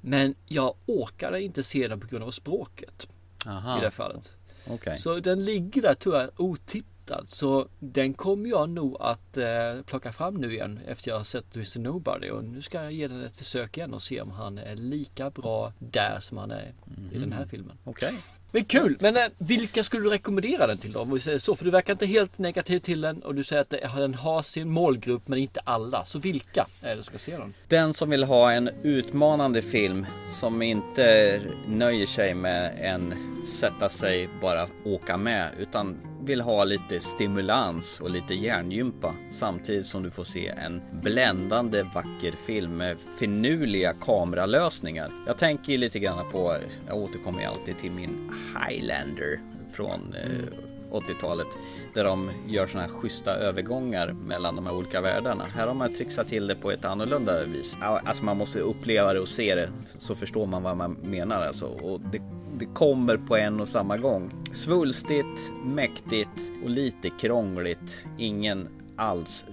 Men 0.00 0.34
jag 0.46 0.74
orkade 0.86 1.42
inte 1.42 1.62
se 1.62 1.88
den 1.88 2.00
på 2.00 2.06
grund 2.06 2.24
av 2.24 2.30
språket. 2.30 3.08
Aha. 3.46 3.78
I 3.78 3.80
det 3.80 3.90
fallet. 3.90 4.32
Okej. 4.66 4.96
Så 4.96 5.20
den 5.20 5.44
ligger 5.44 5.82
där 5.82 5.94
tyvärr 5.94 6.30
otittad. 6.36 7.24
Så 7.28 7.68
den 7.78 8.14
kommer 8.14 8.48
jag 8.50 8.68
nog 8.70 8.96
att 9.00 9.36
eh, 9.36 9.46
plocka 9.86 10.12
fram 10.12 10.34
nu 10.34 10.52
igen 10.52 10.80
efter 10.86 11.10
jag 11.10 11.16
har 11.16 11.24
sett 11.24 11.56
Mr 11.56 11.78
Nobody. 11.78 12.30
Och 12.30 12.44
nu 12.44 12.62
ska 12.62 12.82
jag 12.82 12.92
ge 12.92 13.08
den 13.08 13.22
ett 13.24 13.36
försök 13.36 13.76
igen 13.76 13.94
och 13.94 14.02
se 14.02 14.20
om 14.20 14.30
han 14.30 14.58
är 14.58 14.76
lika 14.76 15.30
bra 15.30 15.72
där 15.78 16.16
som 16.20 16.38
han 16.38 16.50
är 16.50 16.74
i 17.12 17.18
den 17.18 17.32
här 17.32 17.46
filmen. 17.46 17.78
Okej. 17.84 18.12
Men 18.52 18.64
kul! 18.64 18.96
Men 19.00 19.16
eh, 19.16 19.22
vilka 19.38 19.84
skulle 19.84 20.02
du 20.02 20.10
rekommendera 20.10 20.66
den 20.66 20.78
till 20.78 20.92
då? 20.92 21.00
Om 21.00 21.14
vi 21.14 21.20
säger 21.20 21.38
så. 21.38 21.54
För 21.54 21.64
du 21.64 21.70
verkar 21.70 21.92
inte 21.92 22.06
helt 22.06 22.38
negativ 22.38 22.78
till 22.78 23.00
den 23.00 23.22
och 23.22 23.34
du 23.34 23.44
säger 23.44 23.62
att 23.62 23.96
den 23.96 24.14
har 24.14 24.42
sin 24.42 24.70
målgrupp 24.70 25.28
men 25.28 25.38
inte 25.38 25.60
alla. 25.64 26.04
Så 26.04 26.18
vilka 26.18 26.66
är 26.82 26.90
det 26.90 26.96
som 26.96 27.04
ska 27.04 27.18
se 27.18 27.36
den? 27.36 27.54
Den 27.68 27.94
som 27.94 28.10
vill 28.10 28.24
ha 28.24 28.52
en 28.52 28.70
utmanande 28.82 29.62
film 29.62 30.06
som 30.32 30.62
inte 30.62 31.40
nöjer 31.68 32.06
sig 32.06 32.34
med 32.34 32.74
en 32.80 33.14
sätta 33.48 33.88
sig 33.88 34.28
bara 34.40 34.68
åka 34.84 35.16
med 35.16 35.50
utan 35.58 35.96
vill 36.24 36.40
ha 36.40 36.64
lite 36.64 37.00
stimulans 37.00 38.00
och 38.00 38.10
lite 38.10 38.34
hjärngympa 38.34 39.14
samtidigt 39.32 39.86
som 39.86 40.02
du 40.02 40.10
får 40.10 40.24
se 40.24 40.48
en 40.48 40.82
bländande 41.02 41.82
vacker 41.82 42.32
film 42.46 42.76
med 42.76 42.96
finurliga 43.18 43.92
kameralösningar. 43.92 45.10
Jag 45.26 45.38
tänker 45.38 45.72
ju 45.72 45.78
lite 45.78 45.98
grann 45.98 46.30
på, 46.32 46.56
jag 46.86 46.96
återkommer 46.96 47.46
alltid 47.46 47.78
till 47.78 47.90
min 47.90 48.32
Highlander 48.56 49.40
från 49.72 50.14
eh, 50.14 50.68
80-talet. 50.90 51.46
Där 51.94 52.04
de 52.04 52.30
gör 52.46 52.66
sådana 52.66 52.86
här 52.86 52.94
schyssta 52.94 53.34
övergångar 53.34 54.12
mellan 54.12 54.56
de 54.56 54.66
här 54.66 54.74
olika 54.74 55.00
världarna. 55.00 55.44
Här 55.44 55.66
har 55.66 55.74
man 55.74 55.94
trixat 55.94 56.28
till 56.28 56.46
det 56.46 56.54
på 56.54 56.70
ett 56.70 56.84
annorlunda 56.84 57.44
vis. 57.44 57.76
Alltså 57.80 58.24
man 58.24 58.36
måste 58.36 58.60
uppleva 58.60 59.12
det 59.12 59.20
och 59.20 59.28
se 59.28 59.54
det 59.54 59.70
så 59.98 60.14
förstår 60.14 60.46
man 60.46 60.62
vad 60.62 60.76
man 60.76 60.92
menar 60.92 61.42
alltså. 61.42 61.66
Och 61.66 62.00
det, 62.00 62.22
det 62.58 62.66
kommer 62.66 63.16
på 63.16 63.36
en 63.36 63.60
och 63.60 63.68
samma 63.68 63.96
gång. 63.96 64.30
Svulstigt, 64.52 65.52
mäktigt 65.64 66.50
och 66.64 66.70
lite 66.70 67.10
krångligt. 67.10 68.04
Ingen 68.18 68.68
alls 68.98 69.44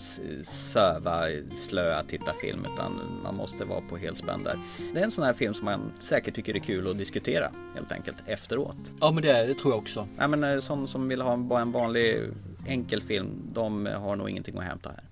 söva, 0.43 1.21
slöa 1.55 2.03
tittarfilm 2.03 2.65
utan 2.73 3.19
man 3.23 3.35
måste 3.35 3.65
vara 3.65 3.81
på 3.81 3.97
helspänn 3.97 4.43
där. 4.43 4.55
Det 4.93 4.99
är 4.99 5.03
en 5.03 5.11
sån 5.11 5.23
här 5.23 5.33
film 5.33 5.53
som 5.53 5.65
man 5.65 5.91
säkert 5.99 6.35
tycker 6.35 6.55
är 6.55 6.59
kul 6.59 6.87
att 6.87 6.97
diskutera 6.97 7.51
helt 7.75 7.91
enkelt 7.91 8.17
efteråt. 8.25 8.77
Ja 8.99 9.11
men 9.11 9.23
det, 9.23 9.45
det 9.45 9.53
tror 9.53 9.73
jag 9.73 9.79
också. 9.79 10.07
Ja 10.17 10.27
men 10.27 10.43
eh, 10.43 10.59
sån 10.59 10.87
som 10.87 11.07
vill 11.07 11.21
ha 11.21 11.37
bara 11.37 11.61
en 11.61 11.71
vanlig 11.71 12.29
enkel 12.67 13.01
film, 13.01 13.49
de 13.53 13.85
har 13.85 14.15
nog 14.15 14.29
ingenting 14.29 14.57
att 14.57 14.63
hämta 14.63 14.89
här. 14.89 15.03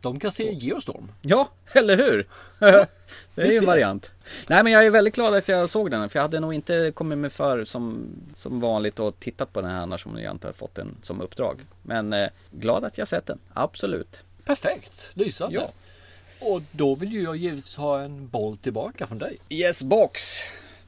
De 0.00 0.20
kan 0.20 0.32
se 0.32 0.52
Geostorm. 0.52 1.12
Ja, 1.22 1.48
eller 1.72 1.96
hur? 1.96 2.26
det 3.34 3.42
är 3.42 3.50
ju 3.50 3.56
en 3.56 3.66
variant. 3.66 4.10
Nej 4.46 4.62
men 4.62 4.72
jag 4.72 4.86
är 4.86 4.90
väldigt 4.90 5.14
glad 5.14 5.34
att 5.34 5.48
jag 5.48 5.70
såg 5.70 5.90
den 5.90 6.08
för 6.08 6.18
jag 6.18 6.22
hade 6.22 6.40
nog 6.40 6.54
inte 6.54 6.92
kommit 6.94 7.18
mig 7.18 7.30
för 7.30 7.64
som, 7.64 8.06
som 8.36 8.60
vanligt 8.60 8.98
och 8.98 9.20
tittat 9.20 9.52
på 9.52 9.60
den 9.60 9.70
här 9.70 9.82
annars 9.82 10.06
om 10.06 10.18
jag 10.18 10.34
inte 10.34 10.52
fått 10.52 10.74
den 10.74 10.96
som 11.02 11.20
uppdrag. 11.20 11.60
Men 11.82 12.12
eh, 12.12 12.28
glad 12.50 12.84
att 12.84 12.98
jag 12.98 13.08
sett 13.08 13.26
den, 13.26 13.38
absolut. 13.52 14.22
Perfekt, 14.44 15.10
lysande. 15.14 15.56
Ja. 15.56 15.70
Och 16.40 16.62
då 16.70 16.94
vill 16.94 17.12
ju 17.12 17.22
jag 17.22 17.36
givetvis 17.36 17.76
ha 17.76 18.00
en 18.00 18.28
boll 18.28 18.56
tillbaka 18.56 19.06
från 19.06 19.18
dig. 19.18 19.38
Yes 19.48 19.82
box! 19.82 20.40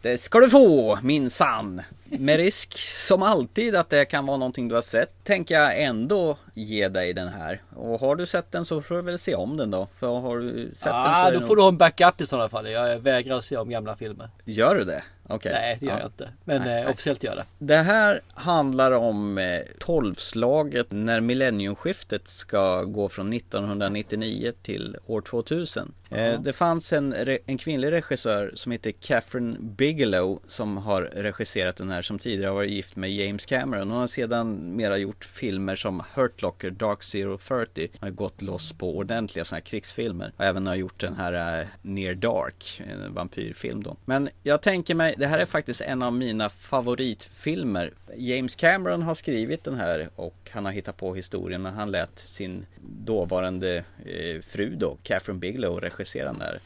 Det 0.02 0.18
ska 0.18 0.40
du 0.40 0.50
få 0.50 0.98
minsann! 1.02 1.82
Med 2.04 2.36
risk 2.36 2.78
som 2.78 3.22
alltid 3.22 3.76
att 3.76 3.90
det 3.90 4.04
kan 4.04 4.26
vara 4.26 4.36
någonting 4.36 4.68
du 4.68 4.74
har 4.74 4.82
sett 4.82 5.24
tänker 5.24 5.54
jag 5.54 5.82
ändå 5.82 6.36
ge 6.62 6.88
dig 6.88 7.12
den 7.12 7.28
här. 7.28 7.62
Och 7.76 8.00
har 8.00 8.16
du 8.16 8.26
sett 8.26 8.52
den 8.52 8.64
så 8.64 8.82
får 8.82 8.94
du 8.94 9.02
väl 9.02 9.18
se 9.18 9.34
om 9.34 9.56
den 9.56 9.70
då. 9.70 9.88
För 9.98 10.06
har 10.06 10.38
du 10.38 10.70
sett 10.74 10.92
ah, 10.92 11.30
den 11.30 11.34
så 11.34 11.40
då 11.40 11.46
får 11.46 11.48
nog... 11.48 11.56
du 11.56 11.62
ha 11.62 11.68
en 11.68 11.78
backup 11.78 12.20
i 12.20 12.26
sådana 12.26 12.48
fall. 12.48 12.70
Jag 12.70 12.98
vägrar 12.98 13.40
se 13.40 13.56
om 13.56 13.70
gamla 13.70 13.96
filmer. 13.96 14.30
Gör 14.44 14.74
du 14.74 14.84
det? 14.84 15.02
Okay. 15.34 15.52
Nej, 15.52 15.76
det 15.80 15.86
gör 15.86 15.92
ja. 15.92 15.98
jag 15.98 16.08
inte. 16.08 16.28
Men 16.44 16.62
nej, 16.62 16.82
eh, 16.82 16.90
officiellt 16.90 17.24
gör 17.24 17.36
det. 17.36 17.44
Det 17.58 17.76
här 17.76 18.20
handlar 18.34 18.92
om 18.92 19.38
eh, 19.38 19.60
tolvslaget 19.78 20.86
när 20.90 21.20
millenniumskiftet 21.20 22.28
ska 22.28 22.82
gå 22.82 23.08
från 23.08 23.32
1999 23.32 24.52
till 24.62 24.96
år 25.06 25.20
2000. 25.20 25.92
Eh, 26.10 26.40
det 26.40 26.52
fanns 26.52 26.92
en, 26.92 27.14
en 27.46 27.58
kvinnlig 27.58 27.92
regissör 27.92 28.52
som 28.54 28.72
heter 28.72 28.90
Catherine 28.90 29.56
Bigelow 29.60 30.40
som 30.48 30.76
har 30.76 31.02
regisserat 31.02 31.76
den 31.76 31.90
här 31.90 32.02
som 32.02 32.18
tidigare 32.18 32.52
varit 32.52 32.70
gift 32.70 32.96
med 32.96 33.12
James 33.12 33.46
Cameron. 33.46 33.90
Hon 33.90 34.00
har 34.00 34.06
sedan 34.06 34.76
mera 34.76 34.98
gjort 34.98 35.24
filmer 35.24 35.76
som 35.76 36.02
Hurt 36.14 36.42
Locker, 36.42 36.49
Dark 36.58 37.02
Zero 37.02 37.38
30. 37.38 37.88
Har 38.00 38.10
gått 38.10 38.42
loss 38.42 38.72
på 38.72 38.96
ordentliga 38.96 39.44
sådana 39.44 39.58
här 39.58 39.66
krigsfilmer. 39.66 40.32
Och 40.36 40.44
även 40.44 40.66
har 40.66 40.74
gjort 40.74 41.00
den 41.00 41.16
här 41.16 41.60
eh, 41.60 41.66
Near 41.82 42.14
Dark, 42.14 42.82
en 42.86 43.14
vampyrfilm 43.14 43.82
då. 43.82 43.96
Men 44.04 44.28
jag 44.42 44.62
tänker 44.62 44.94
mig, 44.94 45.14
det 45.18 45.26
här 45.26 45.38
är 45.38 45.44
faktiskt 45.46 45.80
en 45.80 46.02
av 46.02 46.12
mina 46.12 46.48
favoritfilmer. 46.48 47.92
James 48.16 48.56
Cameron 48.56 49.02
har 49.02 49.14
skrivit 49.14 49.64
den 49.64 49.74
här 49.74 50.08
och 50.16 50.50
han 50.50 50.64
har 50.64 50.72
hittat 50.72 50.96
på 50.96 51.14
historien 51.14 51.62
när 51.62 51.70
han 51.70 51.90
lät 51.90 52.18
sin 52.18 52.66
dåvarande 53.04 53.84
eh, 54.06 54.40
fru 54.42 54.76
då, 54.76 54.96
Catherine 55.02 55.38
Bigelow, 55.38 55.80
regissera 55.80 56.32
den 56.32 56.40
här. 56.40 56.60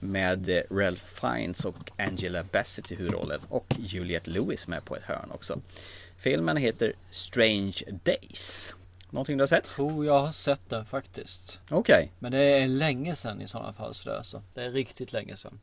med 0.00 0.48
eh, 0.48 0.62
Ralph 0.70 1.04
Fiennes 1.04 1.64
och 1.64 1.90
Angela 1.96 2.44
Bassett 2.44 2.92
i 2.92 2.94
huvudrollen 2.94 3.40
och 3.48 3.74
Juliette 3.78 4.30
Lewis 4.30 4.68
med 4.68 4.84
på 4.84 4.96
ett 4.96 5.04
hörn 5.04 5.30
också. 5.30 5.60
Filmen 6.18 6.56
heter 6.56 6.92
Strange 7.10 7.82
Days. 8.04 8.74
Någonting 9.10 9.36
du 9.36 9.42
har 9.42 9.46
sett? 9.46 9.64
Jag 9.66 9.74
tror 9.74 10.06
jag 10.06 10.20
har 10.20 10.32
sett 10.32 10.70
den 10.70 10.84
faktiskt. 10.84 11.60
Okej. 11.64 11.78
Okay. 11.78 12.08
Men 12.18 12.32
det 12.32 12.38
är 12.38 12.66
länge 12.66 13.14
sedan 13.14 13.40
i 13.40 13.48
sådana 13.48 13.72
fall 13.72 13.94
så 13.94 14.08
det, 14.08 14.16
är 14.16 14.22
så. 14.22 14.42
det 14.54 14.62
är 14.62 14.70
riktigt 14.70 15.12
länge 15.12 15.36
sedan. 15.36 15.60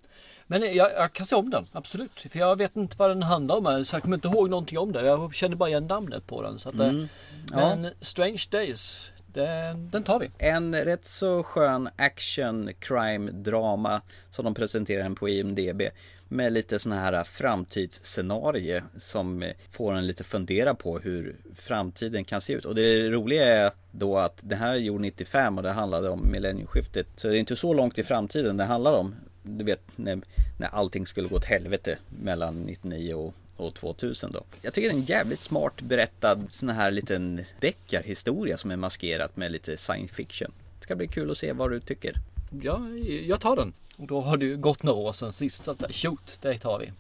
Men 0.48 0.62
jag, 0.62 0.92
jag, 0.92 1.14
kan 1.14 1.26
se 1.26 1.36
om 1.36 1.50
den, 1.50 1.68
absolut. 1.72 2.22
För 2.30 2.40
jag 2.40 2.56
vet 2.56 2.76
inte 2.76 2.98
vad 2.98 3.10
den 3.10 3.24
handlar 3.24 3.58
om. 3.58 3.86
Så 3.86 3.96
jag 3.96 4.04
kommer 4.04 4.18
inte 4.18 4.28
ihåg 4.28 4.50
någonting 4.50 4.78
om 4.78 4.92
det. 4.92 5.06
Jag 5.06 5.36
känner 5.36 5.56
bara 5.56 5.70
igen 5.70 5.88
namnet 5.88 6.28
på 6.28 6.42
den. 6.42 6.60
Så 6.60 6.70
att, 6.70 6.76
mm. 6.76 7.08
Men 7.52 7.84
ja. 7.84 7.90
Strange 8.02 8.44
Days, 8.52 9.12
den, 9.34 9.90
den 9.90 10.04
tar 10.04 10.20
vi. 10.20 10.32
En 10.38 10.76
rätt 10.76 11.06
så 11.06 11.44
skön 11.44 11.90
action 11.96 12.70
crime 12.80 13.32
drama 13.32 14.02
som 14.32 14.46
de 14.46 14.54
presenterar 14.54 15.04
den 15.04 15.16
på 15.16 15.30
IMDB 15.30 15.82
med 16.28 16.54
lite 16.54 16.80
sådana 16.80 17.02
här 17.02 17.24
framtidsscenarie 17.24 18.84
som 18.98 19.52
får 19.70 19.94
en 19.94 20.08
lite 20.08 20.24
fundera 20.24 20.76
på 20.76 21.00
hur 21.00 21.36
framtiden 21.56 22.24
kan 22.24 22.42
se 22.42 22.54
ut. 22.54 22.66
Och 22.66 22.76
det 22.76 23.10
roliga 23.10 23.48
är 23.48 23.72
då 23.92 24.18
att 24.18 24.38
det 24.42 24.56
här 24.56 24.74
är 24.74 24.78
gjord 24.78 25.02
95 25.02 25.58
och 25.58 25.64
det 25.64 25.72
handlade 25.72 26.10
om 26.10 26.32
millennieskiftet. 26.32 27.08
Så 27.16 27.28
det 27.28 27.38
är 27.38 27.40
inte 27.40 27.56
så 27.56 27.74
långt 27.74 27.98
i 27.98 28.04
framtiden 28.04 28.58
det 28.58 28.64
handlar 28.64 28.94
om. 28.94 29.16
Du 29.44 29.66
vet 29.66 29.82
när, 29.96 30.22
när 30.60 30.68
allting 30.68 31.06
skulle 31.06 31.28
gå 31.28 31.36
åt 31.36 31.46
helvete 31.46 31.98
mellan 32.10 32.62
99 32.62 33.14
och 33.14 33.34
och 33.58 33.74
2000 33.74 34.32
då. 34.32 34.44
Jag 34.62 34.74
tycker 34.74 34.90
det 34.90 34.96
är 34.96 34.98
en 34.98 35.06
jävligt 35.06 35.42
smart 35.42 35.82
berättad 35.82 36.40
sån 36.50 36.70
här 36.70 36.92
liten 36.92 37.44
deckarhistoria 37.60 38.58
som 38.58 38.72
är 38.72 38.76
maskerat 38.76 39.38
med 39.38 39.52
lite 39.52 39.78
science 39.78 40.16
fiction. 40.16 40.52
Det 40.80 40.84
ska 40.84 40.96
bli 40.96 41.08
kul 41.08 41.32
att 41.32 41.38
se 41.38 41.54
vad 41.54 41.72
du 41.72 41.80
tycker. 41.80 42.14
Ja, 42.62 42.82
jag 43.28 43.42
tar 43.42 43.56
den. 43.56 43.74
Och 43.98 44.08
då 44.08 44.22
har 44.22 44.38
du 44.38 44.58
gått 44.58 44.84
några 44.84 45.00
år 45.00 45.14
sedan 45.14 45.32
sist 45.32 45.64
så 45.64 45.72
att 45.72 45.96
shoot, 45.96 46.38
det 46.42 46.58
tar 46.58 46.80
vi. 46.80 46.92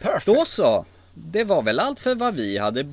Perfekt. 0.00 0.26
Då 0.26 0.44
så. 0.44 0.86
Det 1.14 1.44
var 1.44 1.62
väl 1.62 1.80
allt 1.80 2.00
för 2.00 2.14
vad 2.14 2.34
vi 2.34 2.58
hade 2.58 2.92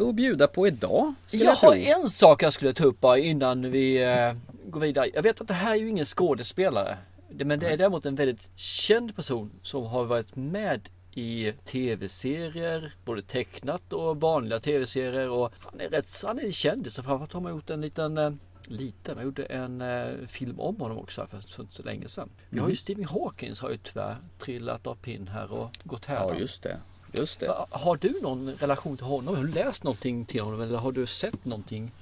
att 0.00 0.14
bjuda 0.14 0.46
på 0.46 0.66
idag. 0.66 1.14
Jag, 1.30 1.42
jag 1.42 1.54
har 1.54 1.74
en 1.74 2.08
sak 2.08 2.42
jag 2.42 2.52
skulle 2.52 2.72
ta 2.72 2.84
upp 2.84 3.00
bara 3.00 3.18
innan 3.18 3.70
vi 3.70 4.02
eh, 4.02 4.32
går 4.66 4.80
vidare. 4.80 5.10
Jag 5.14 5.22
vet 5.22 5.40
att 5.40 5.48
det 5.48 5.54
här 5.54 5.72
är 5.72 5.78
ju 5.78 5.88
ingen 5.88 6.06
skådespelare. 6.06 6.96
Men 7.28 7.58
det 7.58 7.68
är 7.68 7.76
däremot 7.76 8.06
en 8.06 8.14
väldigt 8.14 8.50
känd 8.56 9.16
person 9.16 9.50
som 9.62 9.86
har 9.86 10.04
varit 10.04 10.36
med 10.36 10.88
i 11.14 11.52
tv-serier, 11.64 12.94
både 13.04 13.22
tecknat 13.22 13.92
och 13.92 14.20
vanliga 14.20 14.60
tv-serier 14.60 15.30
och 15.30 15.52
han 15.58 15.80
är 15.80 15.88
rätt, 15.88 16.22
han 16.24 16.38
är 16.38 16.50
kändis 16.50 16.98
och 16.98 17.04
framförallt 17.04 17.32
har 17.32 17.40
man 17.40 17.52
gjort 17.52 17.70
en 17.70 17.80
liten 17.80 18.38
eh, 18.66 18.76
lite. 18.76 19.14
Man 19.14 19.24
gjorde 19.24 19.44
en 19.44 19.80
eh, 19.80 20.26
film 20.26 20.60
om 20.60 20.80
honom 20.80 20.98
också 20.98 21.26
för, 21.26 21.38
för 21.38 21.62
inte 21.62 21.74
så 21.74 21.82
länge 21.82 22.08
sedan. 22.08 22.30
Vi 22.50 22.58
har 22.58 22.66
ju 22.66 22.70
mm. 22.70 22.76
Stephen 22.76 23.04
Hawkins 23.04 23.60
har 23.60 23.70
ju 23.70 23.76
tyvärr 23.76 24.16
trillat 24.38 24.86
av 24.86 24.94
pinn 24.94 25.28
här 25.28 25.52
och 25.52 25.78
gått 25.84 26.04
här. 26.04 26.16
Ja 26.16 26.34
just 26.34 26.62
det. 26.62 26.76
Just 27.12 27.40
det. 27.40 27.54
Har 27.70 27.96
du 27.96 28.20
någon 28.22 28.50
relation 28.50 28.96
till 28.96 29.06
honom? 29.06 29.36
Har 29.36 29.44
du 29.44 29.52
läst 29.52 29.84
någonting 29.84 30.24
till 30.24 30.40
honom 30.40 30.60
eller 30.60 30.78
har 30.78 30.92
du 30.92 31.06
sett 31.06 31.44
någonting? 31.44 31.92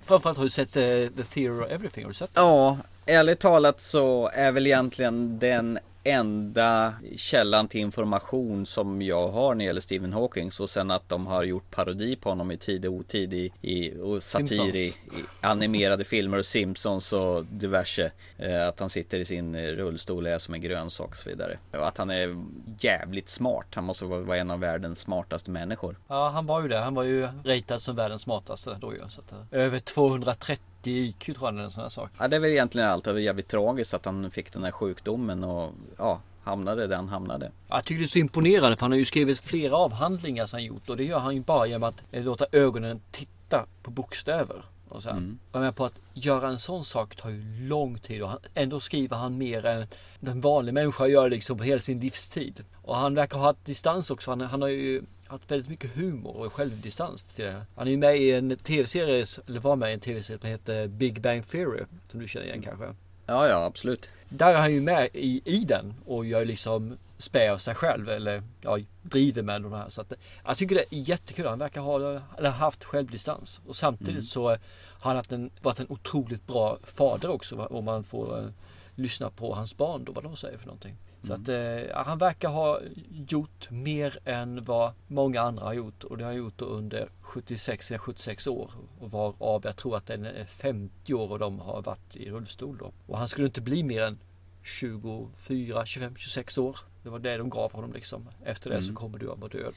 Framförallt 0.00 0.38
har 0.38 0.44
du 0.44 0.50
sett 0.50 0.76
uh, 0.76 1.08
The 1.08 1.22
Theory 1.22 1.64
of 1.64 1.70
Everything? 1.70 2.04
Har 2.04 2.10
du 2.10 2.14
sett 2.14 2.34
det? 2.34 2.40
Ja, 2.40 2.78
ärligt 3.06 3.40
talat 3.40 3.80
så 3.80 4.30
är 4.34 4.52
väl 4.52 4.66
egentligen 4.66 5.38
den 5.38 5.78
enda 6.06 6.94
källan 7.16 7.68
till 7.68 7.80
information 7.80 8.66
som 8.66 9.02
jag 9.02 9.28
har 9.28 9.54
när 9.54 9.58
det 9.58 9.64
gäller 9.64 9.80
Stephen 9.80 10.12
Hawking. 10.12 10.50
Och 10.60 10.70
sen 10.70 10.90
att 10.90 11.08
de 11.08 11.26
har 11.26 11.42
gjort 11.42 11.70
parodi 11.70 12.16
på 12.16 12.28
honom 12.28 12.50
i 12.50 12.56
tid 12.56 12.86
och 12.86 12.92
otid 12.92 13.34
i, 13.34 13.52
i 13.60 13.98
och 14.00 14.22
satir 14.22 14.76
i, 14.76 14.78
i, 14.78 14.94
animerade 15.40 16.04
filmer 16.04 16.38
och 16.38 16.46
Simpsons 16.46 17.12
och 17.12 17.44
diverse. 17.44 18.12
Eh, 18.38 18.68
att 18.68 18.80
han 18.80 18.90
sitter 18.90 19.18
i 19.18 19.24
sin 19.24 19.56
rullstol 19.56 20.26
och 20.26 20.32
är 20.32 20.38
som 20.38 20.54
en 20.54 20.60
grönsak 20.60 21.08
och 21.08 21.16
så 21.16 21.28
vidare. 21.28 21.58
Och 21.70 21.88
att 21.88 21.98
han 21.98 22.10
är 22.10 22.44
jävligt 22.80 23.28
smart. 23.28 23.66
Han 23.74 23.84
måste 23.84 24.04
vara 24.04 24.36
en 24.36 24.50
av 24.50 24.60
världens 24.60 25.00
smartaste 25.00 25.50
människor. 25.50 25.96
Ja, 26.08 26.28
han 26.28 26.46
var 26.46 26.62
ju 26.62 26.68
det. 26.68 26.78
Han 26.78 26.94
var 26.94 27.02
ju 27.02 27.28
ratad 27.44 27.82
som 27.82 27.96
världens 27.96 28.22
smartaste 28.22 28.78
då 28.80 28.92
ju. 28.92 29.00
Så 29.08 29.20
att, 29.20 29.32
eh, 29.32 29.38
över 29.50 29.78
230 29.78 30.75
IQ 30.90 31.24
tror 31.24 31.36
jag 31.40 31.48
eller 31.48 31.62
en 31.62 31.70
sån 31.70 31.82
här 31.82 31.88
sak. 31.88 32.10
Ja 32.18 32.28
det 32.28 32.36
är 32.36 32.40
väl 32.40 32.50
egentligen 32.50 32.88
allt. 32.88 33.04
Det 33.04 33.12
var 33.12 33.20
jävligt 33.20 33.48
tragiskt 33.48 33.94
att 33.94 34.04
han 34.04 34.30
fick 34.30 34.52
den 34.52 34.64
här 34.64 34.70
sjukdomen 34.70 35.44
och 35.44 35.72
ja, 35.98 36.20
hamnade 36.44 36.86
där 36.86 36.96
han 36.96 37.08
hamnade. 37.08 37.50
Jag 37.68 37.84
tycker 37.84 37.98
det 37.98 38.04
är 38.04 38.08
så 38.08 38.18
imponerande 38.18 38.76
för 38.76 38.80
han 38.80 38.90
har 38.90 38.98
ju 38.98 39.04
skrivit 39.04 39.40
flera 39.40 39.76
avhandlingar 39.76 40.46
som 40.46 40.56
han 40.56 40.64
gjort 40.64 40.88
och 40.88 40.96
det 40.96 41.04
gör 41.04 41.18
han 41.18 41.34
ju 41.34 41.40
bara 41.40 41.66
genom 41.66 41.88
att 41.88 42.02
låta 42.10 42.46
ögonen 42.52 43.00
titta 43.10 43.66
på 43.82 43.90
bokstäver. 43.90 44.62
Och 44.88 45.02
sen, 45.02 45.16
mm. 45.16 45.38
jag 45.52 45.58
menar 45.58 45.72
på 45.72 45.84
att 45.84 46.00
göra 46.14 46.48
en 46.48 46.58
sån 46.58 46.84
sak 46.84 47.16
tar 47.16 47.30
ju 47.30 47.68
lång 47.68 47.98
tid 47.98 48.22
och 48.22 48.28
han, 48.28 48.38
ändå 48.54 48.80
skriver 48.80 49.16
han 49.16 49.38
mer 49.38 49.66
än 49.66 49.86
den 50.20 50.40
vanliga 50.40 50.72
människa 50.72 51.06
gör 51.06 51.30
liksom 51.30 51.58
på 51.58 51.64
hela 51.64 51.80
sin 51.80 52.00
livstid. 52.00 52.64
Och 52.82 52.96
han 52.96 53.14
verkar 53.14 53.38
ha 53.38 53.44
haft 53.46 53.64
distans 53.64 54.10
också. 54.10 54.30
Han, 54.30 54.40
han 54.40 54.62
har 54.62 54.68
ju 54.68 55.02
haft 55.26 55.50
väldigt 55.50 55.68
mycket 55.68 55.96
humor 55.96 56.36
och 56.36 56.52
självdistans 56.52 57.24
till 57.24 57.44
det. 57.44 57.66
Han 57.76 57.86
är 57.86 57.90
ju 57.90 57.96
med 57.96 58.16
i 58.16 58.32
en 58.32 58.56
tv-serie, 58.56 59.26
eller 59.46 59.60
var 59.60 59.76
med 59.76 59.90
i 59.90 59.94
en 59.94 60.00
tv-serie 60.00 60.40
som 60.40 60.48
heter 60.48 60.86
Big 60.86 61.20
Bang 61.20 61.48
Theory. 61.48 61.84
Som 62.10 62.20
du 62.20 62.28
känner 62.28 62.46
igen 62.46 62.62
kanske? 62.62 62.84
Ja, 63.26 63.48
ja 63.48 63.64
absolut. 63.64 64.10
Där 64.28 64.54
är 64.54 64.58
han 64.58 64.72
ju 64.72 64.80
med 64.80 65.08
i, 65.12 65.42
i 65.44 65.64
den 65.64 65.94
och 66.04 66.26
gör 66.26 66.44
liksom 66.44 66.96
spär 67.18 67.56
sig 67.56 67.74
själv 67.74 68.08
eller 68.08 68.42
ja, 68.60 68.78
driver 69.02 69.42
med 69.42 69.62
de 69.62 69.72
här. 69.72 69.88
Så 69.88 70.00
att, 70.00 70.12
jag 70.44 70.56
tycker 70.56 70.74
det 70.74 70.94
är 70.96 71.08
jättekul. 71.08 71.46
Han 71.46 71.58
verkar 71.58 71.80
ha 71.80 72.20
eller 72.38 72.50
haft 72.50 72.84
självdistans. 72.84 73.60
Och 73.66 73.76
samtidigt 73.76 74.10
mm. 74.10 74.22
så 74.22 74.48
har 74.48 74.58
han 75.00 75.16
haft 75.16 75.32
en, 75.32 75.50
varit 75.62 75.80
en 75.80 75.86
otroligt 75.88 76.46
bra 76.46 76.78
fader 76.82 77.28
också. 77.28 77.56
Om 77.56 77.84
man 77.84 78.04
får 78.04 78.38
uh, 78.38 78.48
lyssna 78.94 79.30
på 79.30 79.54
hans 79.54 79.76
barn 79.76 80.04
då, 80.04 80.12
vad 80.12 80.24
de 80.24 80.36
säger 80.36 80.58
för 80.58 80.66
någonting. 80.66 80.96
Så 81.26 81.32
att 81.32 81.48
eh, 81.48 82.04
han 82.06 82.18
verkar 82.18 82.48
ha 82.48 82.80
gjort 83.28 83.70
mer 83.70 84.18
än 84.24 84.64
vad 84.64 84.92
många 85.06 85.40
andra 85.40 85.64
har 85.64 85.72
gjort 85.74 86.04
och 86.04 86.18
det 86.18 86.24
har 86.24 86.30
han 86.30 86.38
gjort 86.38 86.62
under 86.62 87.08
76 87.20 87.90
eller 87.90 87.98
76 87.98 88.46
år 88.46 88.70
och 89.00 89.10
varav 89.10 89.62
jag 89.64 89.76
tror 89.76 89.96
att 89.96 90.06
den 90.06 90.24
är 90.24 90.44
50 90.44 91.14
år 91.14 91.32
och 91.32 91.38
de 91.38 91.60
har 91.60 91.82
varit 91.82 92.16
i 92.16 92.30
rullstol 92.30 92.78
då. 92.78 92.92
Och 93.06 93.18
han 93.18 93.28
skulle 93.28 93.46
inte 93.46 93.60
bli 93.60 93.82
mer 93.82 94.02
än 94.02 94.18
24, 94.62 95.86
25, 95.86 96.16
26 96.16 96.58
år. 96.58 96.78
Det 97.02 97.10
var 97.10 97.18
det 97.18 97.36
de 97.36 97.50
gav 97.50 97.72
honom 97.72 97.92
liksom. 97.92 98.28
Efter 98.44 98.70
det 98.70 98.76
Mm. 98.76 98.86
så 98.86 98.94
kommer 98.94 99.18
du 99.18 99.32
att 99.32 99.38
vara 99.38 99.50
död. 99.50 99.74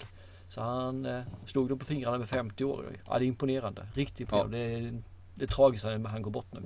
Så 0.47 0.62
han 0.62 1.06
eh, 1.06 1.22
slog 1.45 1.70
dem 1.70 1.80
på 1.80 1.86
fingrarna 1.86 2.18
med 2.18 2.30
50 2.30 2.64
år. 2.64 2.86
Ja, 3.08 3.20
det 3.20 3.26
är 3.26 3.28
imponerande. 3.28 3.88
Riktigt 3.93 4.20
imponerande. 4.20 4.58
Det, 4.58 4.64
är, 4.64 5.02
det 5.36 5.45
är 5.45 5.47
tragiskt 5.47 5.86
att 5.86 6.12
han 6.12 6.22
går 6.22 6.32
bort 6.32 6.54
nu. 6.54 6.62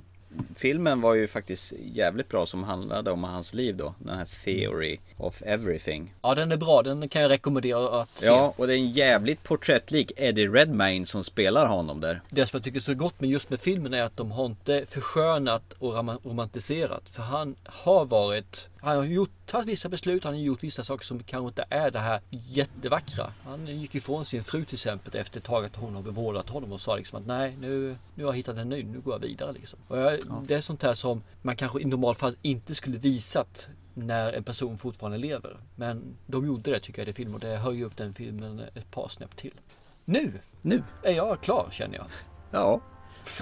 Filmen 0.56 1.00
var 1.00 1.14
ju 1.14 1.28
faktiskt 1.28 1.72
jävligt 1.92 2.28
bra 2.28 2.46
som 2.46 2.64
handlade 2.64 3.10
om 3.10 3.24
hans 3.24 3.54
liv 3.54 3.76
då. 3.76 3.94
Den 3.98 4.18
här 4.18 4.28
Theory 4.44 4.98
of 5.16 5.42
Everything. 5.42 6.14
Ja, 6.22 6.34
den 6.34 6.52
är 6.52 6.56
bra. 6.56 6.82
Den 6.82 7.08
kan 7.08 7.22
jag 7.22 7.30
rekommendera 7.30 8.00
att 8.02 8.18
se. 8.18 8.26
Ja, 8.26 8.54
och 8.56 8.66
det 8.66 8.72
är 8.74 8.78
en 8.78 8.90
jävligt 8.90 9.42
porträttlik 9.42 10.12
Eddie 10.16 10.48
Redmayne 10.48 11.06
som 11.06 11.24
spelar 11.24 11.66
honom 11.66 12.00
där. 12.00 12.20
Det 12.30 12.46
som 12.46 12.56
jag 12.56 12.64
tycker 12.64 12.78
är 12.78 12.80
så 12.82 12.94
gott 12.94 13.20
med 13.20 13.30
just 13.30 13.50
med 13.50 13.60
filmen 13.60 13.94
är 13.94 14.02
att 14.02 14.16
de 14.16 14.30
har 14.30 14.46
inte 14.46 14.86
förskönat 14.88 15.72
och 15.78 15.92
rom- 15.94 16.18
romantiserat. 16.24 17.02
För 17.12 17.22
han 17.22 17.54
har 17.64 18.04
varit, 18.04 18.68
han 18.80 18.96
har 18.96 19.04
gjort, 19.04 19.43
tagit 19.46 19.68
vissa 19.68 19.88
beslut, 19.88 20.24
han 20.24 20.34
har 20.34 20.40
gjort 20.40 20.64
vissa 20.64 20.84
saker 20.84 21.04
som 21.04 21.22
kanske 21.22 21.48
inte 21.48 21.64
är 21.70 21.90
det 21.90 21.98
här 21.98 22.20
jättevackra. 22.30 23.32
Han 23.44 23.66
gick 23.66 23.94
ifrån 23.94 24.24
sin 24.24 24.44
fru 24.44 24.64
till 24.64 24.74
exempel 24.74 25.20
efter 25.20 25.38
ett 25.38 25.44
tag 25.44 25.64
att 25.64 25.76
hon 25.76 25.94
har 25.94 26.02
bevårdat 26.02 26.50
honom 26.50 26.72
och 26.72 26.80
sa 26.80 26.96
liksom 26.96 27.18
att 27.18 27.26
nej 27.26 27.56
nu, 27.60 27.96
nu 28.14 28.24
har 28.24 28.32
jag 28.32 28.36
hittat 28.36 28.56
en 28.56 28.68
ny, 28.68 28.82
nu 28.82 29.00
går 29.00 29.14
jag 29.14 29.20
vidare 29.20 29.52
liksom. 29.52 29.78
Jag, 29.88 30.20
Det 30.46 30.54
är 30.54 30.60
sånt 30.60 30.82
här 30.82 30.94
som 30.94 31.22
man 31.42 31.56
kanske 31.56 31.80
i 31.80 31.84
normalfall 31.84 32.36
inte 32.42 32.74
skulle 32.74 32.98
visat 32.98 33.68
när 33.94 34.32
en 34.32 34.44
person 34.44 34.78
fortfarande 34.78 35.18
lever. 35.18 35.56
Men 35.76 36.16
de 36.26 36.46
gjorde 36.46 36.70
det 36.70 36.80
tycker 36.80 37.02
jag 37.02 37.08
i 37.08 37.12
filmen 37.12 37.34
och 37.34 37.40
det 37.40 37.56
höjer 37.56 37.84
upp 37.84 37.96
den 37.96 38.14
filmen 38.14 38.60
ett 38.74 38.90
par 38.90 39.08
snäpp 39.08 39.36
till. 39.36 39.60
Nu 40.04 40.40
Nu? 40.62 40.82
är 41.02 41.12
jag 41.12 41.40
klar 41.40 41.68
känner 41.70 41.96
jag. 41.96 42.06
Ja, 42.50 42.80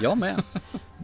jag 0.01 0.19
med. 0.19 0.43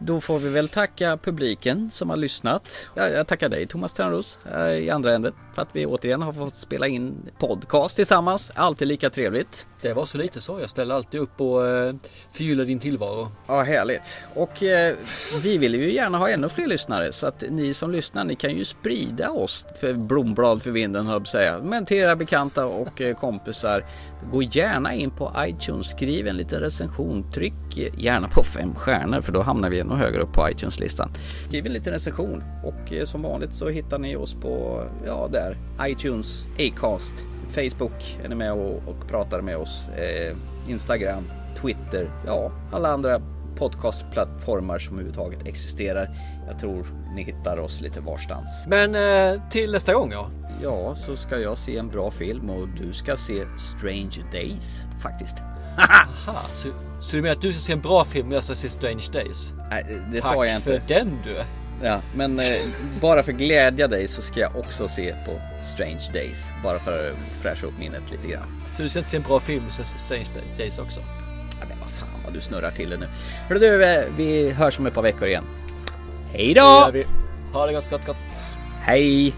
Då 0.01 0.21
får 0.21 0.39
vi 0.39 0.49
väl 0.49 0.69
tacka 0.69 1.17
publiken 1.17 1.89
som 1.91 2.09
har 2.09 2.17
lyssnat. 2.17 2.67
Jag, 2.95 3.27
tackar 3.27 3.49
dig 3.49 3.67
Thomas 3.67 3.93
Törnros 3.93 4.39
eh, 4.55 4.67
i 4.67 4.89
andra 4.89 5.13
änden 5.13 5.33
för 5.55 5.61
att 5.61 5.69
vi 5.73 5.85
återigen 5.85 6.21
har 6.21 6.33
fått 6.33 6.55
spela 6.55 6.87
in 6.87 7.15
podcast 7.39 7.95
tillsammans. 7.95 8.51
Alltid 8.55 8.87
lika 8.87 9.09
trevligt. 9.09 9.65
Det 9.81 9.93
var 9.93 10.05
så 10.05 10.17
lite 10.17 10.41
så. 10.41 10.59
Jag 10.59 10.69
ställer 10.69 10.95
alltid 10.95 11.19
upp 11.19 11.41
och 11.41 11.67
eh, 11.67 11.95
förgyller 12.31 12.65
din 12.65 12.79
tillvaro. 12.79 13.31
Ja, 13.47 13.61
härligt. 13.61 14.21
Och 14.33 14.63
eh, 14.63 14.95
vi 15.43 15.57
vill 15.57 15.75
ju 15.75 15.93
gärna 15.93 16.17
ha 16.17 16.29
ännu 16.29 16.49
fler 16.49 16.67
lyssnare 16.67 17.11
så 17.11 17.27
att 17.27 17.43
ni 17.49 17.73
som 17.73 17.91
lyssnar, 17.91 18.23
ni 18.23 18.35
kan 18.35 18.51
ju 18.51 18.65
sprida 18.65 19.31
oss 19.31 19.65
för 19.79 19.93
blomblad 19.93 20.61
för 20.61 20.71
vinden, 20.71 21.07
höll 21.07 21.19
jag 21.19 21.27
säga. 21.27 21.59
Men 21.63 21.85
till 21.85 21.97
era 21.97 22.15
bekanta 22.15 22.65
och 22.65 23.01
eh, 23.01 23.15
kompisar, 23.15 23.85
gå 24.31 24.43
gärna 24.43 24.93
in 24.93 25.11
på 25.11 25.33
iTunes, 25.37 25.91
skriv 25.91 26.27
en 26.27 26.37
liten 26.37 26.59
recension, 26.59 27.31
tryck 27.31 27.77
gärna 27.97 28.27
på 28.27 28.43
fem 28.43 28.75
stjärnor 28.75 29.21
för 29.21 29.31
då 29.31 29.41
hamnar 29.41 29.69
vi 29.69 29.79
ännu 29.89 30.03
högre 30.03 30.21
upp 30.21 30.33
på 30.33 30.49
iTunes-listan. 30.49 31.11
Skriv 31.47 31.65
en 31.65 31.73
liten 31.73 31.93
recension 31.93 32.43
och 32.63 32.93
eh, 32.93 33.05
som 33.05 33.21
vanligt 33.21 33.53
så 33.53 33.69
hittar 33.69 33.99
ni 33.99 34.15
oss 34.15 34.33
på, 34.33 34.83
ja 35.05 35.29
där, 35.31 35.57
iTunes, 35.81 36.45
Acast, 36.59 37.25
Facebook 37.49 38.19
är 38.23 38.29
ni 38.29 38.35
med 38.35 38.51
och, 38.51 38.75
och 38.87 39.07
pratar 39.07 39.41
med 39.41 39.57
oss, 39.57 39.89
eh, 39.89 40.37
Instagram, 40.67 41.23
Twitter, 41.61 42.11
ja 42.25 42.51
alla 42.71 42.89
andra 42.89 43.21
podcastplattformar 43.55 44.79
som 44.79 44.93
överhuvudtaget 44.93 45.47
existerar. 45.47 46.09
Jag 46.47 46.59
tror 46.59 46.85
ni 47.15 47.23
hittar 47.23 47.57
oss 47.57 47.81
lite 47.81 48.01
varstans. 48.01 48.65
Men 48.67 48.95
eh, 48.95 49.41
till 49.49 49.71
nästa 49.71 49.93
gång 49.93 50.11
ja. 50.11 50.29
Ja, 50.63 50.95
så 50.95 51.15
ska 51.15 51.39
jag 51.39 51.57
se 51.57 51.77
en 51.77 51.87
bra 51.87 52.11
film 52.11 52.49
och 52.49 52.67
du 52.67 52.93
ska 52.93 53.17
se 53.17 53.43
Strange 53.57 54.23
Days 54.33 54.83
faktiskt. 55.03 55.37
Aha, 55.77 56.41
så, 56.53 56.67
så 56.99 57.15
du 57.15 57.21
menar 57.21 57.35
att 57.35 57.41
du 57.41 57.51
ska 57.53 57.59
se 57.61 57.73
en 57.73 57.81
bra 57.81 58.05
film 58.05 58.27
och 58.27 58.33
jag 58.33 58.43
ska 58.43 58.55
se 58.55 58.69
Strange 58.69 59.05
Days? 59.11 59.53
Nej, 59.69 60.01
det 60.11 60.21
Tack 60.21 60.33
sa 60.33 60.45
jag 60.45 60.55
inte. 60.55 60.69
för 60.69 60.81
den 60.87 61.19
du. 61.23 61.35
Ja, 61.83 62.01
men 62.15 62.39
eh, 62.39 62.43
bara 63.01 63.23
för 63.23 63.31
att 63.31 63.37
glädja 63.37 63.87
dig 63.87 64.07
så 64.07 64.21
ska 64.21 64.39
jag 64.39 64.55
också 64.55 64.87
se 64.87 65.15
på 65.25 65.41
Strange 65.63 66.09
Days. 66.13 66.47
Bara 66.63 66.79
för 66.79 67.09
att 67.09 67.15
fräscha 67.41 67.67
upp 67.67 67.79
minnet 67.79 68.11
lite 68.11 68.27
grann. 68.27 68.61
Så 68.73 68.83
du 68.83 68.89
ska 68.89 68.99
inte 68.99 69.11
se 69.11 69.17
en 69.17 69.23
bra 69.23 69.39
film, 69.39 69.63
ska 69.71 69.83
se 69.83 69.97
Strange 69.97 70.27
Days 70.57 70.79
också? 70.79 70.99
Ja, 71.59 71.65
men 71.69 71.79
vad 71.79 71.89
fan 71.91 72.09
vad 72.25 72.33
du 72.33 72.41
snurrar 72.41 72.71
till 72.71 72.89
det 72.89 72.97
nu. 72.97 73.07
Hörru 73.47 73.59
du, 73.59 73.85
eh, 73.85 74.05
vi 74.17 74.51
hörs 74.51 74.79
om 74.79 74.85
ett 74.87 74.93
par 74.93 75.01
veckor 75.01 75.27
igen. 75.27 75.43
Hej 76.33 76.53
då! 76.53 76.91
Ha 77.53 77.65
det 77.65 77.73
gott, 77.73 77.89
gott, 77.89 78.05
gott. 78.05 78.17
Hej! 78.81 79.33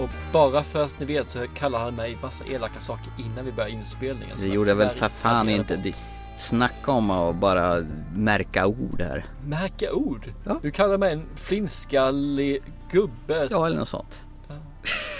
Och 0.00 0.08
bara 0.32 0.62
för 0.62 0.82
att 0.82 1.00
ni 1.00 1.06
vet 1.06 1.28
så 1.28 1.46
kallar 1.54 1.78
han 1.78 1.94
mig 1.94 2.18
massa 2.22 2.44
elaka 2.44 2.80
saker 2.80 3.12
innan 3.18 3.44
vi 3.44 3.52
börjar 3.52 3.68
inspelningen. 3.68 4.36
Det 4.40 4.48
gjorde 4.48 4.70
jag 4.70 4.76
väl 4.76 4.90
för 4.90 5.08
fan 5.08 5.48
inte 5.48 5.76
det. 5.76 6.06
Snacka 6.36 6.92
om 6.92 7.10
att 7.10 7.36
bara 7.36 7.86
märka 8.14 8.66
ord 8.66 9.00
här. 9.00 9.24
Märka 9.46 9.92
ord? 9.92 10.32
Du 10.62 10.70
kallar 10.70 10.98
mig 10.98 11.12
en 11.12 11.26
flinskallig 11.36 12.62
gubbe. 12.90 13.48
Ja, 13.50 13.66
eller 13.66 13.78
något 13.78 13.88
sånt. 13.88 14.20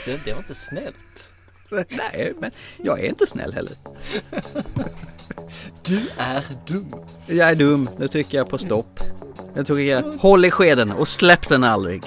Det, 0.05 0.24
det 0.24 0.33
var 0.33 0.39
inte 0.39 0.55
snällt. 0.55 0.97
Nej, 1.91 2.33
men 2.39 2.51
jag 2.76 3.01
är 3.01 3.09
inte 3.09 3.26
snäll 3.26 3.53
heller. 3.53 3.72
Du 5.83 6.09
är 6.16 6.45
dum. 6.66 6.95
Jag 7.26 7.51
är 7.51 7.55
dum. 7.55 7.91
Nu 7.99 8.09
trycker 8.09 8.39
jag 8.39 8.49
på 8.49 8.59
stopp. 8.59 9.01
Jag 9.55 9.66
trycker 9.66 9.93
jag, 9.93 10.03
håll 10.03 10.45
i 10.45 10.51
skeden 10.51 10.93
och 10.93 11.09
släpp 11.09 11.49
den 11.49 11.64
aldrig. 11.64 12.03